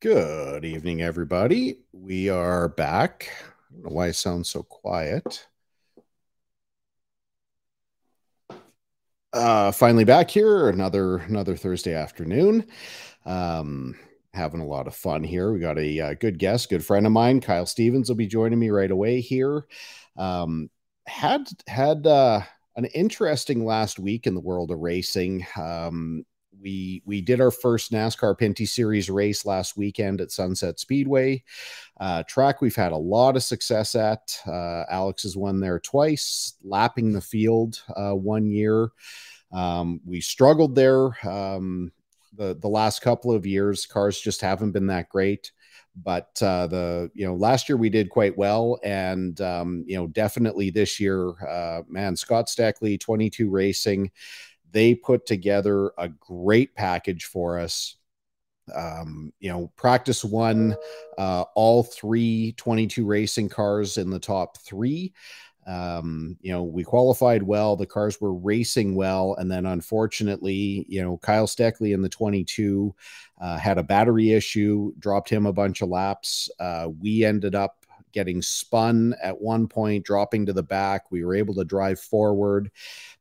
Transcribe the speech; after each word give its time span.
Good 0.00 0.66
evening, 0.66 1.00
everybody. 1.00 1.80
We 1.92 2.28
are 2.28 2.68
back. 2.68 3.30
I 3.70 3.72
don't 3.72 3.84
know 3.84 3.90
why 3.94 4.08
I 4.08 4.10
sound 4.10 4.46
so 4.46 4.62
quiet. 4.62 5.46
Uh, 9.32 9.72
finally 9.72 10.04
back 10.04 10.30
here, 10.30 10.68
another 10.68 11.16
another 11.16 11.56
Thursday 11.56 11.94
afternoon. 11.94 12.66
Um, 13.24 13.94
having 14.34 14.60
a 14.60 14.66
lot 14.66 14.86
of 14.86 14.94
fun 14.94 15.24
here. 15.24 15.50
We 15.50 15.60
got 15.60 15.78
a, 15.78 16.00
uh 16.00 16.14
good 16.14 16.38
guest, 16.38 16.68
good 16.68 16.84
friend 16.84 17.06
of 17.06 17.12
mine, 17.12 17.40
Kyle 17.40 17.64
Stevens, 17.66 18.10
will 18.10 18.16
be 18.16 18.26
joining 18.26 18.58
me 18.58 18.68
right 18.68 18.90
away 18.90 19.22
here. 19.22 19.66
Um, 20.16 20.68
had 21.06 21.48
had 21.68 22.06
uh, 22.06 22.42
an 22.76 22.84
interesting 22.86 23.64
last 23.64 23.98
week 23.98 24.26
in 24.26 24.34
the 24.34 24.40
world 24.40 24.70
of 24.70 24.78
racing. 24.80 25.46
Um, 25.56 26.26
we 26.66 27.00
we 27.06 27.20
did 27.20 27.40
our 27.40 27.52
first 27.52 27.92
NASCAR 27.92 28.36
Pinty 28.36 28.66
Series 28.66 29.08
race 29.08 29.46
last 29.46 29.76
weekend 29.76 30.20
at 30.20 30.32
Sunset 30.32 30.80
Speedway. 30.80 31.44
Uh, 32.00 32.24
track 32.24 32.60
we've 32.60 32.74
had 32.74 32.90
a 32.90 32.96
lot 32.96 33.36
of 33.36 33.44
success 33.44 33.94
at. 33.94 34.36
Uh, 34.44 34.82
Alex 34.90 35.22
has 35.22 35.36
won 35.36 35.60
there 35.60 35.78
twice, 35.78 36.54
lapping 36.64 37.12
the 37.12 37.20
field 37.20 37.80
uh, 37.96 38.14
one 38.14 38.50
year. 38.50 38.90
Um, 39.52 40.00
we 40.04 40.20
struggled 40.20 40.74
there 40.74 41.10
um, 41.24 41.92
the 42.34 42.56
the 42.60 42.68
last 42.68 43.00
couple 43.00 43.30
of 43.30 43.46
years. 43.46 43.86
Cars 43.86 44.20
just 44.20 44.40
haven't 44.40 44.72
been 44.72 44.88
that 44.88 45.08
great. 45.08 45.52
But 46.04 46.30
uh, 46.42 46.66
the 46.66 47.10
you 47.14 47.26
know 47.26 47.36
last 47.36 47.68
year 47.68 47.78
we 47.78 47.88
did 47.88 48.10
quite 48.10 48.36
well, 48.36 48.78
and 48.82 49.40
um, 49.40 49.84
you 49.86 49.96
know 49.96 50.08
definitely 50.08 50.70
this 50.70 51.00
year, 51.00 51.30
uh, 51.48 51.82
man, 51.88 52.16
Scott 52.16 52.48
Steckley 52.48 53.00
twenty 53.00 53.30
two 53.30 53.48
Racing 53.48 54.10
they 54.76 54.94
put 54.94 55.24
together 55.24 55.90
a 55.96 56.06
great 56.06 56.74
package 56.74 57.24
for 57.24 57.58
us. 57.58 57.96
Um, 58.74 59.32
you 59.40 59.48
know, 59.48 59.72
practice 59.74 60.22
one, 60.22 60.76
uh, 61.16 61.44
all 61.54 61.82
three 61.82 62.52
22 62.58 63.06
racing 63.06 63.48
cars 63.48 63.96
in 63.96 64.10
the 64.10 64.18
top 64.18 64.58
three. 64.58 65.14
Um, 65.66 66.36
you 66.42 66.52
know, 66.52 66.62
we 66.62 66.84
qualified 66.84 67.42
well, 67.42 67.74
the 67.74 67.86
cars 67.86 68.20
were 68.20 68.34
racing 68.34 68.94
well, 68.94 69.34
and 69.38 69.50
then 69.50 69.64
unfortunately, 69.64 70.84
you 70.90 71.00
know, 71.00 71.16
Kyle 71.16 71.46
Steckley 71.46 71.94
in 71.94 72.02
the 72.02 72.08
22 72.10 72.94
uh, 73.40 73.56
had 73.56 73.78
a 73.78 73.82
battery 73.82 74.32
issue, 74.32 74.92
dropped 74.98 75.30
him 75.30 75.46
a 75.46 75.54
bunch 75.54 75.80
of 75.80 75.88
laps. 75.88 76.50
Uh, 76.60 76.90
we 77.00 77.24
ended 77.24 77.54
up 77.54 77.86
getting 78.12 78.42
spun 78.42 79.14
at 79.22 79.40
one 79.40 79.68
point, 79.68 80.04
dropping 80.04 80.44
to 80.46 80.52
the 80.52 80.62
back. 80.62 81.10
We 81.10 81.24
were 81.24 81.34
able 81.34 81.54
to 81.54 81.64
drive 81.64 81.98
forward 81.98 82.70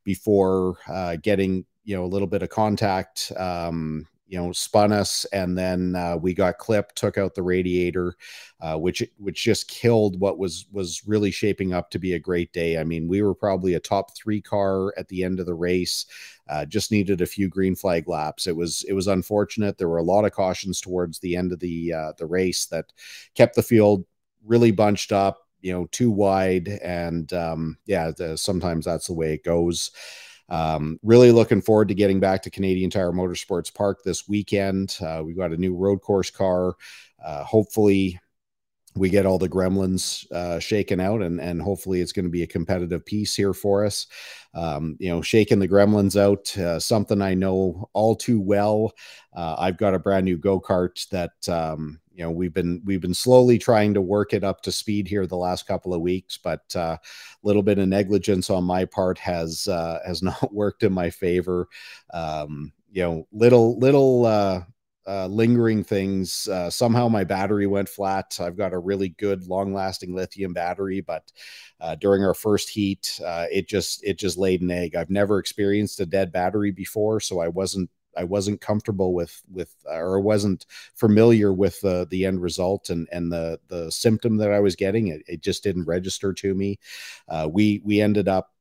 before 0.05 0.77
uh, 0.87 1.17
getting 1.21 1.65
you 1.83 1.95
know 1.95 2.05
a 2.05 2.07
little 2.07 2.27
bit 2.27 2.43
of 2.43 2.49
contact 2.49 3.33
um, 3.37 4.07
you 4.27 4.37
know 4.37 4.51
spun 4.51 4.91
us. 4.91 5.25
And 5.33 5.57
then 5.57 5.95
uh, 5.95 6.17
we 6.17 6.33
got 6.33 6.57
clipped 6.57 6.95
took 6.95 7.17
out 7.17 7.35
the 7.35 7.43
radiator 7.43 8.15
uh, 8.61 8.77
which 8.77 9.03
which 9.17 9.43
just 9.43 9.67
killed 9.67 10.19
what 10.19 10.37
was 10.37 10.65
was 10.71 11.03
really 11.05 11.31
shaping 11.31 11.73
up 11.73 11.89
to 11.91 11.99
be 11.99 12.13
a 12.13 12.19
great 12.19 12.51
day. 12.53 12.77
I 12.77 12.83
mean 12.83 13.07
we 13.07 13.21
were 13.21 13.35
probably 13.35 13.73
a 13.73 13.79
top 13.79 14.15
three 14.15 14.41
car 14.41 14.93
at 14.97 15.07
the 15.09 15.23
end 15.23 15.39
of 15.39 15.45
the 15.45 15.53
race 15.53 16.05
uh, 16.47 16.65
just 16.65 16.91
needed 16.91 17.21
a 17.21 17.25
few 17.25 17.49
green 17.49 17.75
flag 17.75 18.07
laps. 18.07 18.47
It 18.47 18.55
was 18.55 18.83
it 18.87 18.93
was 18.93 19.07
unfortunate. 19.07 19.77
There 19.77 19.89
were 19.89 19.97
a 19.97 20.03
lot 20.03 20.25
of 20.25 20.31
cautions 20.31 20.81
towards 20.81 21.19
the 21.19 21.35
end 21.35 21.51
of 21.51 21.59
the 21.59 21.93
uh, 21.93 22.13
the 22.17 22.27
race 22.27 22.65
that 22.67 22.93
kept 23.35 23.55
the 23.55 23.63
field 23.63 24.05
really 24.43 24.71
bunched 24.71 25.11
up 25.11 25.44
you 25.65 25.73
know 25.73 25.87
too 25.87 26.11
wide 26.11 26.67
and 26.83 27.33
um, 27.33 27.75
yeah 27.87 28.11
the, 28.15 28.37
sometimes 28.37 28.85
that's 28.85 29.07
the 29.07 29.13
way 29.13 29.33
it 29.33 29.43
goes. 29.43 29.91
Um, 30.47 30.99
really 31.01 31.31
looking 31.31 31.59
forward 31.59 31.87
to 31.87 31.95
getting 31.95 32.19
back 32.19 32.43
to 32.43 32.51
canadian 32.51 32.91
tire 32.91 33.11
motorsports 33.11 33.73
park 33.73 34.03
this 34.05 34.27
weekend. 34.27 34.95
Uh, 35.01 35.23
we've 35.25 35.35
got 35.35 35.51
a 35.51 35.57
new 35.57 35.75
road 35.75 36.01
course 36.01 36.29
car. 36.29 36.75
Uh, 37.25 37.43
hopefully 37.43 38.19
we 38.95 39.09
get 39.09 39.25
all 39.25 39.39
the 39.39 39.49
gremlins 39.49 40.31
uh, 40.31 40.59
shaken 40.59 40.99
out 40.99 41.23
and 41.23 41.41
and 41.41 41.63
hopefully 41.63 41.99
it's 41.99 42.11
going 42.11 42.25
to 42.25 42.31
be 42.31 42.43
a 42.43 42.47
competitive 42.47 43.03
piece 43.03 43.35
here 43.35 43.53
for 43.53 43.83
us. 43.83 44.05
Um, 44.53 44.95
you 44.99 45.09
know 45.09 45.23
shaking 45.23 45.57
the 45.57 45.67
gremlins 45.67 46.15
out 46.15 46.55
uh, 46.59 46.79
something 46.79 47.23
i 47.23 47.33
know 47.33 47.89
all 47.93 48.15
too 48.15 48.39
well. 48.39 48.93
Uh, 49.35 49.55
i've 49.57 49.77
got 49.77 49.95
a 49.95 49.99
brand 49.99 50.25
new 50.25 50.37
go-kart 50.37 51.09
that 51.09 51.49
um, 51.49 51.99
you 52.15 52.23
know 52.23 52.31
we've 52.31 52.53
been 52.53 52.81
we've 52.85 53.01
been 53.01 53.13
slowly 53.13 53.57
trying 53.57 53.93
to 53.93 54.01
work 54.01 54.33
it 54.33 54.43
up 54.43 54.61
to 54.61 54.71
speed 54.71 55.07
here 55.07 55.27
the 55.27 55.35
last 55.35 55.67
couple 55.67 55.93
of 55.93 56.01
weeks 56.01 56.37
but 56.41 56.61
a 56.75 56.79
uh, 56.79 56.97
little 57.43 57.61
bit 57.61 57.77
of 57.77 57.87
negligence 57.87 58.49
on 58.49 58.63
my 58.63 58.85
part 58.85 59.19
has 59.19 59.67
uh, 59.67 59.99
has 60.05 60.23
not 60.23 60.53
worked 60.53 60.83
in 60.83 60.93
my 60.93 61.09
favor 61.09 61.67
um, 62.13 62.71
you 62.91 63.03
know 63.03 63.27
little 63.31 63.77
little 63.77 64.25
uh, 64.25 64.61
uh, 65.07 65.27
lingering 65.27 65.83
things. 65.83 66.47
Uh, 66.47 66.69
somehow 66.69 67.07
my 67.07 67.23
battery 67.23 67.67
went 67.67 67.87
flat. 67.87 68.37
I've 68.39 68.57
got 68.57 68.73
a 68.73 68.79
really 68.79 69.09
good, 69.09 69.45
long-lasting 69.47 70.15
lithium 70.15 70.53
battery, 70.53 71.01
but 71.01 71.31
uh, 71.79 71.95
during 71.95 72.23
our 72.23 72.33
first 72.33 72.69
heat, 72.69 73.19
uh, 73.23 73.45
it 73.51 73.67
just 73.67 74.03
it 74.03 74.17
just 74.17 74.37
laid 74.37 74.61
an 74.61 74.71
egg. 74.71 74.95
I've 74.95 75.11
never 75.11 75.37
experienced 75.37 75.99
a 75.99 76.05
dead 76.05 76.31
battery 76.31 76.71
before, 76.71 77.19
so 77.19 77.39
I 77.39 77.49
wasn't 77.49 77.89
I 78.17 78.23
wasn't 78.23 78.61
comfortable 78.61 79.13
with 79.13 79.41
with 79.51 79.75
or 79.85 80.19
wasn't 80.19 80.65
familiar 80.95 81.53
with 81.53 81.79
the 81.81 82.07
the 82.09 82.25
end 82.25 82.41
result 82.41 82.89
and 82.89 83.07
and 83.11 83.31
the 83.31 83.59
the 83.67 83.91
symptom 83.91 84.37
that 84.37 84.51
I 84.51 84.59
was 84.59 84.75
getting. 84.75 85.07
It, 85.07 85.23
it 85.27 85.41
just 85.41 85.63
didn't 85.63 85.85
register 85.85 86.33
to 86.33 86.53
me. 86.53 86.79
Uh, 87.27 87.47
we 87.51 87.81
we 87.83 88.01
ended 88.01 88.27
up 88.27 88.51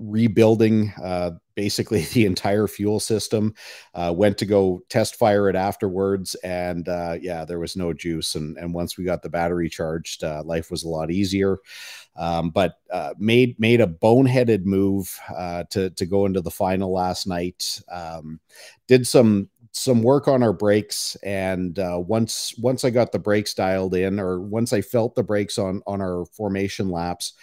rebuilding 0.00 0.92
uh, 1.02 1.32
basically 1.54 2.02
the 2.12 2.26
entire 2.26 2.66
fuel 2.66 3.00
system. 3.00 3.54
Uh, 3.94 4.12
went 4.16 4.38
to 4.38 4.46
go 4.46 4.80
test 4.88 5.16
fire 5.16 5.48
it 5.48 5.56
afterwards, 5.56 6.34
and 6.36 6.88
uh, 6.88 7.16
yeah, 7.20 7.44
there 7.44 7.60
was 7.60 7.76
no 7.76 7.92
juice. 7.92 8.34
And 8.34 8.56
and 8.56 8.74
once 8.74 8.96
we 8.96 9.04
got 9.04 9.22
the 9.22 9.28
battery 9.28 9.68
charged, 9.68 10.24
uh, 10.24 10.42
life 10.44 10.70
was 10.70 10.84
a 10.84 10.88
lot 10.88 11.10
easier. 11.10 11.58
Um, 12.20 12.50
but 12.50 12.74
uh, 12.92 13.14
made 13.18 13.58
made 13.58 13.80
a 13.80 13.86
boneheaded 13.86 14.66
move 14.66 15.18
uh, 15.34 15.64
to 15.70 15.88
to 15.88 16.06
go 16.06 16.26
into 16.26 16.42
the 16.42 16.50
final 16.50 16.92
last 16.92 17.26
night. 17.26 17.80
Um, 17.90 18.40
did 18.86 19.06
some 19.06 19.48
some 19.72 20.02
work 20.02 20.28
on 20.28 20.42
our 20.42 20.52
brakes 20.52 21.16
and 21.22 21.78
uh, 21.78 21.98
once 22.04 22.54
once 22.58 22.84
i 22.84 22.90
got 22.90 23.12
the 23.12 23.18
brakes 23.18 23.54
dialed 23.54 23.94
in 23.94 24.18
or 24.18 24.40
once 24.40 24.72
i 24.72 24.80
felt 24.80 25.14
the 25.14 25.22
brakes 25.22 25.58
on 25.58 25.80
on 25.86 26.00
our 26.00 26.24
formation 26.26 26.90
laps 26.90 27.34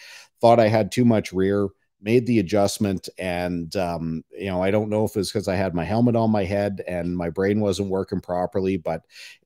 thought 0.41 0.59
i 0.59 0.67
had 0.67 0.91
too 0.91 1.05
much 1.05 1.31
rear 1.31 1.69
made 2.01 2.25
the 2.25 2.39
adjustment 2.39 3.09
and 3.17 3.75
um, 3.75 4.23
you 4.31 4.47
know 4.47 4.61
i 4.61 4.71
don't 4.71 4.89
know 4.89 5.03
if 5.03 5.15
it's 5.15 5.31
because 5.31 5.47
i 5.47 5.55
had 5.55 5.73
my 5.73 5.83
helmet 5.83 6.15
on 6.15 6.31
my 6.31 6.43
head 6.43 6.83
and 6.87 7.17
my 7.17 7.29
brain 7.29 7.59
wasn't 7.59 7.89
working 7.89 8.21
properly 8.21 8.77
but 8.77 9.01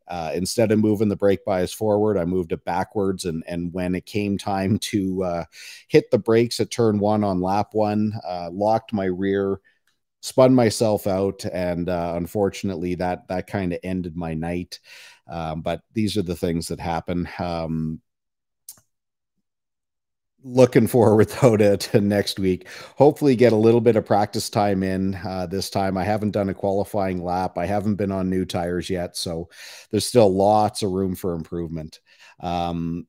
uh, 0.07 0.31
instead 0.33 0.71
of 0.71 0.79
moving 0.79 1.07
the 1.07 1.15
brake 1.15 1.45
bias 1.45 1.73
forward 1.73 2.17
i 2.17 2.25
moved 2.25 2.51
it 2.51 2.63
backwards 2.65 3.25
and 3.25 3.43
and 3.47 3.71
when 3.73 3.95
it 3.95 4.05
came 4.05 4.37
time 4.37 4.77
to 4.79 5.23
uh, 5.23 5.43
hit 5.87 6.11
the 6.11 6.19
brakes 6.19 6.59
at 6.59 6.71
turn 6.71 6.99
one 6.99 7.23
on 7.23 7.41
lap 7.41 7.69
one 7.73 8.13
uh, 8.27 8.49
locked 8.51 8.91
my 8.91 9.05
rear 9.05 9.59
spun 10.21 10.53
myself 10.53 11.07
out 11.07 11.43
and 11.51 11.89
uh, 11.89 12.13
unfortunately 12.15 12.95
that 12.95 13.27
that 13.27 13.47
kind 13.47 13.73
of 13.73 13.79
ended 13.83 14.15
my 14.15 14.33
night. 14.33 14.79
Um, 15.27 15.61
but 15.61 15.81
these 15.93 16.17
are 16.17 16.21
the 16.21 16.35
things 16.35 16.67
that 16.67 16.79
happen. 16.79 17.27
Um, 17.39 18.01
looking 20.43 20.87
forward 20.87 21.29
though 21.41 21.57
to, 21.57 21.77
to, 21.77 22.01
next 22.01 22.39
week. 22.39 22.67
Hopefully, 22.95 23.35
get 23.35 23.53
a 23.53 23.57
little 23.57 23.81
bit 23.81 23.95
of 23.95 24.05
practice 24.05 24.49
time 24.49 24.83
in 24.83 25.15
uh, 25.15 25.45
this 25.47 25.69
time. 25.69 25.97
I 25.97 26.03
haven't 26.03 26.31
done 26.31 26.49
a 26.49 26.53
qualifying 26.53 27.23
lap. 27.23 27.57
I 27.57 27.65
haven't 27.65 27.95
been 27.95 28.11
on 28.11 28.29
new 28.29 28.45
tires 28.45 28.89
yet, 28.89 29.15
so 29.15 29.49
there's 29.89 30.05
still 30.05 30.33
lots 30.33 30.83
of 30.83 30.91
room 30.91 31.15
for 31.15 31.33
improvement. 31.33 31.99
Um, 32.39 33.07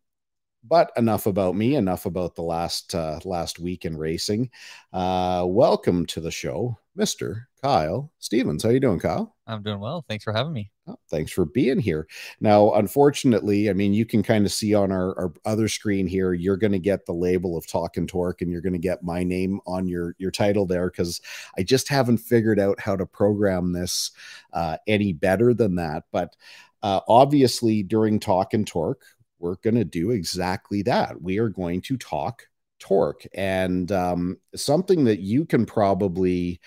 but 0.64 0.92
enough 0.96 1.26
about 1.26 1.56
me. 1.56 1.76
Enough 1.76 2.06
about 2.06 2.34
the 2.34 2.42
last 2.42 2.94
uh, 2.94 3.20
last 3.24 3.58
week 3.58 3.84
in 3.84 3.96
racing. 3.96 4.50
Uh, 4.92 5.44
welcome 5.46 6.06
to 6.06 6.20
the 6.20 6.30
show, 6.30 6.78
Mister 6.94 7.48
Kyle 7.62 8.12
Stevens. 8.18 8.62
How 8.62 8.70
you 8.70 8.80
doing, 8.80 8.98
Kyle? 8.98 9.36
I'm 9.46 9.62
doing 9.62 9.80
well. 9.80 10.04
Thanks 10.08 10.24
for 10.24 10.32
having 10.32 10.52
me. 10.52 10.70
Oh, 10.88 10.96
thanks 11.10 11.30
for 11.30 11.44
being 11.44 11.78
here. 11.78 12.08
Now, 12.40 12.72
unfortunately, 12.72 13.70
I 13.70 13.72
mean, 13.72 13.94
you 13.94 14.04
can 14.04 14.22
kind 14.22 14.44
of 14.44 14.52
see 14.52 14.74
on 14.74 14.90
our, 14.90 15.16
our 15.16 15.32
other 15.44 15.68
screen 15.68 16.08
here, 16.08 16.32
you're 16.32 16.56
going 16.56 16.72
to 16.72 16.78
get 16.80 17.06
the 17.06 17.12
label 17.12 17.56
of 17.56 17.68
Talk 17.68 17.96
and 17.96 18.08
Torque, 18.08 18.42
and 18.42 18.50
you're 18.50 18.60
going 18.60 18.72
to 18.72 18.78
get 18.80 19.04
my 19.04 19.22
name 19.22 19.60
on 19.66 19.86
your 19.86 20.16
your 20.18 20.30
title 20.30 20.66
there 20.66 20.90
because 20.90 21.20
I 21.56 21.62
just 21.62 21.88
haven't 21.88 22.18
figured 22.18 22.58
out 22.58 22.80
how 22.80 22.96
to 22.96 23.06
program 23.06 23.72
this 23.72 24.10
uh, 24.52 24.78
any 24.86 25.12
better 25.12 25.54
than 25.54 25.76
that. 25.76 26.04
But 26.10 26.34
uh, 26.82 27.00
obviously, 27.06 27.84
during 27.84 28.18
Talk 28.18 28.54
and 28.54 28.66
Torque, 28.66 29.04
we're 29.42 29.56
going 29.56 29.74
to 29.74 29.84
do 29.84 30.10
exactly 30.10 30.82
that. 30.82 31.20
We 31.20 31.38
are 31.38 31.48
going 31.48 31.82
to 31.82 31.96
talk 31.96 32.44
torque 32.78 33.26
and 33.34 33.90
um, 33.92 34.38
something 34.54 35.04
that 35.04 35.20
you 35.20 35.44
can 35.44 35.66
probably 35.66 36.60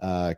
uh, 0.00 0.34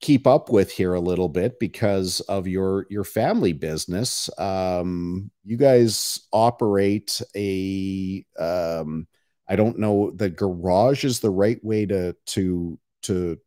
keep 0.00 0.26
up 0.26 0.50
with 0.50 0.70
here 0.70 0.94
a 0.94 1.00
little 1.00 1.28
bit 1.28 1.58
because 1.58 2.20
of 2.20 2.46
your 2.46 2.86
your 2.90 3.04
family 3.04 3.52
business. 3.52 4.28
Um, 4.38 5.30
you 5.44 5.56
guys 5.56 6.20
operate 6.32 7.20
a 7.36 8.24
um, 8.38 9.06
I 9.48 9.56
don't 9.56 9.78
know 9.78 10.10
the 10.10 10.30
garage 10.30 11.04
is 11.04 11.20
the 11.20 11.30
right 11.30 11.62
way 11.64 11.86
to 11.86 12.14
to 12.26 12.78
to 13.02 13.38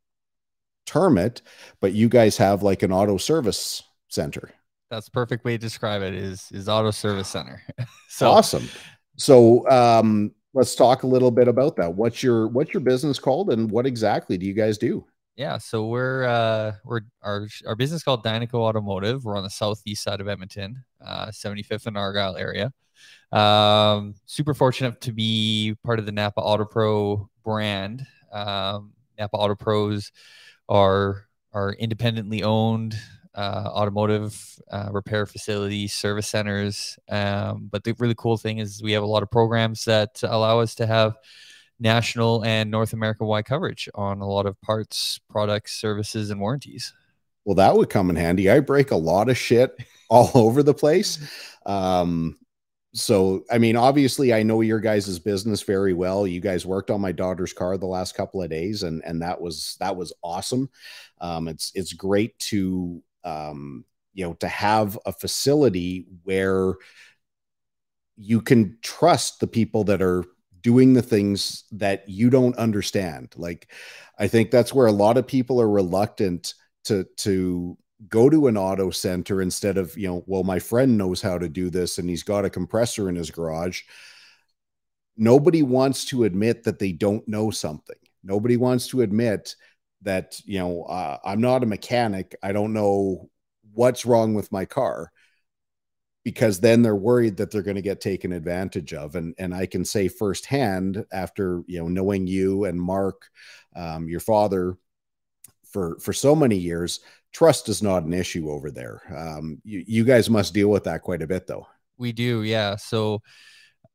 term 0.86 1.18
it, 1.18 1.42
but 1.82 1.94
you 1.94 2.10
guys 2.10 2.38
have 2.38 2.64
like 2.64 2.84
an 2.84 2.92
auto 2.92 3.18
service 3.18 3.84
center. 4.08 4.52
That's 4.90 5.10
perfect 5.10 5.46
way 5.46 5.54
to 5.54 5.58
describe 5.58 6.02
it 6.02 6.14
is 6.14 6.50
is 6.52 6.70
auto 6.70 6.92
service 6.92 7.28
center. 7.28 7.62
so 8.10 8.30
awesome. 8.30 8.70
So 9.18 9.70
um 9.70 10.32
let's 10.54 10.74
talk 10.74 11.04
a 11.04 11.08
little 11.08 11.32
bit 11.32 11.48
about 11.48 11.76
that. 11.76 11.94
What's 11.94 12.24
your 12.24 12.48
what's 12.48 12.74
your 12.74 12.82
business 12.82 13.20
called 13.20 13.52
and 13.52 13.70
what 13.70 13.86
exactly 13.86 14.38
do 14.38 14.46
you 14.46 14.54
guys 14.54 14.78
do? 14.78 15.06
Yeah, 15.36 15.58
so 15.58 15.88
we're 15.88 16.24
uh, 16.24 16.74
we're 16.86 17.02
our 17.22 17.48
our 17.68 17.76
business 17.76 18.04
called 18.04 18.24
Dynaco 18.24 18.54
Automotive. 18.54 19.26
We're 19.26 19.36
on 19.36 19.44
the 19.44 19.50
southeast 19.50 20.02
side 20.02 20.22
of 20.22 20.30
Edmonton, 20.30 20.84
uh, 21.06 21.28
75th 21.28 21.88
and 21.88 21.98
Argyle 21.98 22.38
area. 22.38 22.72
Um, 23.34 24.16
super 24.26 24.54
fortunate 24.54 25.02
to 25.02 25.12
be 25.12 25.76
part 25.84 26.00
of 26.00 26.06
the 26.06 26.14
Napa 26.14 26.40
Auto 26.40 26.64
Pro 26.64 27.30
brand. 27.44 28.06
Um, 28.32 28.94
Napa 29.20 29.36
Auto 29.36 29.56
Pros 29.56 30.14
are 30.70 31.28
are 31.52 31.74
independently 31.74 32.44
owned 32.44 32.98
uh, 33.36 33.70
automotive 33.70 34.60
uh, 34.72 34.90
repair 34.92 35.26
facilities, 35.26 35.94
service 35.94 36.28
centers. 36.28 36.98
Um, 37.10 37.68
but 37.72 37.84
the 37.84 37.96
really 38.00 38.16
cool 38.18 38.38
thing 38.38 38.60
is 38.60 38.82
we 38.82 38.94
have 38.94 39.04
a 39.04 39.08
lot 39.08 39.24
of 39.24 39.32
programs 39.32 39.86
that 39.86 40.22
allow 40.24 40.60
us 40.60 40.76
to 40.76 40.88
have 40.88 41.16
national 41.80 42.44
and 42.46 42.72
North 42.72 42.94
America 42.94 43.26
wide 43.26 43.46
coverage 43.46 43.90
on 43.96 44.22
a 44.22 44.28
lot 44.28 44.46
of 44.46 44.60
parts, 44.62 45.20
products, 45.30 45.74
services, 45.74 46.30
and 46.30 46.40
warranties. 46.40 46.94
Well, 47.44 47.56
that 47.56 47.76
would 47.76 47.90
come 47.90 48.10
in 48.10 48.16
handy. 48.16 48.50
I 48.50 48.60
break 48.60 48.92
a 48.92 48.96
lot 48.96 49.30
of 49.30 49.38
shit 49.38 49.78
all 50.10 50.32
over 50.34 50.64
the 50.64 50.74
place. 50.74 51.20
Um, 51.66 52.38
so, 52.94 53.44
I 53.52 53.58
mean, 53.58 53.76
obviously, 53.76 54.34
I 54.34 54.42
know 54.42 54.62
your 54.62 54.80
guys' 54.80 55.20
business 55.20 55.62
very 55.62 55.94
well. 55.94 56.26
You 56.26 56.40
guys 56.40 56.66
worked 56.66 56.90
on 56.90 57.02
my 57.02 57.12
daughter's 57.12 57.52
car 57.52 57.78
the 57.78 57.86
last 57.86 58.16
couple 58.16 58.42
of 58.42 58.50
days, 58.50 58.84
and 58.84 59.04
and 59.04 59.22
that 59.22 59.40
was 59.40 59.76
that 59.82 59.98
was 59.98 60.14
awesome. 60.24 60.70
Um, 61.20 61.50
it's 61.50 61.74
it's 61.76 61.92
great 61.92 62.40
to 62.40 63.04
um, 63.26 63.84
you 64.14 64.24
know 64.26 64.34
to 64.36 64.48
have 64.48 64.98
a 65.06 65.12
facility 65.12 66.06
where 66.24 66.76
you 68.18 68.42
can 68.42 68.78
trust 68.82 69.40
the 69.40 69.48
people 69.48 69.84
that 69.84 70.02
are 70.02 70.24
doing 70.62 70.94
the 70.94 71.02
things 71.02 71.64
that 71.72 72.10
you 72.10 72.30
don't 72.30 72.58
understand. 72.58 73.32
Like, 73.36 73.72
I 74.18 74.28
think 74.28 74.50
that's 74.50 74.74
where 74.74 74.88
a 74.88 74.92
lot 74.92 75.18
of 75.18 75.28
people 75.28 75.62
are 75.62 75.70
reluctant 75.70 76.56
to 76.86 77.06
to 77.18 77.78
go 78.10 78.30
to 78.30 78.48
an 78.48 78.58
auto 78.58 78.90
center 78.90 79.42
instead 79.42 79.78
of 79.78 79.98
you 79.98 80.08
know 80.08 80.24
well 80.28 80.44
my 80.44 80.60
friend 80.60 80.98
knows 80.98 81.22
how 81.22 81.38
to 81.38 81.48
do 81.48 81.70
this 81.70 81.98
and 81.98 82.10
he's 82.10 82.24
got 82.24 82.46
a 82.46 82.50
compressor 82.50 83.10
in 83.10 83.16
his 83.16 83.32
garage 83.32 83.82
nobody 85.16 85.64
wants 85.64 86.04
to 86.06 86.26
admit 86.26 86.64
that 86.64 86.78
they 86.78 86.92
don't 86.92 87.26
know 87.28 87.50
something 87.50 87.96
nobody 88.22 88.58
wants 88.58 88.88
to 88.88 89.02
admit 89.02 89.56
that 90.06 90.40
you 90.46 90.60
know 90.60 90.84
uh, 90.84 91.18
i'm 91.26 91.42
not 91.42 91.64
a 91.64 91.68
mechanic 91.68 92.36
i 92.42 92.52
don't 92.52 92.74
know 92.74 93.30
what's 93.74 94.06
wrong 94.06 94.34
with 94.34 94.52
my 94.52 94.66
car 94.66 95.12
because 96.24 96.60
then 96.60 96.82
they're 96.82 96.96
worried 96.96 97.38
that 97.38 97.52
they're 97.52 97.62
going 97.62 97.76
to 97.76 97.82
get 97.82 98.02
taken 98.02 98.32
advantage 98.32 98.94
of 98.94 99.16
and 99.16 99.36
and 99.38 99.54
i 99.54 99.66
can 99.66 99.84
say 99.84 100.08
firsthand 100.08 101.06
after 101.12 101.62
you 101.68 101.80
know 101.80 101.88
knowing 101.88 102.26
you 102.26 102.66
and 102.66 102.80
mark 102.80 103.30
um, 103.76 104.08
your 104.08 104.22
father 104.22 104.78
for 105.70 106.00
for 106.00 106.14
so 106.14 106.36
many 106.36 106.56
years 106.56 107.02
trust 107.36 107.68
is 107.68 107.84
not 107.84 108.04
an 108.04 108.14
issue 108.14 108.50
over 108.50 108.72
there. 108.72 109.02
Um, 109.14 109.62
you, 109.66 109.84
you 109.86 110.04
guys 110.06 110.30
must 110.30 110.54
deal 110.54 110.70
with 110.70 110.86
that 110.86 111.02
quite 111.02 111.22
a 111.22 111.28
bit 111.28 111.48
though. 111.48 111.68
We 111.98 112.14
do 112.14 112.44
yeah. 112.44 112.78
So 112.78 113.22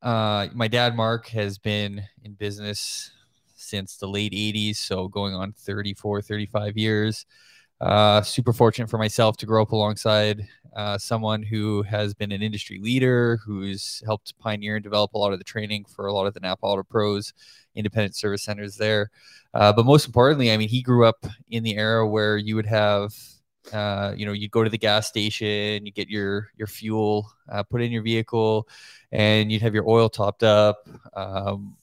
uh, 0.02 0.48
my 0.52 0.68
dad 0.68 0.94
mark 0.94 1.28
has 1.28 1.56
been 1.56 2.02
in 2.22 2.34
business 2.34 3.10
since 3.70 3.96
the 3.96 4.08
late 4.08 4.32
80s 4.32 4.76
so 4.76 5.08
going 5.08 5.34
on 5.34 5.52
34 5.52 6.22
35 6.22 6.76
years 6.76 7.26
uh, 7.80 8.20
super 8.20 8.52
fortunate 8.52 8.90
for 8.90 8.98
myself 8.98 9.36
to 9.38 9.46
grow 9.46 9.62
up 9.62 9.72
alongside 9.72 10.46
uh, 10.76 10.98
someone 10.98 11.42
who 11.42 11.82
has 11.82 12.12
been 12.14 12.30
an 12.30 12.42
industry 12.42 12.78
leader, 12.78 13.38
who's 13.44 14.02
helped 14.04 14.38
pioneer 14.38 14.76
and 14.76 14.84
develop 14.84 15.14
a 15.14 15.18
lot 15.18 15.32
of 15.32 15.38
the 15.38 15.44
training 15.44 15.84
for 15.86 16.06
a 16.06 16.12
lot 16.12 16.26
of 16.26 16.34
the 16.34 16.40
Napa 16.40 16.64
Auto 16.64 16.82
Pros, 16.82 17.32
independent 17.74 18.14
service 18.14 18.42
centers 18.42 18.76
there. 18.76 19.10
Uh, 19.54 19.72
but 19.72 19.86
most 19.86 20.06
importantly, 20.06 20.52
I 20.52 20.56
mean, 20.58 20.68
he 20.68 20.82
grew 20.82 21.06
up 21.06 21.24
in 21.50 21.62
the 21.62 21.76
era 21.76 22.06
where 22.06 22.36
you 22.36 22.54
would 22.54 22.66
have, 22.66 23.14
uh, 23.72 24.12
you 24.14 24.26
know, 24.26 24.32
you'd 24.32 24.50
go 24.50 24.62
to 24.62 24.70
the 24.70 24.78
gas 24.78 25.08
station, 25.08 25.86
you 25.86 25.92
get 25.92 26.08
your 26.08 26.50
your 26.56 26.66
fuel 26.66 27.32
uh, 27.50 27.62
put 27.62 27.82
in 27.82 27.90
your 27.90 28.02
vehicle, 28.02 28.68
and 29.10 29.50
you'd 29.50 29.62
have 29.62 29.74
your 29.74 29.88
oil 29.88 30.08
topped 30.08 30.42
up. 30.42 30.86
Um, 31.14 31.76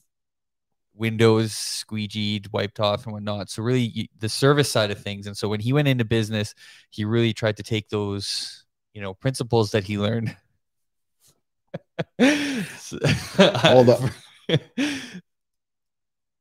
windows 0.98 1.52
squeegeed, 1.52 2.52
wiped 2.52 2.80
off, 2.80 3.06
and 3.06 3.14
whatnot. 3.14 3.50
So 3.50 3.64
really, 3.64 4.10
the 4.20 4.30
service 4.30 4.72
side 4.72 4.92
of 4.92 5.00
things. 5.00 5.28
And 5.28 5.38
so 5.38 5.48
when 5.48 5.60
he 5.60 5.74
went 5.74 5.88
into 5.88 6.06
business, 6.06 6.54
he 6.90 7.06
really 7.06 7.34
tried 7.34 7.58
to 7.58 7.64
take 7.64 7.90
those, 7.90 8.66
you 8.94 9.02
know, 9.02 9.14
principles 9.14 9.72
that 9.72 9.84
he 9.84 9.98
learned. 9.98 10.36
Hold 13.40 13.90
up. 13.90 14.02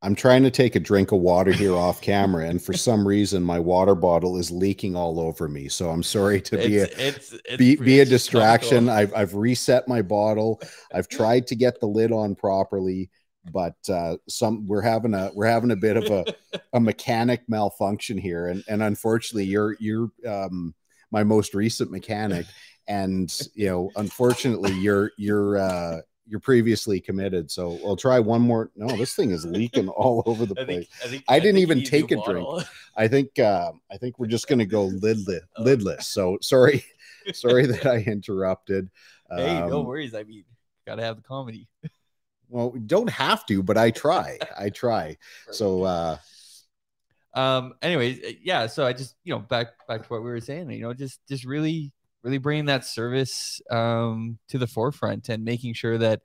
I'm 0.03 0.13
trying 0.13 0.43
to 0.43 0.51
take 0.51 0.75
a 0.75 0.79
drink 0.79 1.11
of 1.11 1.19
water 1.19 1.51
here 1.51 1.75
off 1.75 2.01
camera, 2.01 2.47
and 2.47 2.61
for 2.61 2.73
some 2.73 3.07
reason, 3.07 3.41
my 3.41 3.59
water 3.59 3.95
bottle 3.95 4.37
is 4.37 4.51
leaking 4.51 4.95
all 4.95 5.19
over 5.19 5.47
me. 5.49 5.67
So 5.69 5.89
I'm 5.89 6.03
sorry 6.03 6.39
to 6.41 6.57
be 6.57 6.77
it's, 6.77 6.93
a 6.93 7.07
it's, 7.07 7.33
it's 7.45 7.57
be, 7.57 7.75
be 7.77 7.99
a 8.01 8.05
distraction. 8.05 8.89
I've 8.89 9.13
I've 9.15 9.33
reset 9.33 9.87
my 9.87 10.03
bottle. 10.03 10.61
I've 10.93 11.07
tried 11.07 11.47
to 11.47 11.55
get 11.55 11.79
the 11.79 11.87
lid 11.87 12.11
on 12.11 12.35
properly 12.35 13.09
but 13.51 13.75
uh, 13.89 14.17
some 14.27 14.67
we're 14.67 14.81
having 14.81 15.13
a 15.13 15.31
we're 15.33 15.45
having 15.45 15.71
a 15.71 15.75
bit 15.75 15.97
of 15.97 16.05
a, 16.05 16.25
a 16.73 16.79
mechanic 16.79 17.43
malfunction 17.47 18.17
here, 18.17 18.47
and 18.47 18.63
and 18.67 18.83
unfortunately, 18.83 19.45
you're 19.45 19.75
you're 19.79 20.09
um, 20.27 20.73
my 21.11 21.23
most 21.23 21.53
recent 21.53 21.91
mechanic, 21.91 22.45
and 22.87 23.35
you 23.53 23.67
know, 23.67 23.91
unfortunately, 23.95 24.73
you're 24.73 25.11
you're 25.17 25.57
uh, 25.57 26.01
you're 26.27 26.39
previously 26.39 26.99
committed. 26.99 27.49
So 27.49 27.79
I'll 27.85 27.95
try 27.95 28.19
one 28.19 28.41
more. 28.41 28.71
No, 28.75 28.87
this 28.95 29.15
thing 29.15 29.31
is 29.31 29.45
leaking 29.45 29.87
all 29.89 30.23
over 30.25 30.45
the 30.45 30.55
place. 30.55 30.67
I, 30.67 30.67
think, 30.67 30.87
I, 31.03 31.07
think, 31.07 31.23
I 31.29 31.39
didn't 31.39 31.57
I 31.57 31.61
even 31.61 31.83
take 31.83 32.11
a 32.11 32.21
drink. 32.23 32.47
I 32.95 33.07
think 33.07 33.39
uh, 33.39 33.71
I 33.91 33.97
think 33.97 34.19
we're 34.19 34.27
just 34.27 34.47
gonna 34.47 34.65
go 34.65 34.89
lidless. 34.89 35.41
Oh. 35.57 35.63
lidless. 35.63 36.03
So 36.03 36.37
sorry, 36.41 36.85
sorry 37.33 37.65
that 37.67 37.85
I 37.85 37.97
interrupted. 37.99 38.89
Hey, 39.29 39.57
um, 39.57 39.69
no 39.69 39.81
worries. 39.81 40.15
I 40.15 40.23
mean, 40.23 40.43
gotta 40.85 41.03
have 41.03 41.17
the 41.17 41.23
comedy 41.23 41.67
well 42.49 42.71
we 42.71 42.79
don't 42.79 43.09
have 43.09 43.45
to 43.45 43.61
but 43.61 43.77
i 43.77 43.91
try 43.91 44.37
i 44.59 44.69
try. 44.69 45.17
So 45.51 45.83
uh 45.83 46.17
um 47.33 47.75
anyways 47.81 48.19
uh, 48.23 48.31
yeah 48.41 48.65
so 48.65 48.85
i 48.85 48.93
just 48.93 49.15
you 49.23 49.33
know 49.33 49.39
back 49.39 49.67
back 49.87 50.01
to 50.01 50.07
what 50.07 50.23
we 50.23 50.29
were 50.29 50.41
saying 50.41 50.69
you 50.71 50.81
know 50.81 50.93
just 50.93 51.19
just 51.27 51.45
really 51.45 51.91
really 52.23 52.39
bringing 52.39 52.65
that 52.65 52.83
service 52.83 53.61
um 53.69 54.37
to 54.47 54.57
the 54.57 54.67
forefront 54.67 55.29
and 55.29 55.45
making 55.45 55.73
sure 55.73 55.97
that 55.97 56.21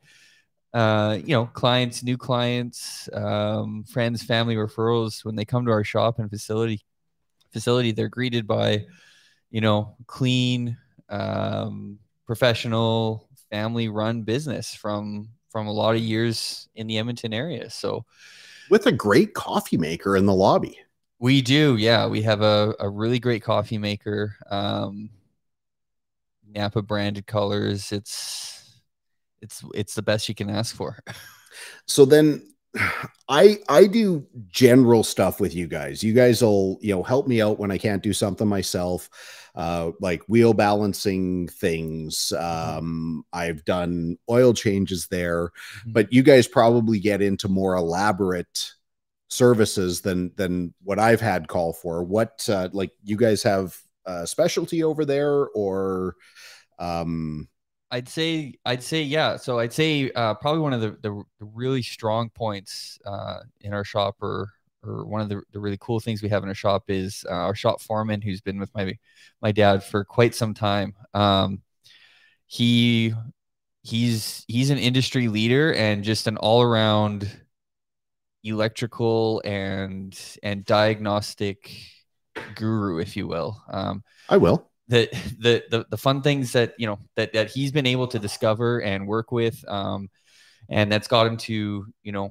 uh 0.72 1.18
you 1.22 1.34
know 1.34 1.46
clients 1.46 2.02
new 2.02 2.16
clients 2.16 3.08
um 3.12 3.84
friends 3.84 4.22
family 4.22 4.56
referrals 4.56 5.24
when 5.24 5.36
they 5.36 5.44
come 5.44 5.66
to 5.66 5.72
our 5.72 5.84
shop 5.84 6.18
and 6.18 6.30
facility 6.30 6.80
facility 7.52 7.92
they're 7.92 8.08
greeted 8.08 8.46
by 8.46 8.84
you 9.50 9.60
know 9.60 9.94
clean 10.06 10.76
um 11.10 11.98
professional 12.26 13.28
family 13.50 13.88
run 13.88 14.22
business 14.22 14.74
from 14.74 15.28
from 15.52 15.66
a 15.66 15.72
lot 15.72 15.94
of 15.94 16.00
years 16.00 16.68
in 16.74 16.86
the 16.86 16.98
Edmonton 16.98 17.34
area. 17.34 17.68
So 17.68 18.04
with 18.70 18.86
a 18.86 18.92
great 18.92 19.34
coffee 19.34 19.76
maker 19.76 20.16
in 20.16 20.24
the 20.26 20.34
lobby. 20.34 20.78
We 21.18 21.42
do, 21.42 21.76
yeah. 21.76 22.06
We 22.06 22.22
have 22.22 22.40
a, 22.40 22.74
a 22.80 22.88
really 22.88 23.20
great 23.20 23.42
coffee 23.42 23.78
maker. 23.78 24.34
Um, 24.50 25.10
Napa 26.48 26.82
branded 26.82 27.26
colors. 27.26 27.92
It's 27.92 28.80
it's 29.40 29.62
it's 29.74 29.94
the 29.94 30.02
best 30.02 30.28
you 30.28 30.34
can 30.34 30.50
ask 30.50 30.74
for. 30.74 30.98
So 31.86 32.06
then 32.06 32.48
I 33.28 33.58
I 33.68 33.86
do 33.86 34.26
general 34.48 35.04
stuff 35.04 35.38
with 35.38 35.54
you 35.54 35.66
guys. 35.66 36.02
You 36.02 36.14
guys 36.14 36.40
will, 36.40 36.78
you 36.80 36.94
know, 36.94 37.02
help 37.02 37.28
me 37.28 37.42
out 37.42 37.58
when 37.58 37.70
I 37.70 37.76
can't 37.76 38.02
do 38.02 38.14
something 38.14 38.48
myself. 38.48 39.10
Uh 39.54 39.92
like 40.00 40.22
wheel 40.28 40.54
balancing 40.54 41.48
things. 41.48 42.32
Mm-hmm. 42.34 42.78
Um 42.78 43.24
I've 43.32 43.64
done 43.64 44.18
oil 44.30 44.54
changes 44.54 45.08
there, 45.08 45.46
mm-hmm. 45.46 45.92
but 45.92 46.12
you 46.12 46.22
guys 46.22 46.46
probably 46.46 46.98
get 46.98 47.22
into 47.22 47.48
more 47.48 47.74
elaborate 47.76 48.72
services 49.28 50.02
than 50.02 50.32
than 50.36 50.74
what 50.82 50.98
I've 50.98 51.20
had 51.20 51.48
call 51.48 51.72
for. 51.72 52.02
What 52.04 52.48
uh, 52.48 52.68
like 52.72 52.92
you 53.02 53.16
guys 53.16 53.42
have 53.42 53.76
a 54.04 54.26
specialty 54.26 54.82
over 54.84 55.04
there 55.04 55.48
or 55.48 56.16
um 56.78 57.48
I'd 57.92 58.08
say 58.08 58.54
I'd 58.64 58.82
say 58.82 59.02
yeah. 59.02 59.36
So 59.36 59.58
I'd 59.58 59.72
say 59.72 60.10
uh, 60.12 60.32
probably 60.34 60.62
one 60.62 60.72
of 60.72 60.80
the, 60.80 60.96
the, 61.02 61.22
the 61.38 61.44
really 61.44 61.82
strong 61.82 62.30
points 62.30 62.98
uh, 63.04 63.40
in 63.60 63.74
our 63.74 63.84
shop 63.84 64.16
or 64.22 64.48
or 64.84 65.04
one 65.04 65.20
of 65.20 65.28
the, 65.28 65.42
the 65.52 65.60
really 65.60 65.78
cool 65.80 66.00
things 66.00 66.22
we 66.22 66.28
have 66.28 66.42
in 66.42 66.48
our 66.48 66.54
shop 66.54 66.84
is 66.88 67.24
uh, 67.28 67.34
our 67.34 67.54
shop 67.54 67.80
foreman 67.80 68.20
who's 68.20 68.40
been 68.40 68.58
with 68.58 68.74
my 68.74 68.96
my 69.40 69.52
dad 69.52 69.84
for 69.84 70.04
quite 70.04 70.34
some 70.34 70.54
time. 70.54 70.94
Um, 71.14 71.62
he 72.46 73.14
he's 73.82 74.44
he's 74.48 74.70
an 74.70 74.78
industry 74.78 75.28
leader 75.28 75.72
and 75.74 76.04
just 76.04 76.26
an 76.26 76.36
all 76.36 76.62
around 76.62 77.30
electrical 78.44 79.40
and 79.44 80.18
and 80.42 80.64
diagnostic 80.64 81.70
guru, 82.54 82.98
if 82.98 83.16
you 83.16 83.26
will. 83.26 83.62
Um, 83.70 84.02
I 84.28 84.36
will. 84.36 84.68
The, 84.88 85.08
the 85.38 85.64
the 85.70 85.86
the 85.90 85.96
fun 85.96 86.22
things 86.22 86.52
that 86.52 86.74
you 86.76 86.86
know 86.86 86.98
that 87.16 87.32
that 87.32 87.50
he's 87.50 87.72
been 87.72 87.86
able 87.86 88.08
to 88.08 88.18
discover 88.18 88.82
and 88.82 89.06
work 89.06 89.32
with, 89.32 89.64
um, 89.68 90.10
and 90.68 90.90
that's 90.90 91.08
got 91.08 91.26
him 91.26 91.36
to 91.38 91.86
you 92.02 92.12
know 92.12 92.30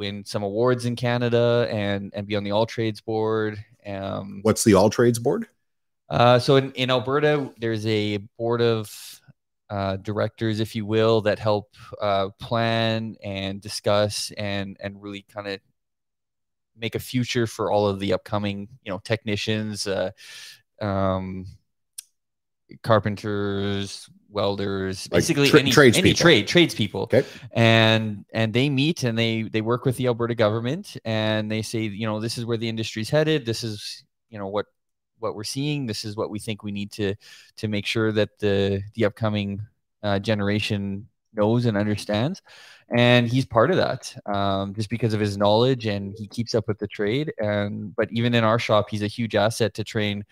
win 0.00 0.24
some 0.24 0.42
awards 0.42 0.86
in 0.86 0.96
Canada 0.96 1.68
and 1.70 2.10
and 2.14 2.26
be 2.26 2.34
on 2.34 2.42
the 2.42 2.50
All 2.50 2.66
Trades 2.66 3.02
board. 3.02 3.62
Um, 3.86 4.40
What's 4.42 4.64
the 4.64 4.74
All 4.74 4.88
Trades 4.88 5.18
board? 5.18 5.46
Uh, 6.08 6.38
so 6.40 6.56
in, 6.56 6.72
in 6.72 6.90
Alberta, 6.90 7.52
there's 7.60 7.86
a 7.86 8.16
board 8.38 8.62
of 8.62 9.20
uh, 9.68 9.96
directors, 9.98 10.58
if 10.58 10.74
you 10.74 10.84
will, 10.84 11.20
that 11.20 11.38
help 11.38 11.76
uh, 12.00 12.30
plan 12.40 13.14
and 13.22 13.60
discuss 13.60 14.32
and 14.36 14.76
and 14.80 15.00
really 15.00 15.24
kind 15.32 15.46
of 15.46 15.60
make 16.76 16.94
a 16.94 16.98
future 16.98 17.46
for 17.46 17.70
all 17.70 17.86
of 17.86 18.00
the 18.00 18.14
upcoming, 18.14 18.66
you 18.82 18.90
know, 18.90 18.98
technicians, 19.04 19.86
uh, 19.86 20.10
um, 20.80 21.44
carpenters, 22.82 24.08
welders, 24.30 25.08
like 25.10 25.18
basically 25.18 25.48
tra- 25.48 25.60
any, 25.60 25.70
trades 25.70 25.98
any 25.98 26.14
trade 26.14 26.46
tradespeople. 26.46 27.02
Okay. 27.02 27.24
And 27.52 28.24
and 28.32 28.52
they 28.52 28.68
meet 28.68 29.04
and 29.04 29.18
they 29.18 29.42
they 29.42 29.60
work 29.60 29.84
with 29.84 29.96
the 29.96 30.06
Alberta 30.06 30.34
government 30.34 30.96
and 31.04 31.50
they 31.50 31.62
say, 31.62 31.80
you 31.82 32.06
know, 32.06 32.20
this 32.20 32.38
is 32.38 32.44
where 32.44 32.56
the 32.56 32.68
industry's 32.68 33.10
headed. 33.10 33.44
This 33.44 33.64
is 33.64 34.04
you 34.28 34.38
know 34.38 34.46
what 34.46 34.66
what 35.18 35.34
we're 35.34 35.44
seeing. 35.44 35.86
This 35.86 36.04
is 36.04 36.16
what 36.16 36.30
we 36.30 36.38
think 36.38 36.62
we 36.62 36.72
need 36.72 36.92
to 36.92 37.14
to 37.56 37.68
make 37.68 37.86
sure 37.86 38.12
that 38.12 38.38
the 38.38 38.82
the 38.94 39.04
upcoming 39.04 39.60
uh, 40.02 40.18
generation 40.18 41.06
knows 41.34 41.66
and 41.66 41.76
understands. 41.76 42.42
And 42.96 43.28
he's 43.28 43.46
part 43.46 43.70
of 43.70 43.76
that 43.76 44.16
um, 44.26 44.74
just 44.74 44.90
because 44.90 45.14
of 45.14 45.20
his 45.20 45.36
knowledge 45.36 45.86
and 45.86 46.12
he 46.18 46.26
keeps 46.26 46.56
up 46.56 46.66
with 46.66 46.78
the 46.78 46.88
trade. 46.88 47.32
And 47.38 47.94
but 47.94 48.08
even 48.10 48.34
in 48.34 48.44
our 48.44 48.58
shop, 48.58 48.90
he's 48.90 49.02
a 49.02 49.06
huge 49.06 49.36
asset 49.36 49.74
to 49.74 49.84
train 49.84 50.24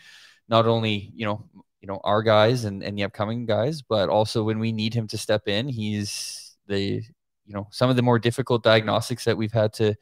not 0.48 0.66
only 0.66 1.12
you 1.14 1.26
know 1.26 1.44
you 1.80 1.88
know 1.88 2.00
our 2.04 2.23
guys 2.23 2.64
and, 2.64 2.82
and 2.82 2.99
the 2.99 3.04
upcoming 3.04 3.47
guys, 3.47 3.82
but 3.82 4.08
also 4.08 4.42
when 4.42 4.58
we 4.58 4.73
need 4.73 4.94
him 4.94 5.06
to 5.08 5.18
step 5.18 5.49
in, 5.49 5.68
he's 5.68 6.56
the 6.66 7.02
you 7.47 7.54
know 7.54 7.68
some 7.70 7.90
of 7.90 7.97
the 7.97 8.02
more 8.02 8.18
difficult 8.18 8.62
diagnostics 8.62 9.25
that 9.25 9.37
we've 9.37 9.52
had 9.52 9.73
to 9.75 9.94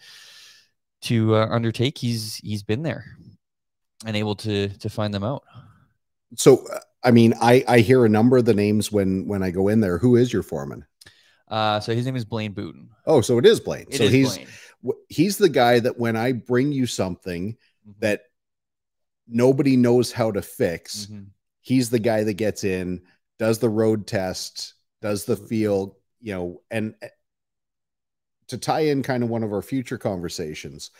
to 1.03 1.37
uh, 1.37 1.47
undertake. 1.51 1.99
He's 1.99 2.37
he's 2.37 2.63
been 2.63 2.83
there 2.83 3.17
and 4.05 4.17
able 4.17 4.37
to 4.37 4.69
to 4.69 4.89
find 4.89 5.13
them 5.13 5.25
out. 5.25 5.45
So, 6.37 6.67
uh, 6.69 6.81
I 7.03 7.11
mean, 7.11 7.35
I 7.41 7.65
I 7.69 7.79
hear 7.81 8.05
a 8.05 8.09
number 8.09 8.37
of 8.37 8.45
the 8.45 8.55
names 8.55 8.91
when 8.91 9.27
when 9.27 9.43
I 9.43 9.51
go 9.51 9.69
in 9.69 9.81
there. 9.81 9.99
Who 9.99 10.17
is 10.17 10.33
your 10.33 10.43
foreman? 10.43 10.85
Uh, 11.49 11.79
so 11.79 11.95
his 11.95 12.05
name 12.05 12.17
is 12.17 12.25
Blaine 12.25 12.55
Booten. 12.55 12.89
Oh, 13.07 13.21
so 13.21 13.39
it 13.39 13.47
is 13.47 13.61
Blaine. 13.61 13.87
It 13.89 13.99
so 13.99 14.05
is 14.05 14.13
he's 14.13 14.37
Blaine. 14.37 14.97
he's 15.09 15.39
the 15.39 15.49
guy 15.49 15.79
that 15.79 15.99
when 15.99 16.17
I 16.17 16.33
bring 16.33 16.73
you 16.73 16.87
something 16.87 17.53
mm-hmm. 17.53 17.93
that 18.01 18.23
nobody 19.29 19.77
knows 19.77 20.11
how 20.11 20.33
to 20.33 20.43
fix, 20.43 21.07
mm-hmm. 21.07 21.25
He's 21.67 21.91
the 21.91 21.99
guy 21.99 22.23
that 22.23 22.35
gets 22.35 22.63
in, 22.63 23.03
does 23.41 23.59
the 23.59 23.69
road 23.69 24.07
test, 24.07 24.75
does 25.03 25.25
the 25.25 25.37
feel, 25.37 25.99
you 26.21 26.33
know, 26.33 26.63
and 26.71 26.95
eh, 27.03 27.09
to 28.47 28.57
tie 28.57 28.81
in 28.81 29.03
kind 29.03 29.25
of 29.25 29.29
one 29.29 29.43
of 29.43 29.53
our 29.53 29.63
future 29.63 29.99
conversations, 29.99 30.93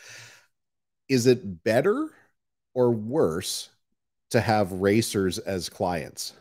is 1.09 1.29
it 1.29 1.63
better 1.63 2.11
or 2.75 2.91
worse 2.91 3.71
to 4.31 4.41
have 4.41 4.73
racers 4.73 5.39
as 5.39 5.69
clients? 5.69 6.33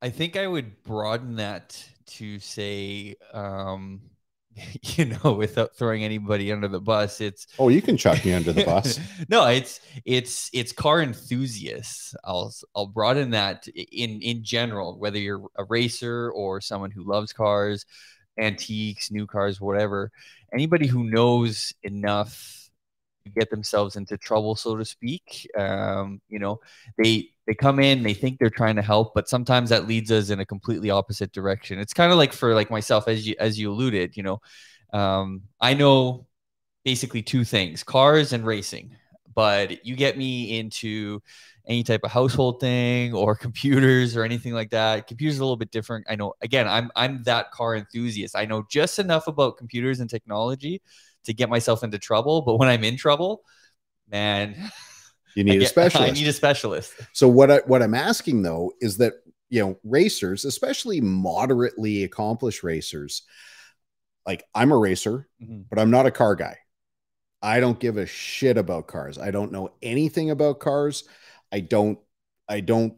I 0.00 0.10
think 0.10 0.36
I 0.36 0.46
would 0.46 0.84
broaden 0.84 1.34
that 1.36 1.84
to 2.06 2.38
say, 2.38 3.16
um, 3.32 4.00
you 4.82 5.04
know, 5.06 5.32
without 5.32 5.76
throwing 5.76 6.04
anybody 6.04 6.52
under 6.52 6.68
the 6.68 6.80
bus, 6.80 7.20
it's 7.20 7.46
oh, 7.58 7.68
you 7.68 7.80
can 7.80 7.96
chuck 7.96 8.24
me 8.24 8.32
under 8.32 8.52
the 8.52 8.64
bus. 8.66 8.98
no, 9.28 9.46
it's 9.46 9.80
it's 10.04 10.50
it's 10.52 10.72
car 10.72 11.02
enthusiasts. 11.02 12.14
I'll 12.24 12.52
I'll 12.74 12.86
broaden 12.86 13.30
that 13.30 13.68
in 13.68 14.20
in 14.20 14.42
general, 14.42 14.98
whether 14.98 15.18
you're 15.18 15.42
a 15.56 15.64
racer 15.64 16.30
or 16.30 16.60
someone 16.60 16.90
who 16.90 17.04
loves 17.04 17.32
cars, 17.32 17.86
antiques, 18.38 19.10
new 19.10 19.26
cars, 19.26 19.60
whatever. 19.60 20.10
Anybody 20.52 20.86
who 20.86 21.04
knows 21.04 21.72
enough 21.82 22.59
get 23.34 23.50
themselves 23.50 23.96
into 23.96 24.16
trouble, 24.18 24.56
so 24.56 24.76
to 24.76 24.84
speak. 24.84 25.48
Um, 25.58 26.20
you 26.28 26.38
know, 26.38 26.60
they 27.02 27.30
they 27.46 27.54
come 27.54 27.80
in, 27.80 28.02
they 28.02 28.14
think 28.14 28.38
they're 28.38 28.50
trying 28.50 28.76
to 28.76 28.82
help, 28.82 29.14
but 29.14 29.28
sometimes 29.28 29.70
that 29.70 29.88
leads 29.88 30.10
us 30.12 30.30
in 30.30 30.40
a 30.40 30.46
completely 30.46 30.90
opposite 30.90 31.32
direction. 31.32 31.78
It's 31.78 31.94
kind 31.94 32.12
of 32.12 32.18
like 32.18 32.32
for 32.32 32.54
like 32.54 32.70
myself, 32.70 33.08
as 33.08 33.26
you 33.26 33.34
as 33.38 33.58
you 33.58 33.70
alluded, 33.70 34.16
you 34.16 34.22
know, 34.22 34.40
um, 34.92 35.42
I 35.60 35.74
know 35.74 36.26
basically 36.84 37.22
two 37.22 37.44
things: 37.44 37.82
cars 37.82 38.32
and 38.32 38.46
racing. 38.46 38.96
But 39.34 39.86
you 39.86 39.94
get 39.96 40.18
me 40.18 40.58
into 40.58 41.22
any 41.66 41.82
type 41.84 42.00
of 42.04 42.10
household 42.10 42.60
thing 42.60 43.14
or 43.14 43.34
computers 43.36 44.16
or 44.16 44.24
anything 44.24 44.52
like 44.52 44.70
that. 44.70 45.06
Computers 45.06 45.38
are 45.38 45.42
a 45.42 45.44
little 45.44 45.56
bit 45.56 45.70
different. 45.70 46.06
I 46.08 46.16
know. 46.16 46.34
Again, 46.42 46.66
I'm 46.68 46.90
I'm 46.96 47.22
that 47.24 47.50
car 47.52 47.76
enthusiast. 47.76 48.36
I 48.36 48.44
know 48.44 48.64
just 48.70 48.98
enough 48.98 49.26
about 49.28 49.56
computers 49.56 50.00
and 50.00 50.10
technology 50.10 50.82
to 51.24 51.34
get 51.34 51.48
myself 51.48 51.82
into 51.82 51.98
trouble. 51.98 52.42
But 52.42 52.56
when 52.56 52.68
I'm 52.68 52.84
in 52.84 52.96
trouble, 52.96 53.42
man, 54.10 54.56
you 55.34 55.44
need 55.44 55.58
get, 55.58 55.62
a 55.62 55.66
specialist. 55.68 56.10
I 56.10 56.14
need 56.14 56.28
a 56.28 56.32
specialist. 56.32 56.92
So 57.12 57.28
what 57.28 57.50
I, 57.50 57.58
what 57.66 57.82
I'm 57.82 57.94
asking 57.94 58.42
though 58.42 58.72
is 58.80 58.98
that 58.98 59.14
you 59.48 59.60
know 59.62 59.78
racers, 59.84 60.44
especially 60.44 61.00
moderately 61.00 62.04
accomplished 62.04 62.62
racers, 62.62 63.22
like 64.26 64.44
I'm 64.54 64.72
a 64.72 64.78
racer, 64.78 65.28
mm-hmm. 65.42 65.62
but 65.68 65.78
I'm 65.78 65.90
not 65.90 66.06
a 66.06 66.10
car 66.10 66.34
guy. 66.34 66.58
I 67.42 67.60
don't 67.60 67.80
give 67.80 67.96
a 67.96 68.06
shit 68.06 68.58
about 68.58 68.86
cars. 68.86 69.18
I 69.18 69.30
don't 69.30 69.52
know 69.52 69.70
anything 69.82 70.30
about 70.30 70.60
cars. 70.60 71.04
I 71.50 71.60
don't 71.60 71.98
I 72.48 72.60
don't 72.60 72.94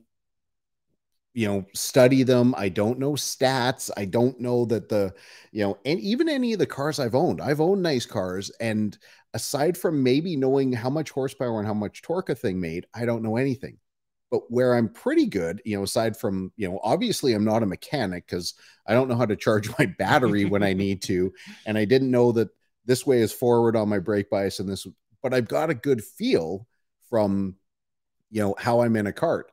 you 1.35 1.49
know 1.49 1.65
study 1.75 2.23
them 2.23 2.55
i 2.57 2.69
don't 2.69 2.99
know 2.99 3.13
stats 3.13 3.91
i 3.97 4.05
don't 4.05 4.39
know 4.41 4.65
that 4.65 4.89
the 4.89 5.13
you 5.51 5.63
know 5.63 5.79
and 5.85 5.99
even 6.01 6.29
any 6.29 6.53
of 6.53 6.59
the 6.59 6.67
cars 6.67 6.99
i've 6.99 7.15
owned 7.15 7.41
i've 7.41 7.61
owned 7.61 7.83
nice 7.83 8.05
cars 8.05 8.51
and 8.61 8.99
aside 9.35 9.77
from 9.77 10.03
maybe 10.03 10.37
knowing 10.37 10.73
how 10.73 10.91
much 10.91 11.11
horsepower 11.11 11.59
and 11.59 11.67
how 11.67 11.75
much 11.75 12.03
torque 12.03 12.29
a 12.29 12.35
thing 12.35 12.61
made 12.61 12.87
i 12.95 13.05
don't 13.05 13.23
know 13.23 13.37
anything. 13.37 13.79
But 14.31 14.51
where 14.51 14.75
i'm 14.75 14.89
pretty 14.89 15.27
good 15.27 15.61
you 15.65 15.77
know 15.77 15.83
aside 15.83 16.17
from 16.17 16.53
you 16.57 16.69
know 16.69 16.81
obviously 16.83 17.35
i'm 17.35 17.45
not 17.45 17.63
a 17.63 17.67
mechanic 17.67 18.27
because 18.27 18.55
i 18.87 18.95
don't 18.95 19.09
know 19.09 19.17
how 19.17 19.27
to 19.27 19.37
charge 19.37 19.71
my 19.79 19.87
battery 19.99 20.47
when 20.47 20.63
i 20.63 20.73
need 20.73 21.03
to 21.03 21.33
and 21.67 21.77
i 21.77 21.85
didn't 21.85 22.11
know 22.11 22.33
that 22.33 22.49
this 22.87 23.07
way 23.07 23.21
is 23.21 23.33
forward 23.33 23.77
on 23.77 23.91
my 23.91 23.99
brake 23.99 24.31
bias 24.31 24.59
and 24.59 24.69
this 24.69 24.87
but 25.23 25.35
i've 25.35 25.49
got 25.49 25.69
a 25.69 25.75
good 25.75 26.03
feel 26.03 26.67
from 27.11 27.57
you 28.31 28.41
know 28.41 28.55
how 28.59 28.81
i'm 28.81 28.97
in 28.97 29.07
a 29.07 29.13
cart 29.13 29.53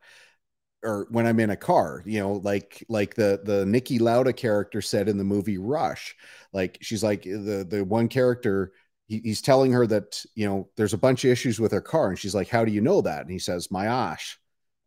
or 0.84 1.08
when 1.10 1.26
I'm 1.28 1.40
in 1.40 1.50
a 1.50 1.58
car, 1.58 2.04
you 2.06 2.20
know, 2.20 2.34
like 2.44 2.86
like 2.90 3.16
the 3.16 3.42
the 3.44 3.66
Niki 3.66 4.00
Lauda 4.00 4.34
character 4.34 4.82
said 4.82 5.10
in 5.10 5.18
the 5.18 5.24
movie 5.24 5.58
Rush, 5.58 6.16
like 6.54 6.78
she's 6.82 7.04
like 7.04 7.26
eh, 7.28 7.32
the 7.32 7.68
the 7.70 7.84
one 7.84 8.08
character 8.08 8.74
he, 9.08 9.20
he's 9.24 9.42
telling 9.42 9.72
her 9.74 9.86
that 9.88 10.24
you 10.36 10.48
know 10.48 10.70
there's 10.78 10.94
a 10.94 10.98
bunch 10.98 11.26
of 11.26 11.32
issues 11.32 11.60
with 11.60 11.72
her 11.72 11.82
car, 11.82 12.10
and 12.10 12.20
she's 12.20 12.36
like, 12.36 12.48
"How 12.50 12.64
do 12.66 12.72
you 12.72 12.82
know 12.82 13.02
that?" 13.02 13.22
And 13.22 13.32
he 13.32 13.40
says, 13.40 13.72
"My 13.72 13.88
ash," 13.88 14.40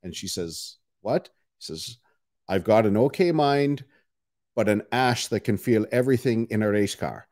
and 0.02 0.14
she 0.14 0.28
says, 0.28 0.76
"What?" 1.00 1.28
He 1.58 1.64
says, 1.66 1.98
"I've 2.48 2.64
got 2.64 2.86
an 2.86 2.96
okay 2.96 3.32
mind, 3.32 3.84
but 4.54 4.68
an 4.68 4.82
ash 4.92 5.28
that 5.28 5.40
can 5.40 5.58
feel 5.58 5.86
everything 5.92 6.46
in 6.50 6.62
a 6.62 6.70
race 6.70 6.94
car. 6.94 7.26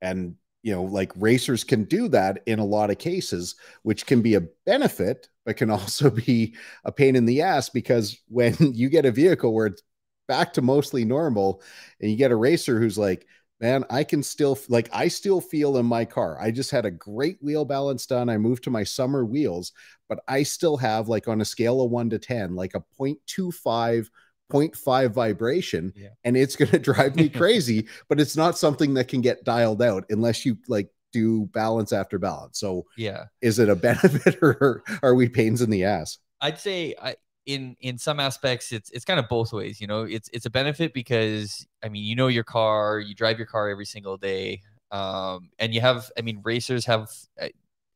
And 0.00 0.36
you 0.66 0.72
know, 0.72 0.82
like 0.82 1.12
racers 1.14 1.62
can 1.62 1.84
do 1.84 2.08
that 2.08 2.42
in 2.46 2.58
a 2.58 2.64
lot 2.64 2.90
of 2.90 2.98
cases, 2.98 3.54
which 3.84 4.04
can 4.04 4.20
be 4.20 4.34
a 4.34 4.40
benefit, 4.66 5.28
but 5.44 5.56
can 5.56 5.70
also 5.78 6.10
be 6.10 6.56
a 6.84 6.90
pain 6.90 7.14
in 7.14 7.24
the 7.24 7.40
ass 7.40 7.68
because 7.68 8.18
when 8.26 8.56
you 8.74 8.88
get 8.88 9.06
a 9.06 9.12
vehicle 9.12 9.54
where 9.54 9.68
it's 9.68 9.82
back 10.26 10.52
to 10.54 10.62
mostly 10.62 11.04
normal 11.04 11.62
and 12.00 12.10
you 12.10 12.16
get 12.16 12.32
a 12.32 12.36
racer 12.36 12.80
who's 12.80 12.98
like, 12.98 13.28
man, 13.60 13.84
I 13.90 14.02
can 14.02 14.24
still 14.24 14.58
like 14.68 14.88
I 14.92 15.06
still 15.06 15.40
feel 15.40 15.76
in 15.76 15.86
my 15.86 16.04
car. 16.04 16.36
I 16.40 16.50
just 16.50 16.72
had 16.72 16.84
a 16.84 16.90
great 16.90 17.38
wheel 17.40 17.64
balance 17.64 18.04
done. 18.04 18.28
I 18.28 18.36
moved 18.36 18.64
to 18.64 18.70
my 18.70 18.82
summer 18.82 19.24
wheels, 19.24 19.70
but 20.08 20.18
I 20.26 20.42
still 20.42 20.76
have 20.78 21.06
like 21.08 21.28
on 21.28 21.40
a 21.40 21.44
scale 21.44 21.80
of 21.80 21.92
1 21.92 22.10
to 22.10 22.18
10, 22.18 22.56
like 22.56 22.74
a 22.74 22.82
0.25 22.98 24.10
0.5 24.50 25.10
vibration 25.10 25.92
yeah. 25.96 26.08
and 26.24 26.36
it's 26.36 26.56
going 26.56 26.70
to 26.70 26.78
drive 26.78 27.16
me 27.16 27.28
crazy 27.28 27.86
but 28.08 28.20
it's 28.20 28.36
not 28.36 28.56
something 28.56 28.94
that 28.94 29.08
can 29.08 29.20
get 29.20 29.44
dialed 29.44 29.82
out 29.82 30.04
unless 30.10 30.44
you 30.44 30.56
like 30.68 30.88
do 31.16 31.46
balance 31.46 31.92
after 31.92 32.18
balance. 32.18 32.58
So 32.58 32.84
yeah. 32.96 33.24
is 33.40 33.58
it 33.58 33.70
a 33.70 33.76
benefit 33.88 34.36
or 34.42 34.82
are 35.02 35.14
we 35.14 35.28
pains 35.28 35.62
in 35.62 35.70
the 35.70 35.84
ass? 35.84 36.18
I'd 36.40 36.58
say 36.58 36.94
I, 37.00 37.16
in 37.46 37.76
in 37.80 37.96
some 37.96 38.18
aspects 38.18 38.72
it's 38.72 38.90
it's 38.90 39.04
kind 39.04 39.20
of 39.20 39.28
both 39.28 39.52
ways 39.52 39.80
you 39.80 39.86
know? 39.86 40.02
It's 40.02 40.28
it's 40.32 40.46
a 40.46 40.50
benefit 40.50 40.92
because 40.92 41.64
i 41.82 41.88
mean 41.88 42.02
you 42.02 42.16
know 42.16 42.26
your 42.26 42.44
car 42.44 42.98
you 42.98 43.14
drive 43.14 43.38
your 43.38 43.46
car 43.46 43.68
every 43.70 43.86
single 43.86 44.16
day 44.16 44.60
um 44.90 45.50
and 45.60 45.72
you 45.72 45.80
have 45.80 46.10
i 46.18 46.22
mean 46.22 46.40
racers 46.42 46.84
have 46.84 47.08
uh, 47.40 47.46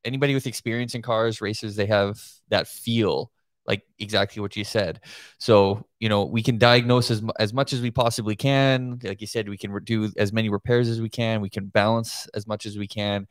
anybody 0.05 0.35
with 0.35 0.47
experience 0.47 0.95
in 0.95 1.03
cars 1.03 1.41
racers 1.41 1.75
they 1.75 1.87
have 1.87 2.23
that 2.49 2.69
feel 2.69 3.33
like 3.71 3.85
exactly 4.01 4.43
what 4.43 4.57
you 4.57 4.65
said. 4.65 4.99
So, 5.39 5.87
you 6.01 6.09
know, 6.09 6.25
we 6.25 6.43
can 6.43 6.59
diagnose 6.59 7.09
as, 7.09 7.23
as 7.39 7.55
much 7.55 7.73
as 7.73 7.81
we 7.81 7.93
possibly 7.93 8.35
can. 8.35 8.99
Like 9.05 9.21
you 9.21 9.29
said, 9.29 9.49
we 9.49 9.57
can 9.57 9.73
do 9.85 10.11
as 10.17 10.33
many 10.33 10.49
repairs 10.49 10.89
as 10.89 11.01
we 11.01 11.09
can. 11.09 11.41
We 11.41 11.51
can 11.51 11.67
balance 11.67 12.27
as 12.35 12.49
much 12.49 12.67
as 12.67 12.77
we 12.77 12.89
can 12.89 13.29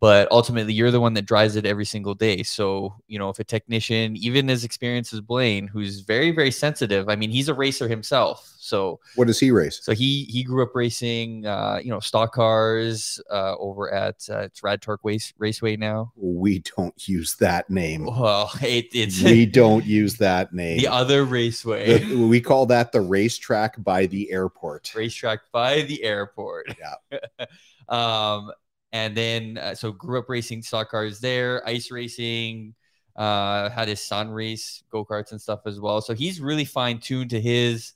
but 0.00 0.30
ultimately 0.30 0.72
you're 0.72 0.90
the 0.90 1.00
one 1.00 1.14
that 1.14 1.24
drives 1.24 1.56
it 1.56 1.64
every 1.64 1.84
single 1.84 2.14
day. 2.14 2.42
So 2.42 2.94
you 3.06 3.18
know 3.18 3.30
if 3.30 3.38
a 3.38 3.44
technician 3.44 4.16
even 4.16 4.50
as 4.50 4.64
experienced 4.64 5.12
as 5.12 5.20
blaine 5.20 5.66
who's 5.66 6.00
very 6.00 6.30
very 6.30 6.50
sensitive 6.50 7.08
i 7.08 7.16
mean 7.16 7.30
he's 7.30 7.48
a 7.48 7.54
racer 7.54 7.88
himself. 7.88 8.52
So 8.58 9.00
what 9.14 9.26
does 9.28 9.38
he 9.38 9.50
race? 9.50 9.80
So 9.82 9.92
he 9.92 10.24
he 10.24 10.42
grew 10.42 10.62
up 10.62 10.74
racing 10.74 11.46
uh 11.46 11.80
you 11.82 11.90
know 11.90 12.00
stock 12.00 12.32
cars 12.34 13.20
uh 13.30 13.56
over 13.56 13.92
at 13.92 14.26
uh, 14.28 14.40
it's 14.40 14.62
rad 14.62 14.82
torque 14.82 15.00
race, 15.04 15.32
raceway 15.38 15.76
now. 15.76 16.12
We 16.16 16.62
don't 16.76 17.08
use 17.08 17.36
that 17.36 17.70
name. 17.70 18.06
Well 18.06 18.50
it, 18.60 18.86
it's 18.92 19.22
we 19.22 19.46
don't 19.46 19.84
use 19.84 20.16
that 20.18 20.52
name. 20.52 20.80
The 20.86 20.88
other 20.88 21.24
raceway. 21.24 21.98
The, 21.98 22.26
we 22.26 22.40
call 22.40 22.66
that 22.66 22.92
the 22.92 23.00
racetrack 23.00 23.82
by 23.82 24.06
the 24.06 24.30
airport. 24.30 24.92
Racetrack 24.94 25.40
by 25.52 25.82
the 25.82 26.02
airport. 26.02 26.76
Yeah. 26.78 27.18
Um 27.88 28.50
and 28.96 29.14
then 29.14 29.58
uh, 29.58 29.74
so 29.74 29.92
grew 29.92 30.18
up 30.18 30.28
racing 30.28 30.62
stock 30.62 30.90
cars 30.90 31.20
there, 31.20 31.66
ice 31.68 31.90
racing. 31.90 32.74
Uh, 33.14 33.70
had 33.70 33.88
his 33.88 34.00
son 34.00 34.28
race 34.28 34.82
go 34.90 35.02
karts 35.02 35.32
and 35.32 35.40
stuff 35.40 35.60
as 35.64 35.80
well. 35.80 36.02
So 36.02 36.12
he's 36.14 36.38
really 36.38 36.66
fine 36.66 36.98
tuned 36.98 37.30
to 37.30 37.40
his 37.40 37.94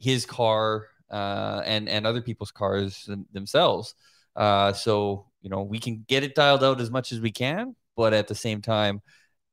his 0.00 0.26
car 0.26 0.88
uh, 1.10 1.62
and 1.64 1.88
and 1.88 2.06
other 2.06 2.22
people's 2.22 2.50
cars 2.50 3.08
themselves. 3.32 3.94
Uh, 4.34 4.72
so 4.72 5.26
you 5.42 5.50
know 5.50 5.62
we 5.62 5.78
can 5.78 6.04
get 6.08 6.24
it 6.24 6.34
dialed 6.34 6.64
out 6.64 6.80
as 6.80 6.90
much 6.90 7.12
as 7.12 7.20
we 7.20 7.30
can, 7.30 7.76
but 7.96 8.12
at 8.12 8.26
the 8.26 8.34
same 8.34 8.60
time, 8.60 9.00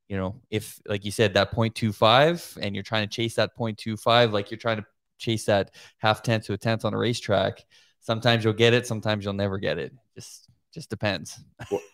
you 0.08 0.16
know 0.16 0.40
if 0.50 0.80
like 0.86 1.04
you 1.04 1.12
said 1.12 1.34
that 1.34 1.52
0.25 1.52 2.58
and 2.62 2.74
you're 2.74 2.84
trying 2.84 3.08
to 3.08 3.14
chase 3.14 3.36
that 3.36 3.56
0.25, 3.56 4.32
like 4.32 4.50
you're 4.50 4.58
trying 4.58 4.78
to 4.78 4.86
chase 5.18 5.44
that 5.44 5.72
half 5.98 6.22
tenth 6.22 6.46
to 6.46 6.52
a 6.52 6.58
tenth 6.58 6.84
on 6.84 6.94
a 6.94 6.98
racetrack, 6.98 7.64
sometimes 8.00 8.42
you'll 8.42 8.54
get 8.54 8.74
it, 8.74 8.88
sometimes 8.88 9.24
you'll 9.24 9.34
never 9.34 9.58
get 9.58 9.78
it. 9.78 9.92
Just 10.16 10.49
just 10.72 10.90
depends. 10.90 11.40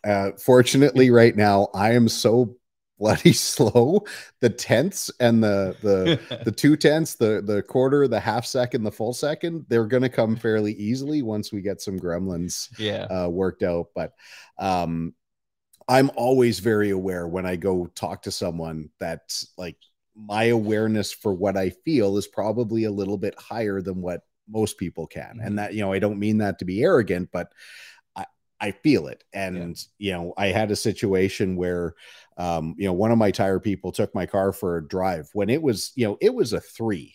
Uh, 0.04 0.32
fortunately, 0.32 1.10
right 1.22 1.36
now 1.36 1.68
I 1.74 1.92
am 1.92 2.08
so 2.08 2.56
bloody 2.98 3.32
slow. 3.34 4.04
The 4.40 4.50
tenths 4.50 5.10
and 5.20 5.42
the 5.42 5.76
the 5.82 6.40
the 6.44 6.52
two 6.52 6.76
tenths, 6.76 7.14
the 7.14 7.42
the 7.44 7.62
quarter, 7.62 8.08
the 8.08 8.20
half 8.20 8.46
second, 8.46 8.84
the 8.84 8.92
full 8.92 9.12
second, 9.12 9.66
they're 9.68 9.86
going 9.86 10.02
to 10.02 10.08
come 10.08 10.36
fairly 10.36 10.72
easily 10.74 11.22
once 11.22 11.52
we 11.52 11.60
get 11.60 11.80
some 11.80 11.98
gremlins 11.98 12.68
yeah 12.78 13.04
uh, 13.04 13.28
worked 13.28 13.62
out. 13.62 13.88
But 13.94 14.12
um, 14.58 15.14
I'm 15.88 16.10
always 16.16 16.58
very 16.58 16.90
aware 16.90 17.28
when 17.28 17.46
I 17.46 17.56
go 17.56 17.86
talk 17.94 18.22
to 18.22 18.30
someone 18.30 18.90
that 18.98 19.42
like 19.56 19.76
my 20.16 20.44
awareness 20.44 21.12
for 21.12 21.34
what 21.34 21.56
I 21.56 21.70
feel 21.70 22.16
is 22.16 22.26
probably 22.26 22.84
a 22.84 22.90
little 22.90 23.18
bit 23.18 23.38
higher 23.38 23.82
than 23.82 24.00
what 24.00 24.22
most 24.48 24.78
people 24.78 25.06
can. 25.06 25.36
Mm-hmm. 25.36 25.46
And 25.46 25.58
that, 25.58 25.74
you 25.74 25.80
know, 25.80 25.92
I 25.92 25.98
don't 25.98 26.18
mean 26.18 26.38
that 26.38 26.58
to 26.58 26.64
be 26.64 26.82
arrogant, 26.82 27.28
but 27.32 27.52
I 28.60 28.70
feel 28.70 29.08
it. 29.08 29.22
And, 29.32 29.76
yeah. 29.98 30.06
you 30.06 30.12
know, 30.12 30.34
I 30.36 30.46
had 30.46 30.70
a 30.70 30.76
situation 30.76 31.56
where, 31.56 31.94
um, 32.38 32.74
you 32.78 32.86
know, 32.86 32.92
one 32.94 33.12
of 33.12 33.18
my 33.18 33.30
tire 33.30 33.60
people 33.60 33.92
took 33.92 34.14
my 34.14 34.24
car 34.26 34.52
for 34.52 34.76
a 34.76 34.88
drive 34.88 35.28
when 35.34 35.50
it 35.50 35.60
was, 35.60 35.92
you 35.94 36.06
know, 36.06 36.16
it 36.20 36.34
was 36.34 36.52
a 36.52 36.60
three, 36.60 37.14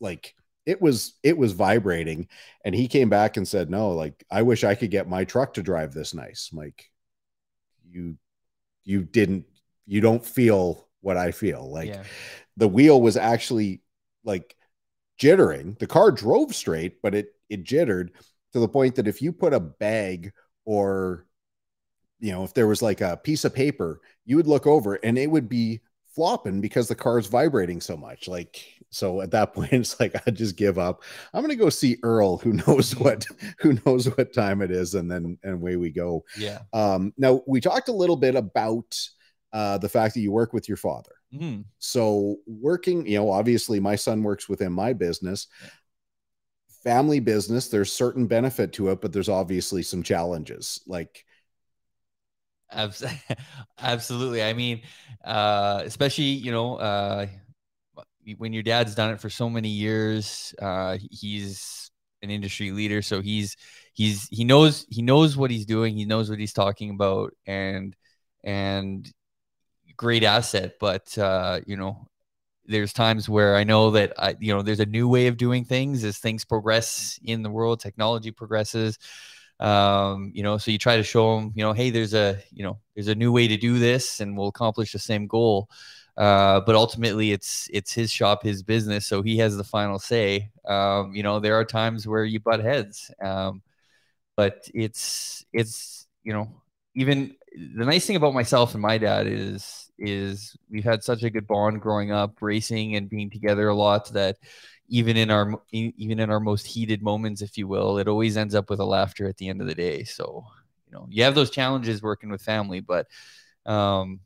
like 0.00 0.34
it 0.66 0.82
was, 0.82 1.14
it 1.22 1.38
was 1.38 1.52
vibrating. 1.52 2.26
And 2.64 2.74
he 2.74 2.88
came 2.88 3.08
back 3.08 3.36
and 3.36 3.46
said, 3.46 3.70
no, 3.70 3.92
like, 3.92 4.24
I 4.30 4.42
wish 4.42 4.64
I 4.64 4.74
could 4.74 4.90
get 4.90 5.08
my 5.08 5.24
truck 5.24 5.54
to 5.54 5.62
drive 5.62 5.92
this 5.92 6.12
nice. 6.12 6.50
I'm 6.50 6.58
like, 6.58 6.90
you, 7.88 8.16
you 8.84 9.04
didn't, 9.04 9.44
you 9.86 10.00
don't 10.00 10.24
feel 10.24 10.88
what 11.02 11.16
I 11.16 11.30
feel. 11.30 11.70
Like 11.70 11.90
yeah. 11.90 12.02
the 12.56 12.68
wheel 12.68 13.00
was 13.00 13.16
actually 13.16 13.82
like 14.24 14.56
jittering. 15.20 15.78
The 15.78 15.86
car 15.86 16.10
drove 16.10 16.54
straight, 16.54 17.00
but 17.00 17.14
it, 17.14 17.28
it 17.48 17.62
jittered 17.62 18.10
to 18.52 18.58
the 18.58 18.68
point 18.68 18.96
that 18.96 19.06
if 19.06 19.20
you 19.20 19.32
put 19.32 19.52
a 19.52 19.60
bag 19.60 20.32
or 20.64 21.26
you 22.20 22.32
know 22.32 22.44
if 22.44 22.54
there 22.54 22.66
was 22.66 22.82
like 22.82 23.00
a 23.00 23.16
piece 23.16 23.44
of 23.44 23.54
paper 23.54 24.00
you 24.24 24.36
would 24.36 24.46
look 24.46 24.66
over 24.66 24.94
and 24.94 25.18
it 25.18 25.30
would 25.30 25.48
be 25.48 25.80
flopping 26.14 26.60
because 26.60 26.88
the 26.88 26.94
car 26.94 27.18
is 27.18 27.26
vibrating 27.26 27.80
so 27.80 27.96
much. 27.96 28.28
Like 28.28 28.64
so 28.90 29.20
at 29.20 29.32
that 29.32 29.52
point 29.54 29.72
it's 29.72 29.98
like 29.98 30.14
i 30.26 30.30
just 30.30 30.56
give 30.56 30.78
up. 30.78 31.02
I'm 31.32 31.42
gonna 31.42 31.56
go 31.56 31.70
see 31.70 31.98
earl. 32.02 32.38
Who 32.38 32.52
knows 32.52 32.96
what 32.96 33.26
who 33.58 33.78
knows 33.84 34.06
what 34.16 34.32
time 34.32 34.62
it 34.62 34.70
is 34.70 34.94
and 34.94 35.10
then 35.10 35.38
and 35.42 35.54
away 35.54 35.76
we 35.76 35.90
go. 35.90 36.24
Yeah. 36.38 36.60
Um 36.72 37.12
now 37.18 37.42
we 37.46 37.60
talked 37.60 37.88
a 37.88 37.92
little 37.92 38.16
bit 38.16 38.34
about 38.34 38.98
uh 39.52 39.78
the 39.78 39.88
fact 39.88 40.14
that 40.14 40.20
you 40.20 40.32
work 40.32 40.52
with 40.52 40.68
your 40.68 40.78
father. 40.78 41.10
Mm-hmm. 41.34 41.62
so 41.80 42.36
working 42.46 43.04
you 43.08 43.18
know 43.18 43.28
obviously 43.28 43.80
my 43.80 43.96
son 43.96 44.22
works 44.22 44.48
within 44.48 44.72
my 44.72 44.92
business 44.92 45.48
family 46.84 47.20
business 47.20 47.68
there's 47.68 47.92
certain 47.92 48.26
benefit 48.26 48.72
to 48.72 48.90
it 48.90 49.00
but 49.00 49.12
there's 49.12 49.28
obviously 49.28 49.82
some 49.82 50.02
challenges 50.02 50.80
like 50.86 51.24
absolutely. 53.78 54.42
I 54.42 54.52
mean 54.52 54.82
uh 55.24 55.82
especially 55.84 56.24
you 56.24 56.52
know 56.52 56.76
uh 56.76 57.26
when 58.36 58.52
your 58.52 58.62
dad's 58.62 58.94
done 58.94 59.10
it 59.10 59.20
for 59.20 59.30
so 59.30 59.48
many 59.50 59.68
years 59.68 60.54
uh 60.60 60.96
he's 61.10 61.90
an 62.22 62.30
industry 62.30 62.70
leader 62.72 63.02
so 63.02 63.20
he's 63.20 63.56
he's 63.92 64.28
he 64.30 64.44
knows 64.44 64.86
he 64.88 65.02
knows 65.02 65.36
what 65.36 65.50
he's 65.50 65.66
doing 65.66 65.94
he 65.94 66.04
knows 66.06 66.30
what 66.30 66.38
he's 66.38 66.52
talking 66.54 66.90
about 66.90 67.32
and 67.46 67.94
and 68.42 69.12
great 69.96 70.24
asset 70.24 70.74
but 70.80 71.16
uh 71.18 71.60
you 71.66 71.76
know 71.76 72.06
there's 72.66 72.92
times 72.92 73.28
where 73.28 73.56
I 73.56 73.64
know 73.64 73.90
that 73.92 74.12
I, 74.18 74.36
you 74.40 74.54
know, 74.54 74.62
there's 74.62 74.80
a 74.80 74.86
new 74.86 75.08
way 75.08 75.26
of 75.26 75.36
doing 75.36 75.64
things 75.64 76.04
as 76.04 76.18
things 76.18 76.44
progress 76.44 77.18
in 77.24 77.42
the 77.42 77.50
world, 77.50 77.80
technology 77.80 78.30
progresses. 78.30 78.98
Um, 79.60 80.32
you 80.34 80.42
know, 80.42 80.58
so 80.58 80.70
you 80.70 80.78
try 80.78 80.96
to 80.96 81.02
show 81.02 81.36
them, 81.36 81.52
you 81.54 81.62
know, 81.62 81.72
hey, 81.72 81.90
there's 81.90 82.14
a, 82.14 82.38
you 82.52 82.64
know, 82.64 82.78
there's 82.94 83.08
a 83.08 83.14
new 83.14 83.32
way 83.32 83.48
to 83.48 83.56
do 83.56 83.78
this, 83.78 84.20
and 84.20 84.36
we'll 84.36 84.48
accomplish 84.48 84.92
the 84.92 84.98
same 84.98 85.26
goal. 85.26 85.68
Uh, 86.16 86.60
but 86.60 86.74
ultimately, 86.76 87.32
it's 87.32 87.68
it's 87.72 87.92
his 87.92 88.10
shop, 88.10 88.42
his 88.42 88.62
business, 88.62 89.06
so 89.06 89.22
he 89.22 89.38
has 89.38 89.56
the 89.56 89.64
final 89.64 89.98
say. 89.98 90.50
Um, 90.66 91.14
you 91.14 91.22
know, 91.22 91.40
there 91.40 91.54
are 91.58 91.64
times 91.64 92.06
where 92.06 92.24
you 92.24 92.40
butt 92.40 92.60
heads, 92.60 93.10
um, 93.22 93.62
but 94.36 94.68
it's 94.74 95.44
it's 95.52 96.06
you 96.24 96.32
know, 96.32 96.48
even 96.94 97.36
the 97.54 97.84
nice 97.84 98.06
thing 98.06 98.16
about 98.16 98.34
myself 98.34 98.74
and 98.74 98.82
my 98.82 98.98
dad 98.98 99.26
is 99.26 99.90
is 99.98 100.56
we've 100.68 100.84
had 100.84 101.04
such 101.04 101.22
a 101.22 101.30
good 101.30 101.46
bond 101.46 101.80
growing 101.80 102.10
up 102.10 102.36
racing 102.40 102.96
and 102.96 103.08
being 103.08 103.30
together 103.30 103.68
a 103.68 103.74
lot 103.74 104.12
that 104.12 104.36
even 104.88 105.16
in 105.16 105.30
our 105.30 105.60
even 105.72 106.18
in 106.18 106.30
our 106.30 106.40
most 106.40 106.66
heated 106.66 107.02
moments 107.02 107.42
if 107.42 107.56
you 107.56 107.68
will 107.68 107.98
it 107.98 108.08
always 108.08 108.36
ends 108.36 108.54
up 108.54 108.68
with 108.70 108.80
a 108.80 108.84
laughter 108.84 109.28
at 109.28 109.36
the 109.36 109.48
end 109.48 109.60
of 109.60 109.66
the 109.66 109.74
day 109.74 110.02
so 110.02 110.44
you 110.86 110.92
know 110.92 111.06
you 111.08 111.22
have 111.22 111.34
those 111.34 111.50
challenges 111.50 112.02
working 112.02 112.28
with 112.28 112.42
family 112.42 112.80
but 112.80 113.06
um 113.66 114.20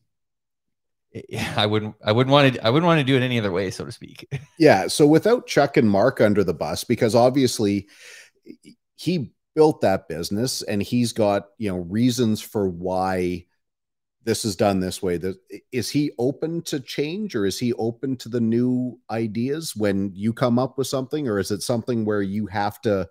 I 1.56 1.66
wouldn't 1.66 1.94
I 2.04 2.12
wouldn't 2.12 2.32
want 2.32 2.54
to 2.54 2.66
I 2.66 2.70
wouldn't 2.70 2.86
want 2.86 3.00
to 3.00 3.04
do 3.04 3.16
it 3.16 3.22
any 3.22 3.38
other 3.38 3.52
way 3.52 3.70
so 3.70 3.84
to 3.84 3.92
speak. 3.92 4.28
Yeah, 4.58 4.88
so 4.88 5.06
without 5.06 5.46
Chuck 5.46 5.76
and 5.76 5.88
Mark 5.88 6.20
under 6.20 6.44
the 6.44 6.54
bus 6.54 6.84
because 6.84 7.14
obviously 7.14 7.88
he 8.96 9.32
built 9.58 9.80
that 9.80 10.06
business 10.06 10.62
and 10.62 10.80
he's 10.80 11.12
got, 11.12 11.48
you 11.58 11.68
know, 11.68 11.78
reasons 11.78 12.40
for 12.40 12.68
why 12.68 13.44
this 14.22 14.44
is 14.44 14.54
done 14.54 14.78
this 14.78 15.02
way. 15.02 15.16
That 15.16 15.34
is 15.72 15.90
he 15.90 16.12
open 16.16 16.62
to 16.62 16.78
change, 16.78 17.34
or 17.34 17.44
is 17.44 17.58
he 17.58 17.72
open 17.72 18.16
to 18.18 18.28
the 18.28 18.40
new 18.40 19.00
ideas 19.10 19.74
when 19.74 20.12
you 20.14 20.32
come 20.32 20.60
up 20.60 20.78
with 20.78 20.86
something, 20.86 21.26
or 21.26 21.40
is 21.40 21.50
it 21.50 21.62
something 21.62 22.04
where 22.04 22.22
you 22.22 22.46
have 22.46 22.80
to 22.82 23.08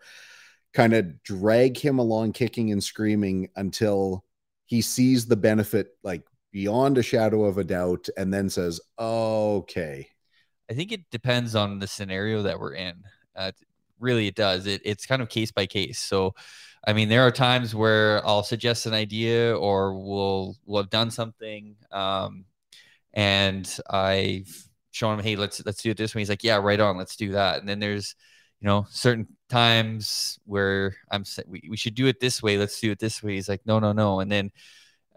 kind 0.74 0.94
of 0.94 1.22
drag 1.22 1.78
him 1.78 2.00
along, 2.00 2.32
kicking 2.32 2.72
and 2.72 2.82
screaming 2.82 3.50
until 3.58 4.24
he 4.68 4.82
sees 4.82 5.26
the 5.26 5.36
benefit, 5.36 5.98
like 6.02 6.24
beyond 6.54 6.98
a 6.98 7.04
shadow 7.04 7.44
of 7.44 7.58
a 7.58 7.66
doubt, 7.66 8.08
and 8.16 8.34
then 8.34 8.50
says, 8.50 8.80
"Okay." 8.98 10.08
I 10.70 10.74
think 10.76 10.94
it 10.94 11.02
depends 11.12 11.56
on 11.56 11.80
the 11.80 11.88
scenario 11.88 12.44
that 12.44 12.58
we're 12.58 12.76
in. 12.76 13.04
Uh, 13.36 13.52
really, 14.00 14.28
it 14.28 14.36
does. 14.36 14.68
It, 14.68 14.82
it's 14.86 15.06
kind 15.06 15.22
of 15.22 15.30
case 15.30 15.52
by 15.52 15.66
case. 15.66 16.00
So 16.00 16.34
I 16.88 16.94
mean, 16.94 17.10
there 17.10 17.28
are 17.28 17.32
times 17.32 17.76
where 17.76 18.26
I'll 18.26 18.44
suggest 18.44 18.86
an 18.86 18.94
idea 18.94 19.56
or 19.58 19.94
we'll 19.94 20.56
we'll 20.66 20.84
have 20.84 20.90
done 20.90 21.12
something, 21.12 21.76
um, 21.92 22.46
and 23.14 23.68
I've 23.90 24.50
shown 24.92 25.20
him, 25.20 25.26
hey, 25.26 25.36
let's 25.36 25.64
let's 25.66 25.82
do 25.82 25.92
it 25.92 25.98
this 25.98 26.16
way. 26.16 26.22
He's 26.22 26.30
like, 26.30 26.46
yeah, 26.46 26.58
right 26.58 26.80
on, 26.80 26.98
let's 26.98 27.18
do 27.18 27.34
that. 27.34 27.60
And 27.60 27.68
then 27.68 27.80
there's, 27.80 28.16
you 28.62 28.68
know, 28.68 28.86
certain 28.90 29.28
times 29.50 30.40
where 30.46 30.96
I'm 31.12 31.26
saying 31.26 31.48
we, 31.50 31.62
we 31.70 31.78
should 31.78 31.96
do 31.96 32.08
it 32.08 32.22
this 32.22 32.42
way. 32.42 32.58
Let's 32.58 32.80
do 32.80 32.92
it 32.92 33.00
this 33.00 33.22
way. 33.22 33.34
He's 33.36 33.50
like, 33.50 33.62
no, 33.66 33.80
no, 33.80 33.92
no. 33.92 34.22
And 34.22 34.32
then, 34.32 34.52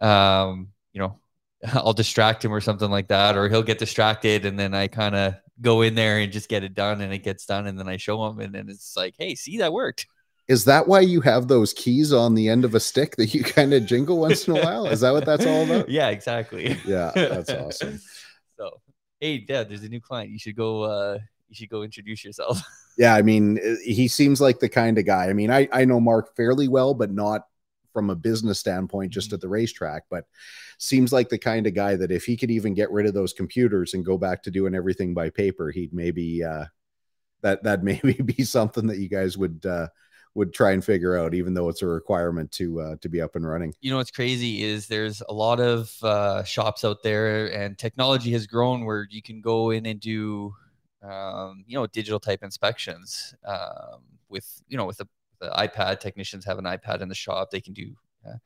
um, 0.01 0.71
you 0.93 1.01
know, 1.01 1.21
I'll 1.73 1.93
distract 1.93 2.45
him 2.45 2.53
or 2.53 2.61
something 2.61 2.91
like 2.91 3.09
that, 3.09 3.37
or 3.37 3.49
he'll 3.49 3.63
get 3.63 3.79
distracted, 3.79 4.45
and 4.45 4.59
then 4.59 4.75
I 4.75 4.89
kind 4.89 5.15
of 5.15 5.35
go 5.61 5.83
in 5.83 5.95
there 5.95 6.19
and 6.19 6.33
just 6.33 6.49
get 6.49 6.65
it 6.65 6.75
done, 6.75 7.01
and 7.01 7.13
it 7.13 7.19
gets 7.25 7.47
done, 7.47 7.67
and 7.67 7.79
then 7.79 7.89
I 7.89 7.97
show 7.97 8.27
them 8.29 8.41
and 8.41 8.55
then 8.55 8.69
it's 8.69 8.97
like, 8.97 9.15
hey, 9.19 9.35
see, 9.35 9.59
that 9.59 9.73
worked. 9.73 10.07
Is 10.49 10.65
that 10.65 10.89
why 10.89 11.01
you 11.01 11.21
have 11.21 11.47
those 11.47 11.73
keys 11.73 12.13
on 12.13 12.35
the 12.35 12.49
end 12.49 12.65
of 12.65 12.75
a 12.75 12.81
stick 12.81 13.15
that 13.17 13.33
you 13.35 13.45
kind 13.45 13.73
of 13.73 13.87
jingle 13.87 14.19
once 14.19 14.49
in 14.49 14.57
a 14.57 14.61
while? 14.61 14.87
Is 14.87 15.01
that 15.01 15.13
what 15.13 15.25
that's 15.25 15.47
all 15.47 15.65
about? 15.65 15.89
Yeah, 15.89 16.09
exactly. 16.09 16.77
Yeah, 16.85 17.13
that's 17.15 17.51
awesome. 17.51 18.01
So, 18.57 18.81
hey, 19.21 19.39
Dad, 19.39 19.69
there's 19.69 19.85
a 19.85 19.89
new 19.89 20.01
client. 20.01 20.31
You 20.31 20.39
should 20.41 20.57
go. 20.57 20.83
uh 20.83 21.19
You 21.49 21.55
should 21.55 21.69
go 21.69 21.83
introduce 21.83 22.25
yourself. 22.25 22.61
Yeah, 22.99 23.15
I 23.15 23.23
mean, 23.23 23.59
eh, 23.63 23.77
he 23.83 24.09
seems 24.09 24.43
like 24.43 24.59
the 24.59 24.69
kind 24.69 24.99
of 24.99 25.07
guy. 25.07 25.31
I 25.31 25.33
mean, 25.33 25.51
I 25.51 25.69
I 25.73 25.85
know 25.87 26.01
Mark 26.01 26.37
fairly 26.37 26.69
well, 26.69 26.93
but 26.93 27.11
not 27.11 27.47
from 27.93 28.11
a 28.11 28.17
business 28.17 28.59
standpoint, 28.59 29.13
just 29.13 29.29
mm-hmm. 29.29 29.35
at 29.35 29.41
the 29.41 29.49
racetrack. 29.49 30.05
But 30.11 30.25
seems 30.79 31.13
like 31.13 31.29
the 31.29 31.39
kind 31.39 31.67
of 31.67 31.75
guy 31.75 31.97
that 31.97 32.11
if 32.11 32.25
he 32.25 32.37
could 32.37 32.51
even 32.51 32.75
get 32.75 32.91
rid 32.91 33.07
of 33.07 33.15
those 33.15 33.33
computers 33.33 33.95
and 33.95 34.05
go 34.05 34.17
back 34.19 34.43
to 34.43 34.51
doing 34.51 34.75
everything 34.75 35.15
by 35.15 35.31
paper, 35.31 35.71
he'd 35.71 35.93
maybe 35.93 36.43
uh, 36.43 36.65
that 37.43 37.63
that 37.65 37.83
maybe 37.85 38.15
be 38.15 38.43
something 38.45 38.87
that 38.87 38.99
you 38.99 39.09
guys 39.09 39.37
would 39.37 39.65
uh, 39.67 39.89
would 40.35 40.53
try 40.53 40.73
and 40.73 40.85
figure 40.85 41.19
out, 41.19 41.35
even 41.35 41.55
though 41.55 41.69
it's 41.69 41.83
a 41.83 41.87
requirement 41.87 42.51
to 42.53 42.81
uh, 42.81 42.97
to 43.01 43.09
be 43.09 43.21
up 43.21 43.37
and 43.37 43.47
running. 43.47 43.75
You 43.81 43.91
know 43.91 43.97
what's 43.97 44.11
crazy 44.11 44.63
is 44.63 44.87
there's 44.87 45.23
a 45.29 45.33
lot 45.33 45.61
of 45.61 45.95
uh, 46.03 46.45
shops 46.45 46.85
out 46.85 47.03
there, 47.03 47.53
and 47.53 47.77
technology 47.77 48.33
has 48.33 48.47
grown 48.47 48.85
where 48.85 49.07
you 49.11 49.23
can 49.23 49.41
go 49.41 49.71
in 49.71 49.87
and 49.87 50.01
do 50.01 50.55
um, 51.03 51.65
you 51.67 51.77
know 51.77 51.87
digital 51.87 52.21
type 52.21 52.43
inspections 52.43 53.35
um, 53.45 54.03
with 54.29 54.63
you 54.69 54.77
know 54.77 54.87
with 54.87 54.99
the, 54.99 55.09
the 55.41 55.51
iPad. 55.51 56.01
Technicians 56.01 56.45
have 56.45 56.59
an 56.59 56.65
iPad 56.65 57.01
in 57.01 57.09
the 57.09 57.15
shop; 57.15 57.51
they 57.51 57.61
can 57.61 57.73
do. 57.73 57.95
Uh, 58.27 58.37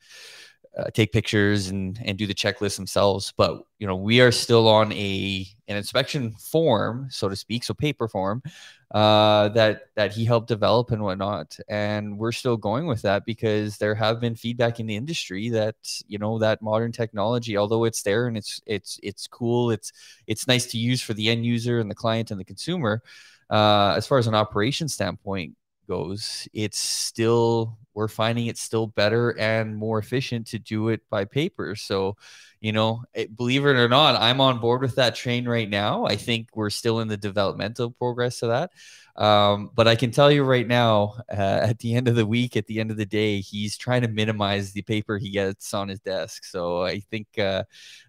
uh, 0.77 0.91
take 0.93 1.13
pictures 1.13 1.69
and 1.69 2.01
and 2.05 2.19
do 2.19 2.27
the 2.27 2.35
checklist 2.35 2.77
themselves. 2.77 3.33
But 3.37 3.63
you 3.79 3.87
know, 3.87 3.97
we 3.97 4.21
are 4.21 4.33
still 4.33 4.69
on 4.69 4.93
a 4.93 5.47
an 5.69 5.77
inspection 5.77 6.33
form, 6.33 7.07
so 7.11 7.29
to 7.29 7.37
speak, 7.37 7.65
so 7.65 7.75
paper 7.75 8.09
form 8.09 8.43
uh, 8.91 9.51
that 9.51 9.83
that 9.95 10.13
he 10.13 10.25
helped 10.25 10.49
develop 10.49 10.91
and 10.91 11.03
whatnot. 11.03 11.57
And 11.69 12.19
we're 12.19 12.33
still 12.33 12.57
going 12.57 12.87
with 12.87 13.03
that 13.03 13.25
because 13.25 13.79
there 13.79 13.95
have 13.95 14.21
been 14.21 14.35
feedback 14.35 14.81
in 14.81 14.87
the 14.87 14.97
industry 14.97 15.49
that 15.51 15.77
you 16.09 16.19
know 16.19 16.39
that 16.39 16.63
modern 16.63 16.93
technology, 16.93 17.57
although 17.57 17.85
it's 17.85 18.03
there 18.03 18.27
and 18.27 18.37
it's 18.37 18.61
it's 18.67 18.99
it's 19.03 19.27
cool, 19.29 19.71
it's 19.71 19.93
it's 20.27 20.49
nice 20.49 20.67
to 20.67 20.79
use 20.79 21.01
for 21.01 21.15
the 21.15 21.29
end 21.29 21.47
user 21.47 21.79
and 21.79 21.91
the 21.91 21.95
client 21.95 22.31
and 22.31 22.41
the 22.41 22.45
consumer. 22.45 23.03
Uh, 23.51 23.95
as 23.97 24.07
far 24.07 24.19
as 24.19 24.27
an 24.27 24.35
operation 24.35 24.89
standpoint 24.89 25.55
goes, 25.87 26.49
it's 26.53 26.79
still 26.79 27.79
we're 27.95 28.09
finding 28.09 28.49
it 28.49 28.59
still 28.59 28.89
better 28.89 29.31
and 29.39 29.77
more 29.77 29.99
efficient 29.99 30.49
to 30.49 30.59
do 30.59 30.89
it 30.89 31.01
by 31.09 31.25
paper. 31.25 31.77
So, 31.77 32.17
you 32.61 32.73
know, 32.73 33.05
it, 33.15 33.37
believe 33.37 33.65
it 33.65 33.77
or 33.77 33.89
not, 33.89 34.21
I'm 34.21 34.41
on 34.41 34.59
board 34.59 34.83
with 34.83 34.97
that 34.97 35.15
train 35.15 35.47
right 35.47 35.69
now. 35.69 36.05
I 36.05 36.17
think 36.17 36.49
we're 36.55 36.71
still 36.71 37.01
in 37.01 37.09
the 37.09 37.17
developmental 37.17 37.93
progress 37.93 38.43
of 38.43 38.49
that. 38.49 38.71
Um, 39.17 39.71
but 39.77 39.87
I 39.87 39.95
can 39.95 40.11
tell 40.11 40.31
you 40.31 40.43
right 40.43 40.67
now, 40.67 41.15
uh, 41.31 41.35
at 41.63 41.79
the 41.79 41.95
end 41.95 42.09
of 42.09 42.17
the 42.17 42.27
week, 42.27 42.57
at 42.57 42.67
the 42.67 42.81
end 42.81 42.91
of 42.91 42.97
the 42.97 43.07
day, 43.07 43.41
he's 43.41 43.77
trying 43.77 44.03
to 44.03 44.09
minimize 44.09 44.73
the 44.73 44.83
paper 44.83 45.17
he 45.17 45.31
gets 45.31 45.73
on 45.73 45.89
his 45.89 46.01
desk. 46.01 46.45
So 46.45 46.83
I 46.83 46.99
think, 46.99 47.29
uh, 47.39 47.63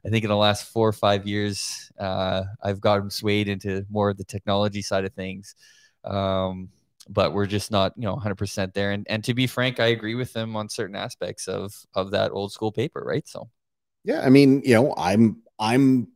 I 0.04 0.10
think 0.10 0.24
in 0.24 0.30
the 0.30 0.36
last 0.36 0.66
four 0.74 0.88
or 0.88 0.94
five 0.94 1.28
years, 1.28 1.92
uh, 2.00 2.44
I've 2.64 2.82
gotten 2.82 3.12
swayed 3.12 3.48
into 3.48 3.86
more 3.90 4.10
of 4.10 4.18
the 4.18 4.24
technology 4.24 4.82
side 4.82 5.06
of 5.06 5.14
things. 5.14 5.54
Um, 6.04 6.70
but 7.08 7.34
we're 7.34 7.46
just 7.46 7.72
not 7.72 7.94
you 7.98 8.04
know 8.04 8.15
100% 8.15 8.74
there. 8.74 8.91
And 8.91 9.06
and 9.10 9.24
to 9.26 9.34
be 9.34 9.48
frank 9.48 9.80
i 9.80 9.88
agree 9.88 10.15
with 10.15 10.34
them 10.34 10.56
on 10.56 10.70
certain 10.70 10.96
aspects 10.96 11.48
of 11.48 11.74
of 11.94 12.12
that 12.12 12.32
old 12.32 12.52
school 12.52 12.72
paper 12.72 13.04
right? 13.06 13.28
So. 13.28 13.50
Yeah 14.04 14.22
i 14.22 14.30
mean 14.30 14.62
you 14.63 14.76
know 14.76 14.94
i'm 14.98 15.41
i'm 15.58 16.08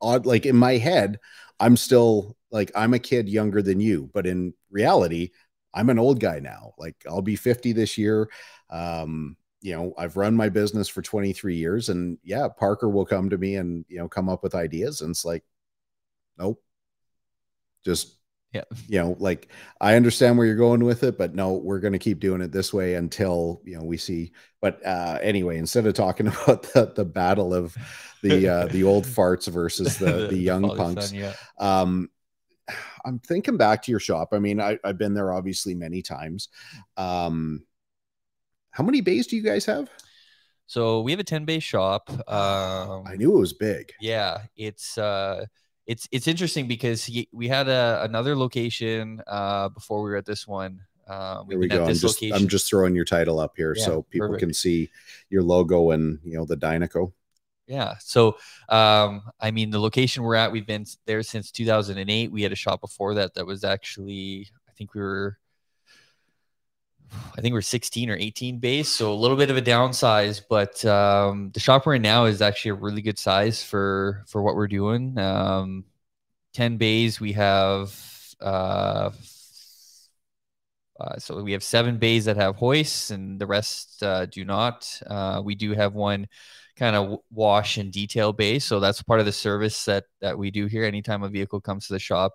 odd 0.00 0.26
like 0.26 0.46
in 0.46 0.56
my 0.56 0.78
head 0.78 1.20
i'm 1.60 1.76
still 1.76 2.36
like 2.50 2.72
i'm 2.74 2.94
a 2.94 2.98
kid 2.98 3.28
younger 3.28 3.62
than 3.62 3.78
you 3.78 4.10
but 4.12 4.26
in 4.26 4.52
reality 4.70 5.30
i'm 5.74 5.90
an 5.90 5.98
old 5.98 6.18
guy 6.18 6.40
now. 6.40 6.72
Like 6.78 6.96
i'll 7.08 7.22
be 7.22 7.36
50 7.36 7.72
this 7.72 7.96
year. 7.96 8.28
Um 8.68 9.36
you 9.62 9.74
know 9.76 9.92
i've 9.98 10.16
run 10.16 10.34
my 10.34 10.48
business 10.48 10.88
for 10.88 11.02
23 11.02 11.54
years 11.54 11.90
and 11.90 12.18
yeah 12.24 12.48
parker 12.48 12.88
will 12.88 13.04
come 13.04 13.28
to 13.30 13.36
me 13.38 13.56
and 13.56 13.84
you 13.88 13.98
know 13.98 14.08
come 14.08 14.28
up 14.28 14.42
with 14.42 14.54
ideas 14.54 15.02
and 15.02 15.10
it's 15.10 15.24
like 15.24 15.44
nope. 16.38 16.62
Just 17.84 18.16
yeah. 18.52 18.64
You 18.88 18.98
know 18.98 19.16
like 19.20 19.48
i 19.80 19.94
understand 19.94 20.36
where 20.36 20.46
you're 20.46 20.56
going 20.56 20.84
with 20.84 21.04
it 21.04 21.16
but 21.16 21.34
no 21.34 21.52
we're 21.52 21.78
going 21.78 21.92
to 21.92 21.98
keep 21.98 22.18
doing 22.18 22.40
it 22.40 22.50
this 22.50 22.72
way 22.74 22.94
until 22.94 23.60
you 23.64 23.76
know 23.78 23.84
we 23.84 23.96
see 23.96 24.32
but 24.60 24.84
uh 24.84 25.18
anyway 25.22 25.56
instead 25.58 25.86
of 25.86 25.94
talking 25.94 26.26
about 26.44 26.64
the, 26.64 26.92
the 26.96 27.04
battle 27.04 27.54
of 27.54 27.76
the 28.22 28.48
uh 28.48 28.66
the 28.72 28.82
old 28.82 29.04
farts 29.04 29.48
versus 29.48 29.98
the 29.98 30.12
the, 30.12 30.26
the 30.30 30.38
young 30.38 30.76
punks 30.76 31.10
son, 31.10 31.18
yeah. 31.18 31.32
um 31.58 32.08
i'm 33.04 33.18
thinking 33.20 33.56
back 33.56 33.82
to 33.82 33.90
your 33.90 34.00
shop. 34.00 34.30
I 34.32 34.38
mean 34.38 34.60
I, 34.60 34.78
i've 34.84 34.98
been 34.98 35.14
there 35.14 35.32
obviously 35.32 35.74
many 35.74 36.02
times. 36.02 36.48
Um 36.96 37.64
how 38.72 38.84
many 38.84 39.00
bays 39.00 39.26
do 39.26 39.36
you 39.36 39.42
guys 39.42 39.64
have? 39.66 39.88
So 40.66 41.00
we 41.00 41.10
have 41.10 41.18
a 41.20 41.24
10 41.24 41.44
bay 41.44 41.58
shop 41.60 42.10
um 42.28 43.04
i 43.06 43.14
knew 43.16 43.36
it 43.36 43.40
was 43.40 43.52
big. 43.52 43.92
yeah 44.00 44.42
it's 44.56 44.98
uh 44.98 45.44
it's 45.86 46.08
it's 46.12 46.28
interesting 46.28 46.68
because 46.68 47.04
he, 47.04 47.28
we 47.32 47.48
had 47.48 47.68
a, 47.68 48.02
another 48.02 48.36
location 48.36 49.22
uh, 49.26 49.68
before 49.68 50.02
we 50.02 50.10
were 50.10 50.16
at 50.16 50.26
this 50.26 50.46
one. 50.46 50.80
Uh, 51.08 51.42
there 51.48 51.58
we 51.58 51.66
go. 51.66 51.84
I'm 51.84 51.94
just, 51.94 52.22
I'm 52.22 52.46
just 52.46 52.68
throwing 52.68 52.94
your 52.94 53.04
title 53.04 53.40
up 53.40 53.54
here 53.56 53.74
yeah, 53.76 53.84
so 53.84 54.02
people 54.02 54.28
perfect. 54.28 54.40
can 54.40 54.54
see 54.54 54.90
your 55.28 55.42
logo 55.42 55.90
and 55.90 56.20
you 56.24 56.36
know 56.36 56.44
the 56.44 56.56
Dynaco. 56.56 57.12
Yeah. 57.70 57.94
So, 58.00 58.36
um, 58.68 59.22
I 59.38 59.52
mean, 59.52 59.70
the 59.70 59.78
location 59.78 60.24
we're 60.24 60.34
at, 60.34 60.50
we've 60.50 60.66
been 60.66 60.86
there 61.06 61.22
since 61.22 61.52
2008. 61.52 62.32
We 62.32 62.42
had 62.42 62.50
a 62.50 62.56
shop 62.56 62.80
before 62.80 63.14
that 63.14 63.34
that 63.34 63.46
was 63.46 63.62
actually, 63.62 64.48
I 64.68 64.72
think 64.72 64.92
we 64.92 65.00
were 65.00 65.38
I 67.36 67.40
think 67.40 67.52
we're 67.52 67.60
16 67.62 68.10
or 68.10 68.16
18 68.16 68.58
base, 68.58 68.88
so 68.88 69.12
a 69.12 69.14
little 69.14 69.36
bit 69.36 69.50
of 69.50 69.56
a 69.56 69.62
downsize. 69.62 70.42
But 70.48 70.84
um, 70.84 71.50
the 71.52 71.60
shop 71.60 71.86
we're 71.86 71.94
in 71.94 72.02
now 72.02 72.26
is 72.26 72.42
actually 72.42 72.72
a 72.72 72.74
really 72.74 73.02
good 73.02 73.18
size 73.18 73.62
for 73.62 74.24
for 74.26 74.42
what 74.42 74.56
we're 74.56 74.68
doing. 74.68 75.18
Um, 75.18 75.84
10 76.54 76.76
bays. 76.76 77.20
We 77.20 77.32
have 77.34 77.94
uh, 78.40 79.10
uh, 81.00 81.18
so 81.18 81.42
we 81.42 81.52
have 81.52 81.62
seven 81.62 81.96
bays 81.96 82.26
that 82.26 82.36
have 82.36 82.56
hoists, 82.56 83.10
and 83.10 83.40
the 83.40 83.46
rest 83.46 84.02
uh, 84.02 84.26
do 84.26 84.44
not. 84.44 85.00
Uh, 85.06 85.40
we 85.42 85.54
do 85.54 85.72
have 85.72 85.94
one 85.94 86.28
kind 86.76 86.94
of 86.94 87.20
wash 87.30 87.78
and 87.78 87.90
detail 87.90 88.32
bay, 88.32 88.58
so 88.58 88.80
that's 88.80 89.02
part 89.02 89.20
of 89.20 89.26
the 89.26 89.32
service 89.32 89.84
that 89.86 90.04
that 90.20 90.36
we 90.38 90.50
do 90.50 90.66
here. 90.66 90.84
Anytime 90.84 91.22
a 91.22 91.28
vehicle 91.28 91.60
comes 91.60 91.86
to 91.86 91.94
the 91.94 91.98
shop, 91.98 92.34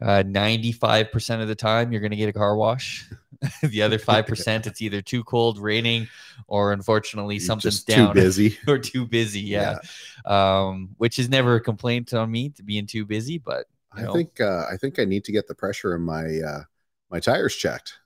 uh, 0.00 0.22
95% 0.24 1.42
of 1.42 1.48
the 1.48 1.56
time 1.56 1.90
you're 1.90 2.00
going 2.00 2.12
to 2.12 2.16
get 2.16 2.28
a 2.28 2.32
car 2.32 2.56
wash 2.56 3.10
the 3.62 3.82
other 3.82 3.98
5% 3.98 4.66
it's 4.66 4.82
either 4.82 5.00
too 5.00 5.22
cold 5.22 5.58
raining 5.58 6.08
or 6.48 6.72
unfortunately 6.72 7.38
something's 7.38 7.84
down 7.84 8.14
too 8.14 8.20
busy 8.20 8.58
or 8.66 8.78
too 8.78 9.06
busy 9.06 9.40
yeah, 9.40 9.78
yeah. 10.26 10.62
Um, 10.64 10.90
which 10.98 11.18
is 11.18 11.28
never 11.28 11.56
a 11.56 11.60
complaint 11.60 12.12
on 12.14 12.30
me 12.30 12.48
to 12.50 12.62
being 12.62 12.86
too 12.86 13.04
busy 13.04 13.38
but 13.38 13.66
i 13.92 14.02
know. 14.02 14.12
think 14.12 14.40
uh, 14.40 14.64
i 14.70 14.76
think 14.76 14.98
i 14.98 15.04
need 15.04 15.24
to 15.24 15.32
get 15.32 15.46
the 15.46 15.54
pressure 15.54 15.94
in 15.94 16.02
my 16.02 16.40
uh, 16.40 16.62
my 17.10 17.20
tires 17.20 17.54
checked 17.54 17.98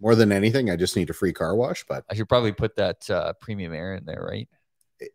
more 0.00 0.14
than 0.14 0.30
anything 0.30 0.68
i 0.70 0.76
just 0.76 0.96
need 0.96 1.08
a 1.08 1.14
free 1.14 1.32
car 1.32 1.54
wash 1.54 1.84
but 1.88 2.04
i 2.10 2.14
should 2.14 2.28
probably 2.28 2.52
put 2.52 2.76
that 2.76 3.08
uh, 3.10 3.32
premium 3.40 3.72
air 3.72 3.94
in 3.94 4.04
there 4.04 4.26
right 4.28 4.48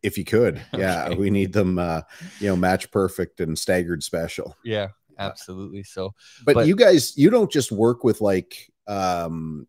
if 0.02 0.18
you 0.18 0.26
could 0.26 0.60
yeah 0.76 1.06
okay. 1.06 1.16
we 1.16 1.30
need 1.30 1.54
them 1.54 1.78
uh 1.78 2.02
you 2.40 2.48
know 2.48 2.56
match 2.56 2.90
perfect 2.90 3.40
and 3.40 3.58
staggered 3.58 4.04
special 4.04 4.58
yeah 4.64 4.88
absolutely. 5.20 5.84
So, 5.84 6.14
but, 6.46 6.56
but, 6.56 6.68
you 6.68 6.76
guys, 6.76 7.16
you 7.18 7.30
don't 7.30 7.52
just 7.52 7.72
work 7.72 8.04
with 8.04 8.22
like, 8.22 8.72
um, 8.90 9.68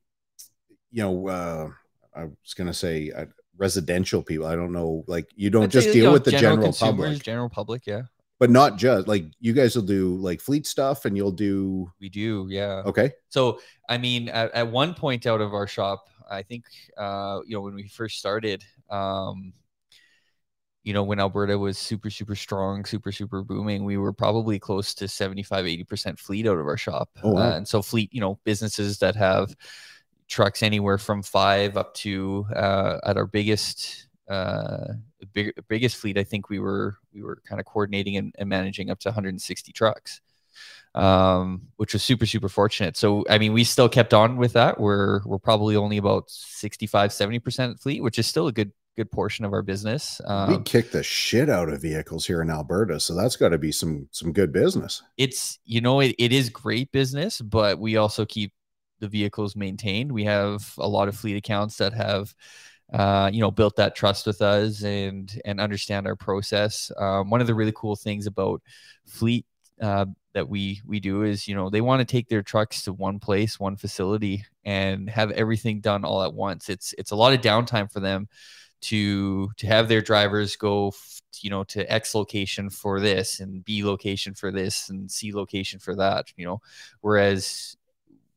you 0.90 1.02
know, 1.02 1.28
uh, 1.28 1.70
I 2.14 2.24
was 2.24 2.54
gonna 2.56 2.74
say 2.74 3.12
uh, 3.12 3.26
residential 3.56 4.22
people. 4.22 4.46
I 4.46 4.56
don't 4.56 4.72
know, 4.72 5.04
like 5.06 5.28
you 5.37 5.50
don't 5.50 5.64
I'd 5.64 5.70
just 5.70 5.88
say, 5.88 5.92
deal 5.92 6.02
you 6.02 6.06
know, 6.09 6.12
with 6.12 6.24
the 6.24 6.33
general 6.33 6.64
consumers, 6.64 6.96
public, 6.96 7.22
General 7.22 7.48
public, 7.48 7.87
yeah, 7.87 8.02
but 8.38 8.50
not 8.50 8.78
just 8.78 9.06
like 9.06 9.26
you 9.38 9.52
guys 9.52 9.76
will 9.76 9.83
do 9.83 10.16
like 10.16 10.40
fleet 10.40 10.66
stuff 10.66 11.04
and 11.04 11.16
you'll 11.16 11.30
do 11.30 11.92
we 12.00 12.09
do, 12.09 12.46
yeah. 12.50 12.83
okay. 12.87 13.12
So, 13.28 13.61
I 13.88 13.98
mean, 13.98 14.30
at, 14.30 14.50
at 14.52 14.68
one 14.68 14.94
point 14.94 15.26
out 15.26 15.42
of 15.42 15.52
our 15.52 15.66
shop, 15.66 16.09
I 16.28 16.42
think, 16.42 16.64
uh, 16.96 17.40
you 17.46 17.54
know, 17.54 17.61
when 17.61 17.74
we 17.74 17.87
first 17.88 18.18
started, 18.18 18.64
um, 18.88 19.52
you 20.90 20.94
know, 20.94 21.05
when 21.05 21.20
Alberta 21.20 21.57
was 21.57 21.79
super, 21.79 22.11
super 22.11 22.35
strong, 22.35 22.85
super, 22.85 23.12
super 23.12 23.42
booming, 23.44 23.85
we 23.85 23.96
were 23.96 24.12
probably 24.12 24.59
close 24.59 24.92
to 24.94 25.07
75, 25.07 25.64
80% 25.64 26.18
fleet 26.18 26.48
out 26.48 26.59
of 26.59 26.66
our 26.66 26.76
shop. 26.76 27.11
Oh, 27.22 27.31
wow. 27.31 27.42
Uh, 27.42 27.57
and 27.59 27.68
so, 27.68 27.81
fleet, 27.81 28.12
you 28.12 28.20
know, 28.20 28.40
businesses 28.42 28.98
that 28.98 29.14
have 29.14 29.55
trucks 30.26 30.64
anywhere 30.64 30.98
from 30.98 31.22
five 31.22 31.76
up 31.76 31.94
to 31.94 32.44
uh, 32.57 32.98
at 33.05 33.16
our 33.16 33.26
biggest, 33.26 34.09
uh, 34.29 34.94
big, 35.33 35.53
biggest 35.68 35.96
fleet, 35.96 36.18
I 36.18 36.24
think 36.24 36.50
we 36.50 36.59
were 36.59 36.96
we 37.14 37.22
were 37.22 37.40
kind 37.46 37.61
of 37.61 37.66
coordinating 37.66 38.16
and, 38.16 38.35
and 38.37 38.48
managing 38.48 38.90
up 38.90 38.98
to 38.98 39.11
160 39.11 39.70
trucks 39.70 40.20
um, 40.94 41.68
which 41.76 41.92
was 41.92 42.03
super, 42.03 42.26
super 42.26 42.48
fortunate. 42.48 42.96
So, 42.96 43.24
I 43.31 43.38
mean, 43.38 43.53
we 43.53 43.62
still 43.64 43.88
kept 43.88 44.12
on 44.12 44.37
with 44.37 44.55
that. 44.55 44.81
We're, 44.81 45.22
we're 45.24 45.38
probably 45.38 45.76
only 45.76 45.98
about 45.98 46.29
65, 46.29 47.11
70% 47.11 47.81
fleet, 47.81 48.03
which 48.03 48.18
is 48.18 48.26
still 48.26 48.48
a 48.48 48.53
good, 48.53 48.72
good 48.96 49.11
portion 49.11 49.44
of 49.44 49.53
our 49.53 49.62
business. 49.62 50.20
we 50.24 50.33
Um, 50.33 50.64
kick 50.64 50.90
the 50.90 51.03
shit 51.03 51.48
out 51.48 51.68
of 51.68 51.83
vehicles 51.83 52.26
here 52.26 52.42
in 52.42 52.50
Alberta, 52.50 53.00
so 53.00 53.14
that's 53.14 53.37
got 53.37 53.50
to 53.50 53.59
be 53.59 53.72
some 53.72 54.09
some 54.11 54.33
good 54.33 54.53
business. 54.53 55.03
it's, 55.16 55.59
you 55.64 55.81
know, 55.81 56.00
it, 56.00 56.14
it 56.18 56.33
is 56.33 56.50
great 56.50 56.90
business, 56.92 57.40
but 57.40 57.79
we 57.79 57.96
also 57.96 58.24
keep 58.24 58.53
the 59.00 59.09
vehicles 59.09 59.57
maintained. 59.57 60.12
We 60.12 60.24
have 60.24 60.72
a 60.79 60.88
lot 60.88 61.09
of 61.09 61.16
fleet 61.16 61.37
accounts 61.37 61.76
that 61.79 61.94
have, 61.94 62.35
uh, 62.92 63.31
you 63.33 63.40
know, 63.40 63.50
built 63.50 63.76
that 63.76 63.94
trust 63.94 64.26
with 64.26 64.42
us 64.42 64.83
and, 64.83 65.33
and 65.44 65.61
understand 65.61 66.07
our 66.07 66.16
process. 66.16 66.92
Um, 66.98 67.31
one 67.31 67.40
of 67.40 67.46
the 67.46 67.55
really 67.55 67.72
cool 67.74 67.96
things 67.96 68.26
about 68.26 68.61
fleet, 69.07 69.46
uh, 69.81 70.05
that 70.35 70.48
we 70.48 70.81
we 70.87 71.00
do 71.00 71.22
is 71.22 71.48
you 71.48 71.55
know 71.55 71.70
they 71.70 71.81
want 71.81 72.00
to 72.00 72.05
take 72.05 72.29
their 72.29 72.42
trucks 72.42 72.83
to 72.83 72.92
one 72.92 73.18
place 73.18 73.59
one 73.59 73.76
facility 73.76 74.44
and 74.64 75.11
have 75.11 75.31
everything 75.33 75.81
done 75.81 76.05
all 76.05 76.22
at 76.22 76.33
once 76.33 76.68
it's 76.68 76.94
it's 76.98 77.11
a 77.11 77.16
lot 77.16 77.33
of 77.33 77.40
downtime 77.40 77.90
for 77.90 77.98
them 77.98 78.29
to 78.82 79.50
to 79.56 79.66
have 79.66 79.88
their 79.88 80.00
drivers 80.00 80.56
go 80.56 80.88
f- 80.88 81.20
you 81.40 81.50
know 81.50 81.64
to 81.64 81.90
x 81.90 82.14
location 82.14 82.70
for 82.70 83.00
this 83.00 83.40
and 83.40 83.64
b 83.64 83.84
location 83.84 84.34
for 84.34 84.50
this 84.50 84.88
and 84.90 85.10
c 85.10 85.32
location 85.32 85.78
for 85.78 85.94
that 85.94 86.26
you 86.36 86.44
know 86.44 86.60
whereas 87.00 87.76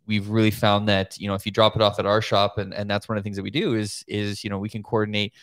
we've 0.06 0.30
really 0.30 0.52
found 0.52 0.88
that 0.88 1.18
you 1.18 1.28
know 1.28 1.34
if 1.34 1.46
you 1.46 1.52
drop 1.52 1.76
it 1.76 1.82
off 1.82 2.00
at 2.00 2.06
our 2.06 2.22
shop 2.22 2.58
and 2.58 2.74
and 2.74 2.90
that's 2.90 3.08
one 3.08 3.18
of 3.18 3.24
the 3.24 3.26
things 3.26 3.38
that 3.38 3.44
we 3.44 3.52
do 3.52 3.76
is 3.76 4.04
is 4.08 4.44
you 4.44 4.50
know 4.50 4.60
we 4.60 4.70
can 4.70 4.84
coordinate 4.84 5.34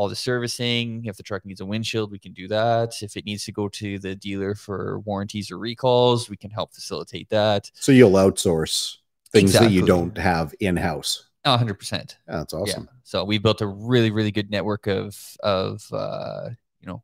all 0.00 0.08
the 0.08 0.16
servicing. 0.16 1.04
If 1.04 1.18
the 1.18 1.22
truck 1.22 1.44
needs 1.44 1.60
a 1.60 1.66
windshield, 1.66 2.10
we 2.10 2.18
can 2.18 2.32
do 2.32 2.48
that. 2.48 3.02
If 3.02 3.18
it 3.18 3.26
needs 3.26 3.44
to 3.44 3.52
go 3.52 3.68
to 3.68 3.98
the 3.98 4.14
dealer 4.14 4.54
for 4.54 5.00
warranties 5.00 5.50
or 5.50 5.58
recalls, 5.58 6.30
we 6.30 6.38
can 6.38 6.50
help 6.50 6.72
facilitate 6.72 7.28
that. 7.28 7.70
So 7.74 7.92
you'll 7.92 8.12
outsource 8.12 8.96
things 9.30 9.52
that 9.52 9.70
you 9.70 9.84
don't 9.84 10.16
have 10.16 10.54
in 10.60 10.78
house. 10.78 11.26
A 11.26 11.29
hundred 11.44 11.78
percent. 11.78 12.18
That's 12.26 12.52
awesome. 12.52 12.88
Yeah. 12.90 12.98
So 13.02 13.24
we 13.24 13.38
built 13.38 13.60
a 13.60 13.66
really, 13.66 14.10
really 14.10 14.30
good 14.30 14.50
network 14.50 14.86
of 14.86 15.16
of 15.42 15.86
uh, 15.92 16.50
you 16.80 16.86
know 16.86 17.02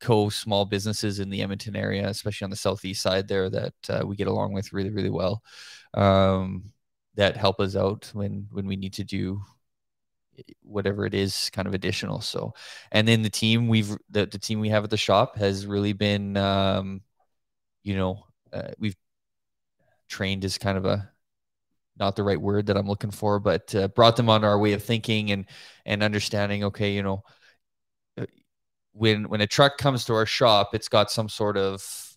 co 0.00 0.28
small 0.28 0.64
businesses 0.64 1.20
in 1.20 1.30
the 1.30 1.42
Edmonton 1.42 1.76
area, 1.76 2.08
especially 2.08 2.44
on 2.44 2.50
the 2.50 2.56
southeast 2.56 3.02
side 3.02 3.28
there, 3.28 3.50
that 3.50 3.74
uh, 3.88 4.06
we 4.06 4.16
get 4.16 4.28
along 4.28 4.52
with 4.52 4.72
really, 4.72 4.90
really 4.90 5.10
well. 5.10 5.42
Um, 5.94 6.72
that 7.16 7.36
help 7.36 7.60
us 7.60 7.76
out 7.76 8.10
when 8.14 8.46
when 8.50 8.66
we 8.66 8.76
need 8.76 8.94
to 8.94 9.04
do 9.04 9.42
whatever 10.62 11.04
it 11.04 11.12
is 11.12 11.50
kind 11.52 11.68
of 11.68 11.74
additional 11.74 12.20
so 12.20 12.54
and 12.92 13.06
then 13.06 13.20
the 13.20 13.28
team 13.28 13.68
we've 13.68 13.94
the, 14.08 14.24
the 14.24 14.38
team 14.38 14.58
we 14.58 14.70
have 14.70 14.84
at 14.84 14.90
the 14.90 14.96
shop 14.96 15.36
has 15.36 15.66
really 15.66 15.92
been 15.92 16.34
um 16.36 17.02
you 17.82 17.94
know 17.94 18.24
uh, 18.52 18.70
we've 18.78 18.96
trained 20.08 20.44
as 20.44 20.56
kind 20.56 20.78
of 20.78 20.86
a 20.86 21.10
not 22.00 22.16
the 22.16 22.22
right 22.22 22.40
word 22.40 22.66
that 22.66 22.76
i'm 22.76 22.88
looking 22.88 23.10
for 23.10 23.38
but 23.38 23.72
uh, 23.74 23.86
brought 23.88 24.16
them 24.16 24.28
on 24.28 24.44
our 24.44 24.58
way 24.58 24.72
of 24.72 24.82
thinking 24.82 25.30
and 25.30 25.46
and 25.86 26.02
understanding 26.02 26.64
okay 26.64 26.92
you 26.92 27.02
know 27.02 27.22
uh, 28.18 28.26
when 28.92 29.28
when 29.28 29.40
a 29.40 29.46
truck 29.46 29.78
comes 29.78 30.04
to 30.04 30.14
our 30.14 30.26
shop 30.26 30.74
it's 30.74 30.88
got 30.88 31.10
some 31.10 31.28
sort 31.28 31.56
of 31.56 32.10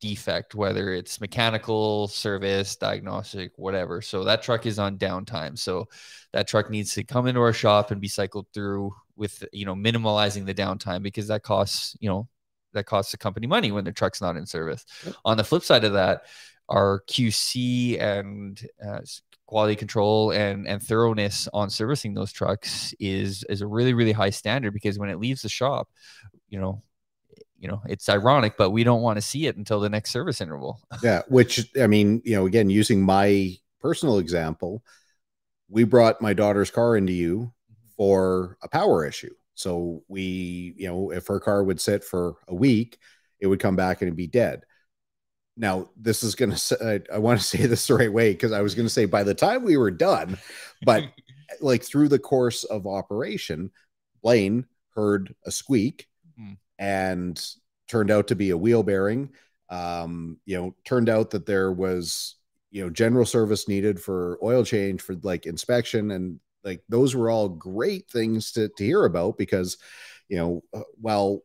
defect 0.00 0.54
whether 0.54 0.92
it's 0.92 1.20
mechanical 1.20 2.08
service 2.08 2.76
diagnostic 2.76 3.52
whatever. 3.56 4.00
So 4.00 4.24
that 4.24 4.42
truck 4.42 4.66
is 4.66 4.78
on 4.78 4.98
downtime. 4.98 5.58
So 5.58 5.88
that 6.32 6.46
truck 6.46 6.70
needs 6.70 6.94
to 6.94 7.04
come 7.04 7.26
into 7.26 7.40
our 7.40 7.52
shop 7.52 7.90
and 7.90 8.00
be 8.00 8.08
cycled 8.08 8.46
through 8.54 8.94
with 9.16 9.44
you 9.52 9.66
know 9.66 9.74
minimalizing 9.74 10.46
the 10.46 10.54
downtime 10.54 11.02
because 11.02 11.28
that 11.28 11.42
costs 11.42 11.96
you 12.00 12.08
know 12.08 12.28
that 12.74 12.86
costs 12.86 13.12
the 13.12 13.18
company 13.18 13.46
money 13.46 13.72
when 13.72 13.84
the 13.84 13.92
truck's 13.92 14.20
not 14.20 14.36
in 14.36 14.46
service. 14.46 14.84
On 15.24 15.36
the 15.36 15.44
flip 15.44 15.64
side 15.64 15.84
of 15.84 15.94
that 15.94 16.26
our 16.68 17.02
qc 17.08 18.00
and 18.00 18.68
uh, 18.86 19.00
quality 19.46 19.74
control 19.74 20.30
and 20.32 20.66
and 20.66 20.82
thoroughness 20.82 21.48
on 21.52 21.70
servicing 21.70 22.14
those 22.14 22.32
trucks 22.32 22.94
is 23.00 23.44
is 23.48 23.62
a 23.62 23.66
really 23.66 23.94
really 23.94 24.12
high 24.12 24.30
standard 24.30 24.72
because 24.72 24.98
when 24.98 25.08
it 25.08 25.18
leaves 25.18 25.42
the 25.42 25.48
shop 25.48 25.88
you 26.48 26.60
know 26.60 26.82
you 27.58 27.68
know 27.68 27.80
it's 27.88 28.08
ironic 28.08 28.56
but 28.56 28.70
we 28.70 28.84
don't 28.84 29.02
want 29.02 29.16
to 29.16 29.22
see 29.22 29.46
it 29.46 29.56
until 29.56 29.80
the 29.80 29.88
next 29.88 30.10
service 30.10 30.40
interval 30.40 30.80
Yeah, 31.02 31.22
which 31.28 31.68
I 31.80 31.86
mean, 31.86 32.22
you 32.24 32.36
know, 32.36 32.46
again, 32.46 32.70
using 32.70 33.02
my 33.02 33.56
personal 33.80 34.18
example, 34.18 34.82
we 35.68 35.84
brought 35.84 36.22
my 36.22 36.32
daughter's 36.32 36.70
car 36.70 36.96
into 36.96 37.12
you 37.12 37.52
for 37.96 38.56
a 38.62 38.68
power 38.68 39.04
issue. 39.04 39.34
So 39.54 40.02
we, 40.08 40.74
you 40.76 40.88
know, 40.88 41.10
if 41.10 41.26
her 41.26 41.40
car 41.40 41.64
would 41.64 41.80
sit 41.80 42.04
for 42.04 42.36
a 42.46 42.54
week, 42.54 42.98
it 43.40 43.46
would 43.46 43.60
come 43.60 43.76
back 43.76 44.00
and 44.00 44.08
it'd 44.08 44.16
be 44.16 44.26
dead. 44.26 44.62
Now, 45.58 45.90
this 45.96 46.22
is 46.22 46.36
going 46.36 46.52
to, 46.52 47.02
I, 47.12 47.16
I 47.16 47.18
want 47.18 47.40
to 47.40 47.46
say 47.58 47.66
this 47.66 47.86
the 47.88 47.94
right 47.94 48.12
way 48.12 48.32
because 48.32 48.52
I 48.52 48.62
was 48.62 48.74
going 48.74 48.86
to 48.86 48.92
say 48.94 49.04
by 49.04 49.24
the 49.24 49.34
time 49.34 49.64
we 49.64 49.76
were 49.76 49.90
done, 49.90 50.38
but 50.82 51.04
like 51.60 51.82
through 51.82 52.08
the 52.08 52.18
course 52.18 52.64
of 52.64 52.86
operation, 52.86 53.70
Blaine 54.22 54.66
heard 54.94 55.34
a 55.44 55.50
squeak 55.50 56.06
Hmm. 56.38 56.52
and 56.78 57.44
turned 57.88 58.10
out 58.12 58.28
to 58.28 58.36
be 58.36 58.50
a 58.50 58.56
wheel 58.56 58.84
bearing. 58.84 59.30
Um, 59.70 60.38
you 60.46 60.56
know, 60.56 60.76
turned 60.84 61.08
out 61.08 61.30
that 61.30 61.46
there 61.46 61.72
was, 61.72 62.36
you 62.70 62.82
know, 62.84 62.90
general 62.90 63.26
service 63.26 63.68
needed 63.68 64.00
for 64.00 64.38
oil 64.42 64.64
change 64.64 65.02
for 65.02 65.16
like 65.22 65.46
inspection 65.46 66.12
and 66.12 66.40
like 66.64 66.82
those 66.88 67.14
were 67.14 67.30
all 67.30 67.48
great 67.48 68.08
things 68.10 68.52
to, 68.52 68.68
to 68.68 68.84
hear 68.84 69.04
about 69.04 69.36
because, 69.36 69.76
you 70.28 70.36
know, 70.36 70.62
uh, 70.72 70.82
while 71.00 71.42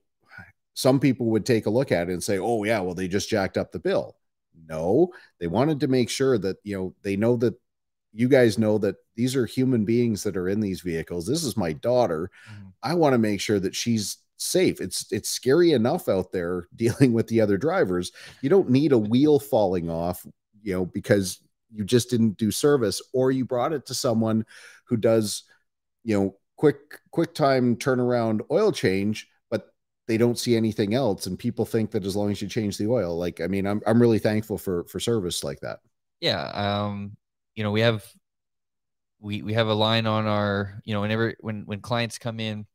some 0.73 0.99
people 0.99 1.27
would 1.27 1.45
take 1.45 1.65
a 1.65 1.69
look 1.71 1.91
at 1.91 2.09
it 2.09 2.13
and 2.13 2.23
say, 2.23 2.39
oh, 2.39 2.63
yeah, 2.63 2.79
well, 2.79 2.95
they 2.95 3.07
just 3.07 3.29
jacked 3.29 3.57
up 3.57 3.71
the 3.71 3.79
bill. 3.79 4.15
No, 4.67 5.09
they 5.39 5.47
wanted 5.47 5.79
to 5.81 5.88
make 5.88 6.09
sure 6.09 6.38
that, 6.38 6.57
you 6.63 6.77
know, 6.77 6.95
they 7.01 7.15
know 7.15 7.36
that 7.38 7.55
you 8.13 8.27
guys 8.27 8.57
know 8.57 8.77
that 8.77 8.95
these 9.15 9.36
are 9.36 9.45
human 9.45 9.86
beings 9.86 10.23
that 10.23 10.38
are 10.38 10.47
in 10.47 10.59
these 10.59 10.81
vehicles. 10.81 11.25
This 11.25 11.43
is 11.43 11.57
my 11.57 11.73
daughter. 11.73 12.29
Mhm. 12.49 12.73
I 12.83 12.93
want 12.93 13.13
to 13.13 13.17
make 13.17 13.41
sure 13.41 13.59
that 13.59 13.75
she's 13.75 14.17
safe. 14.38 14.81
It's 14.81 15.12
it's 15.12 15.29
scary 15.29 15.71
enough 15.71 16.07
out 16.07 16.31
there 16.31 16.67
dealing 16.75 17.13
with 17.13 17.27
the 17.27 17.41
other 17.41 17.57
drivers. 17.57 18.12
You 18.41 18.49
don't 18.49 18.69
need 18.69 18.91
a 18.91 18.97
wheel 18.97 19.39
falling 19.39 19.89
off, 19.89 20.25
you 20.62 20.73
know, 20.73 20.86
because 20.86 21.39
you 21.71 21.83
just 21.83 22.09
didn't 22.09 22.38
do 22.38 22.51
service 22.51 23.01
or 23.13 23.31
you 23.31 23.45
brought 23.45 23.73
it 23.73 23.86
to 23.88 23.95
someone 23.95 24.45
who 24.86 24.97
does, 24.97 25.43
you 26.03 26.19
know, 26.19 26.36
quick 26.55 26.77
quick 27.12 27.33
time 27.33 27.75
turnaround 27.75 28.41
oil 28.51 28.71
change, 28.71 29.27
they 30.08 30.18
don't 30.18 30.38
see 30.39 30.56
anything 30.56 30.94
else 30.94 31.28
and 31.28 31.39
people 31.39 31.66
think 31.66 31.92
that 31.92 32.06
as 32.06 32.16
long 32.16 32.32
as 32.32 32.42
you 32.42 32.48
change 32.48 32.78
the 32.78 32.88
oil, 32.88 33.18
like 33.18 33.42
I 33.42 33.48
mean, 33.48 33.66
I'm 33.66 33.82
I'm 33.88 34.02
really 34.02 34.20
thankful 34.20 34.58
for 34.58 34.84
for 34.86 35.00
service 35.00 35.44
like 35.44 35.60
that. 35.62 35.80
yeah 36.20 36.44
um 36.54 37.16
you 37.56 37.63
know 37.63 37.72
we 37.72 37.82
have 37.82 38.04
we 39.20 39.42
we 39.42 39.54
have 39.54 39.68
a 39.68 39.74
line 39.74 40.06
on 40.06 40.26
our 40.26 40.82
you 40.84 40.94
know 40.94 41.02
whenever 41.02 41.36
when 41.39 41.63
when 41.66 41.80
clients 41.80 42.18
come 42.18 42.39
in 42.39 42.66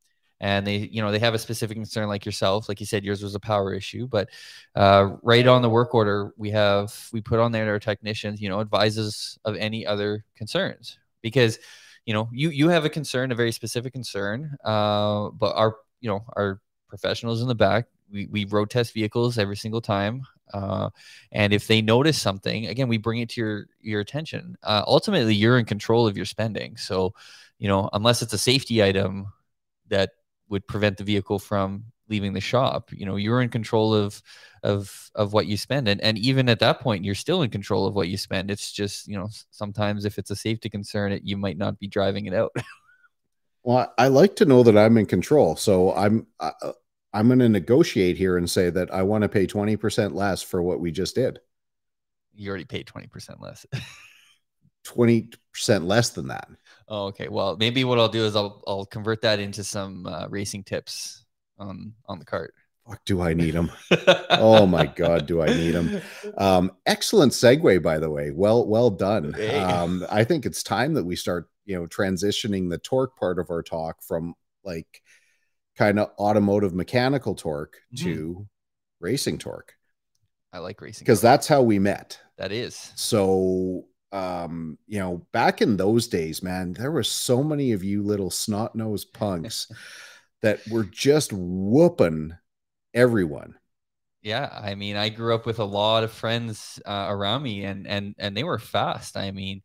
and 0.41 0.67
they 0.67 0.77
you 0.79 1.03
know 1.03 1.11
they 1.11 1.19
have 1.19 1.35
a 1.35 1.39
specific 1.39 1.77
concern 1.77 2.09
like 2.09 2.25
yourself 2.25 2.69
like 2.69 2.81
you 2.81 2.87
said 2.87 3.05
yours 3.05 3.23
was 3.23 3.35
a 3.35 3.41
power 3.41 3.75
issue 3.75 4.07
but 4.07 4.31
uh, 4.75 5.17
right 5.23 5.47
on 5.47 5.63
the 5.63 5.69
work 5.69 5.95
order 5.95 6.33
we 6.37 6.51
have 6.51 7.09
we 7.13 7.21
put 7.21 7.39
on 7.41 7.53
there 7.53 7.71
our 7.71 7.79
technicians 7.79 8.41
you 8.41 8.49
know 8.49 8.61
advises 8.61 9.39
of 9.45 9.57
any 9.57 9.85
other 9.85 10.25
concerns 10.37 10.99
because 11.23 11.59
you 12.07 12.15
know 12.15 12.29
you 12.33 12.51
you 12.51 12.69
have 12.69 12.85
a 12.85 12.91
concern 12.91 13.33
a 13.33 13.35
very 13.35 13.53
specific 13.53 13.93
concern 13.93 14.57
uh, 14.65 15.29
but 15.31 15.55
our 15.57 15.77
you 16.01 16.09
know 16.09 16.25
our 16.37 16.61
professionals 16.89 17.43
in 17.43 17.49
the 17.49 17.55
back. 17.55 17.87
We, 18.11 18.27
we 18.27 18.45
road 18.47 18.71
test 18.71 18.95
vehicles 18.95 19.39
every 19.39 19.57
single 19.57 19.81
time. 19.81 20.23
Uh, 20.53 20.89
and 21.31 21.53
if 21.53 21.67
they 21.67 21.83
notice 21.83 22.21
something 22.21 22.69
again 22.69 22.89
we 22.89 22.97
bring 22.97 23.21
it 23.21 23.29
to 23.31 23.41
your 23.41 23.67
your 23.81 24.01
attention. 24.01 24.57
Uh, 24.63 24.83
ultimately 24.87 25.35
you're 25.35 25.59
in 25.59 25.67
control 25.67 26.07
of 26.07 26.17
your 26.17 26.27
spending. 26.27 26.77
So 26.77 27.15
you 27.59 27.69
know 27.69 27.91
unless 27.93 28.23
it's 28.23 28.33
a 28.33 28.39
safety 28.39 28.83
item 28.83 29.33
that 29.89 30.11
would 30.49 30.67
prevent 30.67 30.97
the 30.97 31.05
vehicle 31.05 31.39
from 31.39 31.85
leaving 32.09 32.33
the 32.33 32.41
shop 32.41 32.89
you 32.91 33.05
know 33.05 33.17
you're 33.17 33.43
in 33.43 33.51
control 33.51 33.95
of 33.95 34.23
of 34.63 35.11
of 35.15 35.35
what 35.35 35.47
you 35.47 35.59
spend. 35.59 35.87
And 35.87 36.01
and 36.01 36.17
even 36.17 36.49
at 36.49 36.61
that 36.61 36.81
point 36.81 37.05
you're 37.05 37.15
still 37.15 37.43
in 37.43 37.51
control 37.51 37.87
of 37.87 37.95
what 37.95 38.09
you 38.09 38.17
spend. 38.17 38.51
It's 38.51 38.73
just 38.73 39.07
you 39.07 39.19
know 39.19 39.29
sometimes 39.51 40.07
if 40.07 40.19
it's 40.19 40.31
a 40.31 40.37
safety 40.37 40.71
concern 40.71 41.13
it, 41.13 41.25
you 41.25 41.37
might 41.37 41.59
not 41.59 41.79
be 41.79 41.89
driving 41.89 42.25
it 42.25 42.35
out 42.35 42.57
Well, 43.69 43.93
I 43.99 44.09
like 44.09 44.35
to 44.37 44.47
know 44.47 44.63
that 44.63 44.79
I'm 44.79 44.97
in 44.97 45.05
control, 45.05 45.55
so 45.55 45.93
I'm 45.93 46.27
uh, 46.41 46.73
I'm 47.13 47.27
going 47.27 47.39
to 47.41 47.51
negotiate 47.51 48.17
here 48.17 48.39
and 48.39 48.49
say 48.49 48.71
that 48.71 48.91
I 48.95 49.03
want 49.03 49.25
to 49.25 49.29
pay 49.29 49.45
twenty 49.45 49.77
percent 49.77 50.15
less 50.15 50.41
for 50.41 50.63
what 50.63 50.81
we 50.81 50.91
just 50.91 51.15
did. 51.15 51.39
You 52.35 52.49
already 52.49 52.65
paid 52.65 52.87
twenty 52.87 53.09
percent 53.09 53.43
less. 53.43 53.67
Twenty 54.85 55.29
percent 55.53 55.85
less 55.85 56.09
than 56.09 56.29
that. 56.29 56.49
Oh, 56.89 57.09
okay. 57.09 57.29
Well, 57.29 57.59
maybe 57.59 57.85
what 57.85 57.99
I'll 57.99 58.09
do 58.09 58.25
is 58.25 58.37
I'll 58.37 58.63
I'll 58.67 58.87
convert 58.87 59.21
that 59.21 59.39
into 59.39 59.63
some 59.63 60.07
uh, 60.07 60.29
racing 60.31 60.65
tips 60.65 61.27
on 61.59 61.93
on 62.07 62.19
the 62.19 62.25
cart. 62.25 62.55
Fuck, 62.89 63.05
do 63.05 63.21
I 63.21 63.35
need 63.35 63.53
them? 63.53 63.71
oh 64.31 64.67
my 64.67 64.87
god, 64.87 65.27
do 65.27 65.43
I 65.43 65.47
need 65.47 65.73
them? 65.73 66.01
Um, 66.39 66.73
excellent 66.87 67.33
segue, 67.33 67.83
by 67.83 67.99
the 67.99 68.11
way. 68.11 68.31
Well, 68.31 68.67
well 68.67 68.91
done. 68.91 69.35
Hey. 69.35 69.59
Um, 69.59 70.07
I 70.11 70.25
think 70.25 70.47
it's 70.47 70.63
time 70.63 70.95
that 70.95 71.05
we 71.05 71.15
start, 71.17 71.49
you 71.67 71.79
know, 71.79 71.87
transitioning 71.87 72.71
the 72.71 72.79
torque 72.79 73.17
part 73.19 73.39
of 73.39 73.51
our 73.51 73.63
talk 73.63 74.03
from 74.03 74.35
like 74.65 75.03
kind 75.77 75.99
of 75.99 76.11
automotive 76.19 76.75
mechanical 76.75 77.35
torque 77.35 77.77
Mhm. 77.95 78.03
to 78.05 78.49
racing 79.01 79.39
torque 79.39 79.75
I 80.53 80.59
like 80.59 80.81
racing 80.81 81.05
because 81.05 81.21
that's 81.21 81.47
how 81.47 81.63
we 81.63 81.79
met. 81.79 82.19
that 82.39 82.53
is. 82.53 82.93
So, 82.97 83.85
um, 84.13 84.79
you 84.87 84.99
know, 84.99 85.27
back 85.33 85.61
in 85.61 85.77
those 85.77 86.09
days, 86.09 86.43
man, 86.43 86.73
there 86.73 86.91
were 86.91 87.03
so 87.05 87.45
many 87.45 87.73
of 87.73 87.85
you 87.85 88.03
little 88.03 88.31
snot 88.31 88.75
nosed 88.75 89.13
punks 89.13 89.71
that 90.43 90.67
were 90.71 90.85
just 90.85 91.33
whooping 91.35 92.33
everyone. 92.95 93.55
Yeah, 94.23 94.51
I 94.53 94.75
mean, 94.75 94.97
I 94.97 95.09
grew 95.11 95.35
up 95.35 95.47
with 95.47 95.59
a 95.61 95.65
lot 95.65 96.05
of 96.05 96.11
friends 96.13 96.81
uh, 96.85 97.07
around 97.09 97.43
me, 97.43 97.65
and 97.65 97.87
and 97.87 98.15
and 98.19 98.37
they 98.37 98.45
were 98.45 98.59
fast. 98.59 99.17
I 99.17 99.31
mean, 99.31 99.63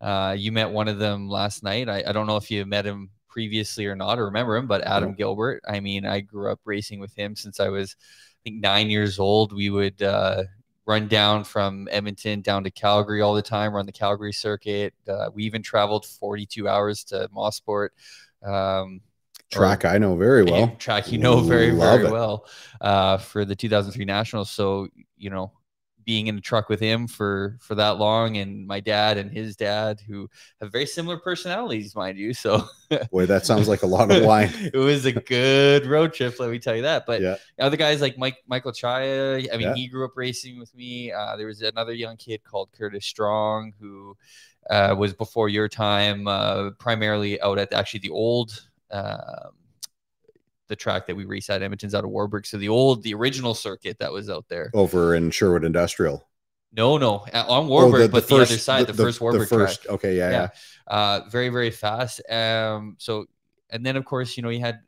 uh, 0.00 0.36
you 0.38 0.52
met 0.52 0.70
one 0.70 0.88
of 0.88 0.98
them 0.98 1.28
last 1.28 1.62
night. 1.62 1.88
I, 1.88 2.04
I 2.06 2.12
don't 2.12 2.26
know 2.26 2.36
if 2.36 2.50
you 2.50 2.66
met 2.66 2.84
him 2.84 3.10
previously 3.28 3.86
or 3.86 3.96
not, 3.96 4.18
or 4.18 4.26
remember 4.26 4.56
him, 4.56 4.66
but 4.66 4.82
Adam. 4.82 5.14
Gilbert. 5.14 5.62
I 5.66 5.80
mean, 5.80 6.06
I 6.06 6.20
grew 6.20 6.52
up 6.52 6.60
racing 6.64 7.00
with 7.00 7.14
him 7.14 7.34
since 7.34 7.58
I 7.60 7.68
was, 7.68 7.96
I 8.00 8.38
think, 8.44 8.60
nine 8.60 8.90
years 8.90 9.18
old. 9.18 9.52
We 9.52 9.70
would 9.70 10.02
uh, 10.02 10.44
run 10.86 11.08
down 11.08 11.44
from 11.44 11.88
Edmonton 11.90 12.42
down 12.42 12.64
to 12.64 12.70
Calgary 12.70 13.22
all 13.22 13.34
the 13.34 13.42
time, 13.42 13.72
run 13.72 13.86
the 13.86 13.92
Calgary 13.92 14.32
circuit. 14.32 14.94
Uh, 15.08 15.30
we 15.32 15.44
even 15.44 15.62
traveled 15.62 16.04
42 16.06 16.68
hours 16.68 17.04
to 17.04 17.28
Mosport. 17.34 17.88
Um, 18.44 19.00
Track 19.54 19.84
I 19.84 19.98
know 19.98 20.16
very 20.16 20.44
well. 20.44 20.74
track 20.78 21.10
you 21.10 21.18
know 21.18 21.40
very 21.40 21.70
Love 21.72 22.00
very 22.00 22.08
it. 22.08 22.12
well 22.12 22.46
uh, 22.80 23.18
for 23.18 23.44
the 23.44 23.54
2003 23.56 24.04
Nationals. 24.04 24.50
So 24.50 24.88
you 25.16 25.30
know, 25.30 25.52
being 26.04 26.26
in 26.26 26.36
a 26.36 26.40
truck 26.40 26.68
with 26.68 26.80
him 26.80 27.06
for 27.06 27.56
for 27.60 27.74
that 27.76 27.96
long, 27.98 28.36
and 28.36 28.66
my 28.66 28.80
dad 28.80 29.16
and 29.16 29.30
his 29.30 29.56
dad, 29.56 30.00
who 30.06 30.28
have 30.60 30.70
very 30.70 30.86
similar 30.86 31.16
personalities, 31.18 31.94
mind 31.94 32.18
you. 32.18 32.34
So 32.34 32.62
Boy, 33.10 33.26
that 33.26 33.46
sounds 33.46 33.68
like 33.68 33.82
a 33.82 33.86
lot 33.86 34.10
of 34.10 34.22
wine. 34.24 34.50
it 34.74 34.76
was 34.76 35.06
a 35.06 35.12
good 35.12 35.86
road 35.86 36.12
trip, 36.12 36.38
let 36.38 36.50
me 36.50 36.58
tell 36.58 36.76
you 36.76 36.82
that. 36.82 37.06
But 37.06 37.22
Yeah. 37.22 37.36
other 37.58 37.76
guys 37.76 38.00
like 38.00 38.18
Mike 38.18 38.36
Michael 38.46 38.72
Chaya, 38.72 39.46
I 39.52 39.56
mean, 39.56 39.68
Yeah. 39.68 39.74
he 39.74 39.86
grew 39.88 40.04
up 40.04 40.12
racing 40.16 40.58
with 40.58 40.74
me. 40.74 41.10
Uh, 41.12 41.36
there 41.36 41.46
was 41.46 41.62
another 41.62 41.92
young 41.94 42.16
kid 42.16 42.44
called 42.44 42.70
Curtis 42.72 43.06
Strong 43.06 43.72
who 43.80 44.16
uh, 44.70 44.94
was 44.98 45.12
before 45.14 45.48
your 45.48 45.68
time, 45.68 46.26
uh, 46.26 46.70
primarily 46.78 47.40
out 47.40 47.58
at 47.58 47.72
actually 47.72 48.00
the 48.00 48.10
old. 48.10 48.62
Um, 48.90 49.50
the 50.68 50.76
track 50.76 51.06
that 51.06 51.14
we 51.14 51.26
race 51.26 51.50
at 51.50 51.62
Edmonton's 51.62 51.94
out 51.94 52.04
of 52.04 52.10
Warburg. 52.10 52.46
So 52.46 52.56
the 52.56 52.70
old, 52.70 53.02
the 53.02 53.12
original 53.14 53.54
circuit 53.54 53.98
that 54.00 54.10
was 54.10 54.30
out 54.30 54.46
there. 54.48 54.70
Over 54.72 55.14
in 55.14 55.30
Sherwood 55.30 55.62
Industrial. 55.64 56.26
No, 56.72 56.96
no, 56.96 57.18
on 57.34 57.44
Oh, 57.48 57.66
Warburg, 57.68 58.10
but 58.10 58.26
the 58.26 58.34
other 58.36 58.46
side, 58.46 58.86
the, 58.86 58.94
first 58.94 59.20
Warburg 59.20 59.46
track 59.48 59.60
first. 59.60 59.86
Okay, 59.86 60.16
yeah, 60.16 60.30
yeah. 60.30 60.48
yeah. 60.90 60.94
uh 60.94 61.20
very 61.30 61.48
very 61.50 61.70
fast 61.70 62.20
um 62.30 62.96
so 62.98 63.26
and 63.70 63.86
then 63.86 63.96
of 63.96 64.04
course 64.04 64.36
you 64.36 64.42
know 64.42 64.48
you 64.48 64.58
had 64.60 64.80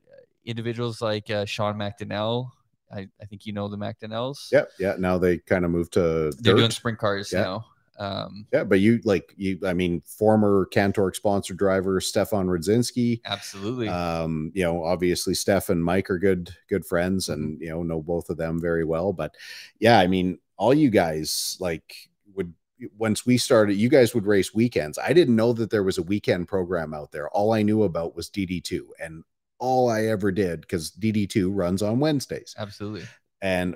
individuals 0.45 1.01
like 1.01 1.31
uh, 1.31 1.45
sean 1.45 1.77
mcdonnell 1.77 2.51
I, 2.93 3.09
I 3.21 3.25
think 3.27 3.47
you 3.47 3.53
know 3.53 3.69
the 3.69 3.79
mcdonnells 3.79 4.49
Yeah, 4.53 4.65
yeah. 4.81 4.97
Now 4.99 5.17
they 5.19 5.39
kind 5.39 5.65
of 5.65 5.71
moved 5.71 5.93
to 5.95 6.33
they're 6.41 6.55
dirt. 6.55 6.59
doing 6.59 6.71
sprint 6.71 6.99
cars 6.99 7.33
Yeah. 7.33 7.43
now 7.43 7.67
um 7.99 8.47
Yeah, 8.53 8.65
but 8.65 8.81
you 8.81 9.01
like 9.05 9.33
you. 9.37 9.59
I 9.67 9.73
mean, 9.73 10.01
former 10.03 10.67
Cantor 10.67 11.13
sponsored 11.15 11.57
driver 11.57 12.01
Stefan 12.01 12.47
Rudzinski. 12.47 13.21
absolutely 13.25 13.89
Um, 13.89 14.53
you 14.55 14.63
know, 14.65 14.85
obviously 14.85 15.35
Steph 15.35 15.69
and 15.69 15.83
Mike 15.85 16.11
are 16.11 16.19
good 16.19 16.55
good 16.69 16.85
friends, 16.85 17.27
Mm-hmm. 17.29 17.33
and 17.43 17.61
you 17.61 17.69
know 17.71 17.83
know 17.83 18.03
both 18.03 18.31
of 18.31 18.37
them 18.37 18.61
very 18.61 18.85
well. 18.85 19.13
But 19.13 19.35
yeah, 19.79 19.99
I 19.99 20.07
mean, 20.07 20.39
all 20.57 20.75
you 20.75 20.91
guys 20.91 21.57
like 21.61 21.95
would 22.35 22.53
once 22.99 23.25
we 23.25 23.39
started, 23.39 23.75
you 23.75 23.89
guys 23.89 24.15
would 24.15 24.27
race 24.27 24.53
weekends. 24.55 24.99
I 24.99 25.13
didn't 25.13 25.37
know 25.37 25.53
that 25.55 25.71
there 25.71 25.83
was 25.83 25.99
a 25.99 26.03
weekend 26.03 26.49
program 26.49 26.93
out 26.93 27.13
there. 27.13 27.29
All 27.31 27.53
I 27.53 27.63
knew 27.63 27.85
about 27.85 28.15
was 28.15 28.29
DD2, 28.31 28.81
and 29.01 29.25
all 29.59 29.89
I 29.89 30.05
ever 30.07 30.31
did 30.31 30.61
because 30.61 30.91
DD2 30.91 31.49
runs 31.51 31.83
on 31.83 31.99
Wednesdays 31.99 32.55
absolutely 32.59 33.05
and 33.41 33.75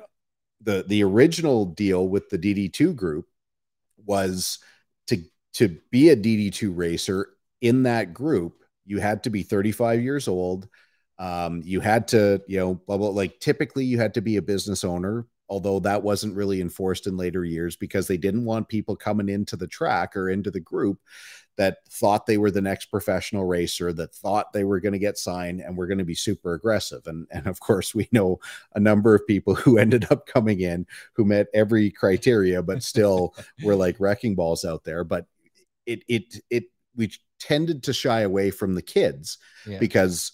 the 0.61 0.85
the 0.87 1.02
original 1.02 1.64
deal 1.64 2.06
with 2.06 2.28
the 2.28 2.38
DD2 2.38 2.94
group 2.94 3.26
was 4.07 4.59
to 5.09 5.23
to 5.55 5.77
be 5.91 6.11
a 6.11 6.17
DD2 6.17 6.73
racer 6.77 7.29
in 7.61 7.85
that 7.85 8.15
group 8.15 8.63
you 8.87 8.99
had 8.99 9.25
to 9.25 9.31
be 9.31 9.43
35 9.43 10.03
years 10.03 10.27
old. 10.29 10.69
Um 11.19 11.63
you 11.65 11.81
had 11.81 12.09
to 12.09 12.43
you 12.49 12.59
know 12.59 12.75
blah, 12.75 12.97
blah, 12.97 13.09
like 13.09 13.41
typically 13.41 13.85
you 13.85 13.99
had 13.99 14.15
to 14.15 14.23
be 14.23 14.37
a 14.37 14.43
business 14.43 14.85
owner 14.85 15.27
although 15.51 15.81
that 15.81 16.03
wasn't 16.03 16.37
really 16.37 16.61
enforced 16.61 17.09
in 17.09 17.17
later 17.17 17.45
years 17.45 17.75
because 17.75 18.07
they 18.07 18.17
didn't 18.17 18.45
want 18.45 18.69
people 18.69 18.95
coming 18.95 19.29
into 19.29 19.57
the 19.57 19.67
track 19.67 20.17
or 20.17 20.31
into 20.31 20.51
the 20.51 20.61
group 20.61 21.01
that 21.57 21.79
thought 21.91 22.25
they 22.25 22.39
were 22.39 22.53
the 22.53 22.63
next 22.63 22.87
professional 22.87 23.45
racer 23.45 23.93
that 23.93 24.15
thought 24.15 24.53
they 24.53 24.63
were 24.63 24.79
going 24.79 24.93
to 24.93 24.99
get 24.99 25.19
signed 25.19 25.61
and 25.61 25.77
were 25.77 25.89
going 25.89 25.99
to 25.99 26.05
be 26.05 26.15
super 26.15 26.55
aggressive. 26.55 27.07
And 27.07 27.27
and 27.33 27.49
of 27.49 27.59
course 27.61 27.95
we 27.95 28.09
know 28.13 28.39
a 28.75 28.81
number 28.81 29.15
of 29.15 29.27
people 29.27 29.55
who 29.57 29.77
ended 29.77 30.07
up 30.11 30.27
coming 30.27 30.61
in 30.61 30.87
who 31.15 31.25
met 31.25 31.49
every 31.53 31.91
criteria 31.91 32.63
but 32.63 32.83
still 32.83 33.35
were 33.63 33.75
like 33.75 33.99
wrecking 33.99 34.37
balls 34.37 34.65
out 34.65 34.85
there. 34.85 35.03
But 35.03 35.27
it 35.85 36.05
it 36.09 36.37
it 36.49 36.65
we 36.95 37.11
tended 37.41 37.83
to 37.83 37.93
shy 37.93 38.21
away 38.21 38.51
from 38.51 38.75
the 38.75 38.83
kids 38.83 39.39
yeah. 39.67 39.79
because 39.79 40.33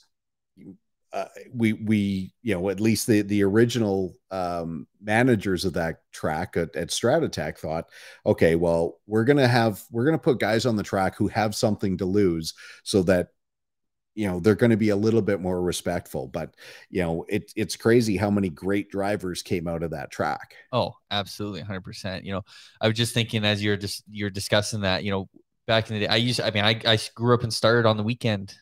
uh, 1.12 1.26
we 1.54 1.72
we 1.72 2.34
you 2.42 2.54
know 2.54 2.68
at 2.68 2.80
least 2.80 3.06
the 3.06 3.22
the 3.22 3.42
original 3.42 4.14
um 4.30 4.86
managers 5.00 5.64
of 5.64 5.72
that 5.72 6.00
track 6.12 6.56
at, 6.56 6.74
at 6.76 6.88
Stratotech 6.88 7.58
thought 7.58 7.88
okay 8.24 8.54
well 8.54 9.00
we're 9.06 9.24
gonna 9.24 9.48
have 9.48 9.82
we're 9.90 10.04
gonna 10.04 10.18
put 10.18 10.40
guys 10.40 10.66
on 10.66 10.76
the 10.76 10.82
track 10.82 11.16
who 11.16 11.28
have 11.28 11.54
something 11.54 11.96
to 11.98 12.04
lose 12.04 12.54
so 12.82 13.02
that 13.04 13.28
you 14.14 14.26
know 14.26 14.40
they're 14.40 14.54
going 14.54 14.70
to 14.70 14.76
be 14.76 14.88
a 14.88 14.96
little 14.96 15.22
bit 15.22 15.40
more 15.40 15.60
respectful 15.62 16.26
but 16.26 16.54
you 16.90 17.02
know 17.02 17.24
it, 17.28 17.52
it's 17.54 17.76
crazy 17.76 18.16
how 18.16 18.30
many 18.30 18.48
great 18.48 18.90
drivers 18.90 19.42
came 19.42 19.68
out 19.68 19.82
of 19.82 19.90
that 19.90 20.10
track 20.10 20.54
Oh, 20.72 20.94
absolutely, 21.10 21.62
hundred 21.62 21.84
percent. 21.84 22.24
You 22.26 22.32
know, 22.32 22.42
I 22.82 22.88
was 22.88 22.96
just 22.96 23.14
thinking 23.14 23.46
as 23.46 23.62
you're 23.62 23.78
just 23.78 24.04
you're 24.10 24.28
discussing 24.28 24.82
that. 24.82 25.04
You 25.04 25.10
know, 25.10 25.28
back 25.66 25.88
in 25.88 25.94
the 25.94 26.00
day, 26.00 26.06
I 26.06 26.16
used. 26.16 26.38
I 26.40 26.50
mean, 26.50 26.64
I 26.64 26.80
I 26.84 26.98
grew 27.14 27.34
up 27.34 27.42
and 27.42 27.52
started 27.52 27.88
on 27.88 27.96
the 27.96 28.02
weekend. 28.02 28.54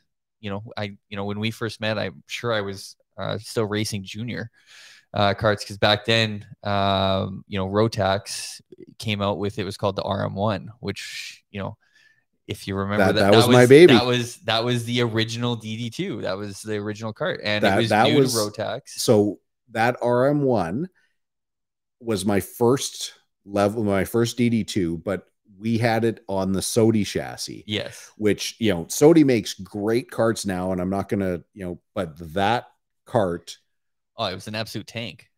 You 0.44 0.50
know, 0.50 0.62
I 0.76 0.96
you 1.08 1.16
know 1.16 1.24
when 1.24 1.40
we 1.40 1.50
first 1.50 1.80
met, 1.80 1.98
I'm 1.98 2.22
sure 2.26 2.52
I 2.52 2.60
was 2.60 2.96
uh, 3.16 3.38
still 3.38 3.64
racing 3.64 4.02
junior 4.04 4.50
uh, 5.14 5.32
carts 5.32 5.64
because 5.64 5.78
back 5.78 6.04
then, 6.04 6.44
um, 6.62 7.44
you 7.48 7.58
know, 7.58 7.66
Rotax 7.66 8.60
came 8.98 9.22
out 9.22 9.38
with 9.38 9.58
it 9.58 9.64
was 9.64 9.78
called 9.78 9.96
the 9.96 10.02
RM1, 10.02 10.66
which 10.80 11.42
you 11.50 11.60
know. 11.60 11.78
If 12.46 12.68
you 12.68 12.76
remember 12.76 13.06
That- 13.06 13.14
that, 13.14 13.30
that 13.30 13.36
was 13.38 13.48
my 13.48 13.64
baby. 13.64 13.94
That 13.94 14.04
was 14.04 14.36
that 14.44 14.62
was 14.64 14.84
the 14.84 15.00
original 15.00 15.56
DD2. 15.56 16.20
That 16.20 16.36
was 16.36 16.60
the 16.60 16.76
original 16.76 17.14
cart, 17.14 17.40
and 17.42 17.64
That- 17.64 17.78
it 17.78 17.80
was 17.80 17.88
that 17.88 18.14
was- 18.14 18.34
Rotax. 18.34 18.82
so 18.88 19.40
that 19.70 19.96
RM1 20.02 20.88
was 22.00 22.26
my 22.26 22.40
first 22.40 23.14
level 23.46 23.82
my 23.82 24.04
first 24.04 24.36
DD2 24.38 25.02
but 25.02 25.24
we 25.64 25.78
had 25.78 26.04
it 26.04 26.22
on 26.28 26.52
the 26.52 26.60
Sodi 26.60 27.04
chassis 27.06 27.64
Yes, 27.66 28.12
which 28.16 28.54
you 28.60 28.72
know 28.72 28.84
Sodi 28.84 29.24
makes 29.24 29.54
great 29.54 30.10
carts 30.10 30.44
now 30.46 30.70
and 30.70 30.80
I'm 30.80 30.90
not 30.90 31.08
going 31.08 31.20
to 31.20 31.42
you 31.54 31.64
know 31.64 31.80
but 31.94 32.16
that 32.34 32.66
cart 33.06 33.56
oh, 34.16 34.26
it 34.26 34.34
was 34.34 34.46
an 34.46 34.54
absolute 34.54 34.86
tank. 34.86 35.28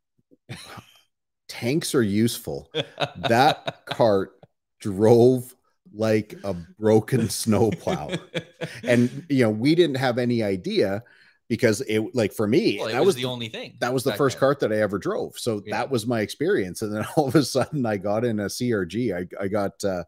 tanks 1.48 1.94
are 1.94 2.02
useful. 2.02 2.70
That 3.16 3.86
cart 3.86 4.32
drove 4.80 5.54
like 5.94 6.34
a 6.44 6.54
broken 6.54 7.30
snowplow. 7.30 8.10
And 8.82 9.24
you 9.28 9.44
know 9.44 9.50
we 9.50 9.74
didn't 9.74 9.96
have 9.96 10.18
any 10.18 10.42
idea 10.42 11.04
because 11.48 11.80
it 11.82 12.14
like 12.14 12.32
for 12.32 12.46
me 12.46 12.78
Well, 12.80 12.88
that 12.88 12.98
was, 12.98 13.06
was 13.06 13.14
the 13.16 13.24
only 13.26 13.48
thing. 13.48 13.76
that 13.80 13.94
was 13.94 14.02
the 14.04 14.12
first 14.14 14.36
then. 14.36 14.40
cart 14.40 14.60
that 14.60 14.72
I 14.72 14.78
ever 14.80 14.98
drove. 14.98 15.38
So 15.38 15.62
Yeah. 15.64 15.76
that 15.78 15.90
was 15.90 16.06
my 16.06 16.20
experience. 16.20 16.82
And 16.82 16.92
then 16.94 17.04
all 17.16 17.28
of 17.28 17.34
a 17.36 17.42
sudden 17.44 17.86
I 17.86 17.96
got 17.98 18.24
in 18.24 18.40
a 18.40 18.46
CRG. 18.46 19.14
I, 19.16 19.42
I 19.44 19.48
got 19.48 19.82
uh, 19.84 20.04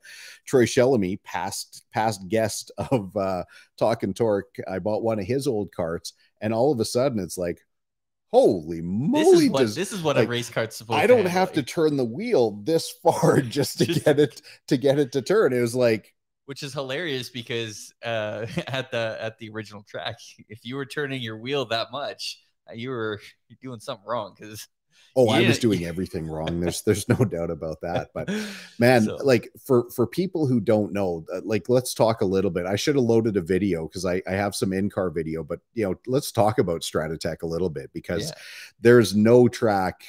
Troy 0.46 0.64
Shellamy, 0.64 1.22
past 1.22 1.84
past 1.92 2.26
guest 2.28 2.70
of 2.90 3.16
uh, 3.16 3.44
Talking 3.78 4.14
Torque. 4.14 4.56
I 4.68 4.78
bought 4.80 5.02
one 5.02 5.18
of 5.20 5.26
his 5.26 5.46
old 5.46 5.70
carts, 5.72 6.12
and 6.40 6.52
all 6.52 6.72
of 6.72 6.80
a 6.80 6.84
sudden 6.84 7.18
it's 7.20 7.38
like, 7.38 7.60
holy 8.30 8.80
This 8.80 8.84
moly! 8.84 9.44
is 9.46 9.50
what 9.50 9.58
does- 9.60 9.74
this 9.74 9.92
is 9.92 10.02
what 10.02 10.16
like, 10.16 10.26
a 10.26 10.30
race 10.30 10.50
cart's 10.50 10.76
supposed. 10.76 10.96
To 10.96 11.00
be. 11.00 11.04
I 11.04 11.06
don't 11.06 11.24
to 11.24 11.30
have 11.30 11.52
to 11.52 11.62
turn 11.62 11.96
the 11.96 12.04
wheel 12.04 12.60
this 12.64 12.90
far 13.02 13.40
just 13.40 13.78
to 13.78 13.86
Just- 13.86 14.04
get 14.04 14.18
it 14.18 14.42
to 14.68 14.76
get 14.76 14.98
it 14.98 15.12
to 15.12 15.22
turn. 15.22 15.52
It 15.52 15.60
was 15.60 15.74
like, 15.74 16.12
which 16.48 16.62
is 16.62 16.72
hilarious 16.72 17.28
because 17.28 17.92
uh, 18.02 18.46
at 18.68 18.90
the 18.90 19.18
at 19.20 19.36
the 19.36 19.50
original 19.50 19.82
track, 19.82 20.16
if 20.48 20.60
you 20.64 20.76
were 20.76 20.86
turning 20.86 21.20
your 21.20 21.36
wheel 21.36 21.66
that 21.66 21.88
much, 21.92 22.40
uh, 22.70 22.72
you 22.72 22.88
were 22.88 23.20
doing 23.60 23.78
something 23.80 24.06
wrong 24.06 24.34
because 24.34 24.66
Oh, 25.14 25.28
I 25.28 25.46
was 25.46 25.58
doing 25.66 25.84
everything 25.84 26.26
wrong. 26.26 26.60
There's 26.60 26.80
there's 26.82 27.06
no 27.06 27.16
doubt 27.16 27.50
about 27.50 27.82
that. 27.82 28.08
But 28.14 28.30
man, 28.78 29.02
so. 29.04 29.16
like 29.16 29.50
for 29.62 29.90
for 29.90 30.06
people 30.06 30.46
who 30.46 30.58
don't 30.58 30.90
know, 30.90 31.26
uh, 31.30 31.42
like 31.44 31.68
let's 31.68 31.92
talk 31.92 32.22
a 32.22 32.26
little 32.26 32.50
bit. 32.50 32.64
I 32.64 32.76
should 32.76 32.94
have 32.94 33.04
loaded 33.04 33.36
a 33.36 33.42
video 33.42 33.86
because 33.86 34.06
I 34.06 34.22
I 34.26 34.32
have 34.32 34.54
some 34.54 34.72
in 34.72 34.88
car 34.88 35.10
video, 35.10 35.44
but 35.44 35.60
you 35.74 35.84
know, 35.84 35.96
let's 36.06 36.32
talk 36.32 36.58
about 36.58 36.80
Stratotech 36.80 37.42
a 37.42 37.46
little 37.46 37.68
bit 37.68 37.90
because 37.92 38.30
yeah. 38.30 38.38
there's 38.80 39.14
no 39.14 39.48
track 39.48 40.02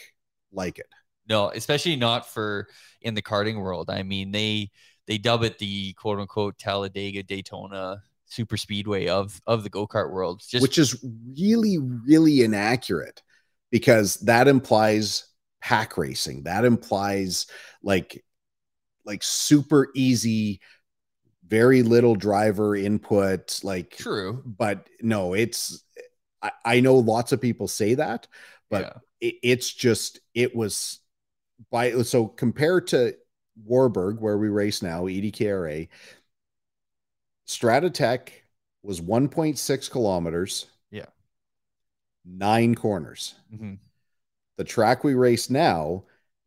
like 0.53 0.79
it. 0.79 0.87
No, 1.27 1.49
especially 1.49 1.97
not 1.97 2.27
for 2.27 2.67
in 3.01 3.13
the 3.13 3.21
karting 3.21 3.61
world. 3.61 3.89
I 3.89 4.03
mean, 4.03 4.31
they 4.31 4.71
they 5.09 5.17
dub 5.17 5.43
it 5.43 5.57
the 5.57 5.91
quote 5.93 6.19
unquote 6.19 6.57
Talladega 6.57 7.23
Daytona 7.23 8.01
super 8.25 8.55
speedway 8.55 9.07
of 9.07 9.41
of 9.45 9.63
the 9.63 9.69
go-kart 9.69 10.11
world 10.11 10.41
just 10.47 10.61
which 10.61 10.77
is 10.77 11.03
really 11.37 11.77
really 11.79 12.43
inaccurate 12.43 13.21
because 13.71 14.15
that 14.15 14.47
implies 14.47 15.25
pack 15.61 15.97
racing. 15.97 16.43
That 16.43 16.65
implies 16.65 17.47
like 17.83 18.23
like 19.05 19.23
super 19.23 19.89
easy 19.95 20.61
very 21.47 21.81
little 21.81 22.15
driver 22.15 22.75
input 22.75 23.59
like 23.63 23.97
true 23.97 24.43
but 24.45 24.87
no 25.01 25.33
it's 25.33 25.83
i, 26.43 26.51
I 26.63 26.79
know 26.79 26.95
lots 26.95 27.31
of 27.31 27.41
people 27.41 27.67
say 27.67 27.95
that 27.95 28.27
but 28.69 28.81
yeah. 29.21 29.27
it, 29.29 29.35
it's 29.41 29.73
just 29.73 30.19
it 30.35 30.55
was 30.55 30.99
by 31.71 32.03
so 32.03 32.27
compared 32.27 32.85
to 32.87 33.15
warburg 33.65 34.19
where 34.19 34.37
we 34.37 34.47
race 34.49 34.81
now 34.81 35.03
edkra 35.03 35.87
stratotech 37.47 38.29
was 38.83 39.01
1.6 39.01 39.89
kilometers 39.89 40.67
Yeah. 40.91 41.07
nine 42.25 42.75
corners. 42.75 43.35
Mm-hmm. 43.53 43.75
The 44.57 44.63
track 44.63 45.03
we 45.03 45.13
race 45.13 45.49
now 45.49 46.03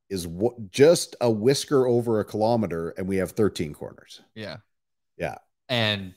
is 0.08 0.26
w- 0.26 0.68
just 0.70 1.16
a 1.20 1.30
whisker 1.30 1.86
over 1.86 2.20
a 2.20 2.24
kilometer, 2.24 2.90
and 2.90 3.08
we 3.08 3.16
have 3.16 3.32
13 3.32 3.72
corners. 3.72 4.20
Yeah, 4.34 4.58
yeah, 5.16 5.38
and 5.68 6.14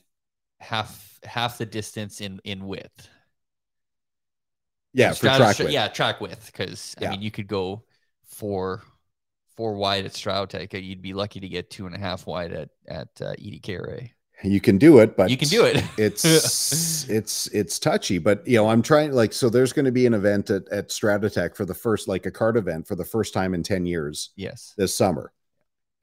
half 0.60 1.20
half 1.24 1.58
the 1.58 1.66
distance 1.66 2.20
in 2.22 2.39
in 2.43 2.66
width. 2.66 3.10
Yeah, 4.93 5.14
for 5.14 5.28
track 5.28 5.60
width. 5.60 5.72
Yeah, 5.72 5.88
track 5.88 6.20
width. 6.22 6.48
Because 6.48 6.96
yeah. 7.00 7.08
I 7.08 7.12
mean, 7.12 7.22
you 7.22 7.32
could 7.32 7.48
go 7.48 7.84
four 8.26 8.84
four 9.56 9.76
wide 9.76 10.06
at 10.06 10.12
Stratotech. 10.12 10.82
You'd 10.84 11.01
be 11.01 11.14
lucky 11.14 11.39
to 11.39 11.47
get 11.47 11.70
two 11.70 11.86
and 11.86 11.95
a 11.95 11.99
half 11.99 12.28
wide 12.28 12.53
at 12.53 12.70
at 12.88 13.10
uh, 13.22 13.34
EDK 13.39 14.12
you 14.43 14.60
can 14.60 14.78
do 14.78 14.99
it 14.99 15.16
but 15.16 15.30
you 15.30 15.38
can 15.38 15.47
do 15.47 15.64
it. 15.64 15.84
it's 15.97 17.10
it's 17.10 17.47
it's 17.47 17.80
touchy 17.80 18.18
but 18.18 18.45
you 18.47 18.58
know 18.58 18.70
i'm 18.70 18.82
trying 18.82 19.12
like 19.12 19.32
so 19.32 19.49
there's 19.49 19.74
going 19.74 19.86
to 19.86 19.91
be 19.91 20.06
an 20.06 20.14
event 20.14 20.49
at, 20.49 20.68
at 20.70 20.89
stratotech 20.89 21.56
for 21.56 21.66
the 21.66 21.74
first 21.74 22.08
like 22.08 22.26
a 22.26 22.32
card 22.32 22.58
event 22.58 22.88
for 22.88 22.95
the 22.95 23.06
first 23.06 23.34
time 23.34 23.53
in 23.53 23.64
10 23.64 23.86
years 23.86 24.32
yes. 24.36 24.74
this 24.78 24.95
summer. 24.95 25.32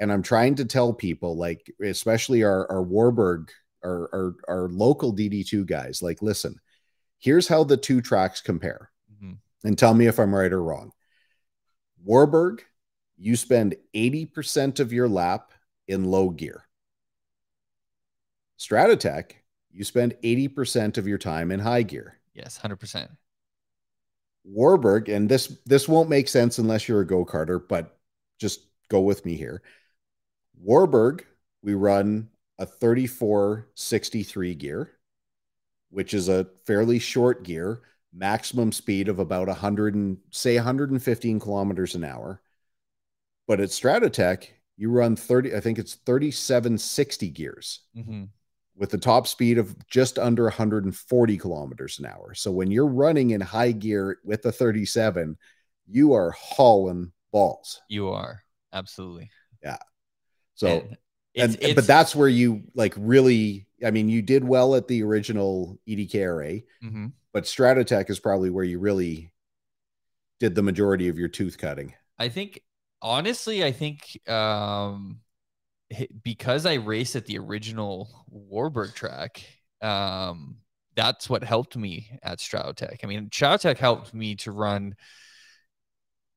And 0.01 0.11
i'm 0.11 0.23
trying 0.23 0.57
to 0.57 0.65
tell 0.65 0.93
people 0.93 1.37
like 1.37 1.73
especially 1.81 2.43
our 2.43 2.71
our 2.71 2.83
warburg 2.83 3.53
our 3.85 4.09
our, 4.13 4.35
our 4.49 4.69
local 4.69 5.15
dd2 5.15 5.67
guys 5.67 6.03
like 6.03 6.23
listen 6.23 6.57
here's 7.19 7.47
how 7.47 7.63
the 7.65 7.77
two 7.77 8.01
tracks 8.01 8.41
compare. 8.41 8.91
Mm-hmm. 9.13 9.35
and 9.69 9.79
tell 9.79 9.95
me 9.95 10.07
if 10.07 10.19
i'm 10.19 10.35
right 10.35 10.53
or 10.53 10.63
wrong. 10.63 10.93
Warburg 12.05 12.65
you 13.23 13.37
spend 13.37 13.77
80% 13.95 14.81
of 14.81 14.93
your 14.93 15.09
lap 15.09 15.53
in 15.89 16.05
low 16.05 16.31
gear 16.31 16.67
Stratotech, 18.63 19.33
you 19.73 19.83
spend 19.83 20.15
80% 20.23 20.97
of 20.97 21.09
your 21.09 21.19
time 21.19 21.51
in 21.51 21.59
high 21.59 21.83
gear. 21.83 22.19
Yes, 22.33 22.61
100%. 22.63 23.09
Warburg, 24.45 25.09
and 25.09 25.29
this 25.29 25.59
this 25.67 25.89
won't 25.89 26.09
make 26.09 26.29
sense 26.29 26.59
unless 26.59 26.89
you're 26.89 27.01
a 27.01 27.07
go-karter, 27.07 27.61
but 27.69 27.99
just 28.39 28.61
go 28.89 29.01
with 29.01 29.25
me 29.25 29.35
here. 29.37 29.63
Warburg, 30.61 31.25
we 31.63 31.75
run 31.75 32.29
a 32.59 32.67
3463 32.67 34.55
gear, 34.55 34.91
which 35.91 36.15
is 36.15 36.29
a 36.29 36.47
fairly 36.65 36.99
short 36.99 37.45
gear, 37.45 37.83
maximum 38.13 38.73
speed 38.73 39.09
of 39.09 39.19
about 39.19 39.49
100 39.49 39.95
and 39.95 40.19
say 40.31 40.57
115 40.57 41.41
kilometers 41.41 41.95
an 41.95 42.05
hour. 42.05 42.41
But 43.53 43.61
at 43.61 43.69
Stratotech, 43.69 44.47
you 44.79 44.91
run 44.91 45.15
30, 45.15 45.55
I 45.55 45.61
think 45.61 45.79
it's 45.79 45.97
3760 46.07 47.29
gears. 47.29 47.81
Mm-hmm 47.95 48.25
with 48.75 48.89
the 48.89 48.97
top 48.97 49.27
speed 49.27 49.59
of 49.59 49.77
just 49.87 50.19
under 50.19 50.45
140 50.45 51.37
kilometers 51.37 51.99
an 51.99 52.07
hour. 52.07 52.33
So 52.33 52.51
when 52.51 52.71
you're 52.71 52.87
running 52.87 53.33
in 53.33 53.41
high 53.43 53.73
gear 53.73 54.17
with 54.25 54.41
the 54.41 54.51
37, 54.51 55.37
you 55.87 56.15
are 56.15 56.31
hauling 56.31 57.13
balls. 57.31 57.83
You 57.91 58.09
are 58.09 58.43
absolutely. 58.73 59.31
Yeah. 59.63 59.77
So, 60.55 60.69
and, 60.69 60.97
it's, 61.35 61.55
and 61.55 61.63
it's, 61.63 61.75
but 61.75 61.87
that's 61.87 62.17
where 62.17 62.31
you 62.31 62.63
like 62.75 62.95
really, 62.97 63.67
I 63.85 63.91
mean, 63.91 64.09
you 64.09 64.23
did 64.23 64.43
well 64.43 64.75
at 64.75 64.89
the 64.89 65.03
original 65.03 65.79
EDKRA, 65.87 66.65
mm-hmm. 66.83 67.07
but 67.35 67.45
Stratotech 67.45 68.09
is 68.09 68.19
probably 68.19 68.49
where 68.49 68.65
you 68.65 68.79
really 68.79 69.31
did 70.41 70.55
the 70.55 70.63
majority 70.63 71.09
of 71.09 71.19
your 71.19 71.29
tooth 71.29 71.59
cutting. 71.59 71.93
I 72.19 72.31
think, 72.31 72.63
honestly, 73.03 73.65
I 73.65 73.73
think, 73.73 74.19
um, 74.29 75.21
because 76.23 76.67
I 76.67 76.75
raced 76.75 77.17
at 77.17 77.27
the 77.27 77.39
original 77.39 78.09
Warburg 78.29 78.95
track, 78.95 79.45
um, 79.81 80.57
that's 80.95 81.29
what 81.29 81.45
helped 81.45 81.77
me 81.77 82.19
at 82.23 82.39
Stratotech. 82.39 82.99
I 83.03 83.07
mean, 83.07 83.31
Stratotech 83.31 83.79
helped 83.79 84.15
me 84.15 84.35
to 84.37 84.53
run 84.53 84.95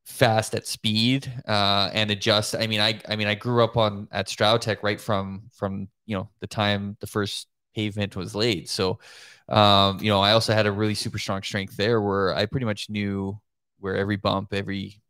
fast 0.05 0.53
at 0.53 0.67
speed 0.67 1.31
uh, 1.47 1.89
and 1.93 2.11
adjust. 2.11 2.55
I 2.55 2.67
mean, 2.67 2.79
I 2.79 2.99
I 3.09 3.15
mean, 3.15 3.27
I 3.27 3.35
grew 3.35 3.63
up 3.63 3.77
on 3.77 4.07
at 4.11 4.27
Stratotech 4.27 4.83
right 4.83 4.99
from 5.01 5.49
from 5.53 5.87
you 6.05 6.15
know 6.17 6.29
the 6.39 6.47
time 6.47 6.97
the 6.99 7.07
first 7.07 7.47
pavement 7.75 8.15
was 8.15 8.35
laid. 8.35 8.69
So, 8.69 8.99
um, 9.49 9.99
you 10.01 10.09
know, 10.09 10.21
I 10.21 10.31
also 10.31 10.53
had 10.53 10.65
a 10.67 10.71
really 10.71 10.95
super 10.95 11.17
strong 11.19 11.41
strength 11.43 11.75
there 11.77 12.01
where 12.01 12.33
I 12.33 12.45
pretty 12.45 12.65
much 12.65 12.89
knew 12.89 13.39
where 13.79 13.95
every 13.95 14.15
bump, 14.17 14.53
every 14.53 15.01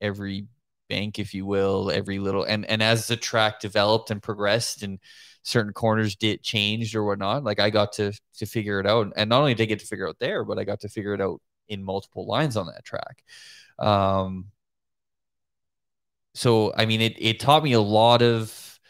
every 0.00 0.46
bank, 0.88 1.18
if 1.18 1.34
you 1.34 1.46
will, 1.46 1.90
every 1.90 2.18
little 2.18 2.44
and 2.44 2.64
and 2.66 2.82
as 2.82 3.06
the 3.06 3.16
track 3.16 3.60
developed 3.60 4.10
and 4.10 4.22
progressed 4.22 4.82
and 4.82 4.98
certain 5.42 5.72
corners 5.72 6.16
did 6.16 6.42
changed 6.42 6.94
or 6.94 7.04
whatnot, 7.04 7.44
like 7.44 7.60
I 7.60 7.70
got 7.70 7.92
to 7.94 8.12
to 8.38 8.46
figure 8.46 8.80
it 8.80 8.86
out. 8.86 9.12
And 9.16 9.30
not 9.30 9.40
only 9.40 9.54
did 9.54 9.64
I 9.64 9.66
get 9.66 9.80
to 9.80 9.86
figure 9.86 10.06
it 10.06 10.10
out 10.10 10.18
there, 10.18 10.44
but 10.44 10.58
I 10.58 10.64
got 10.64 10.80
to 10.80 10.88
figure 10.88 11.14
it 11.14 11.20
out 11.20 11.40
in 11.68 11.82
multiple 11.82 12.26
lines 12.26 12.56
on 12.56 12.66
that 12.66 12.84
track. 12.84 13.22
Um 13.78 14.46
so 16.34 16.72
I 16.76 16.86
mean 16.86 17.00
it 17.00 17.16
it 17.18 17.40
taught 17.40 17.62
me 17.62 17.72
a 17.72 17.80
lot 17.80 18.22
of 18.22 18.80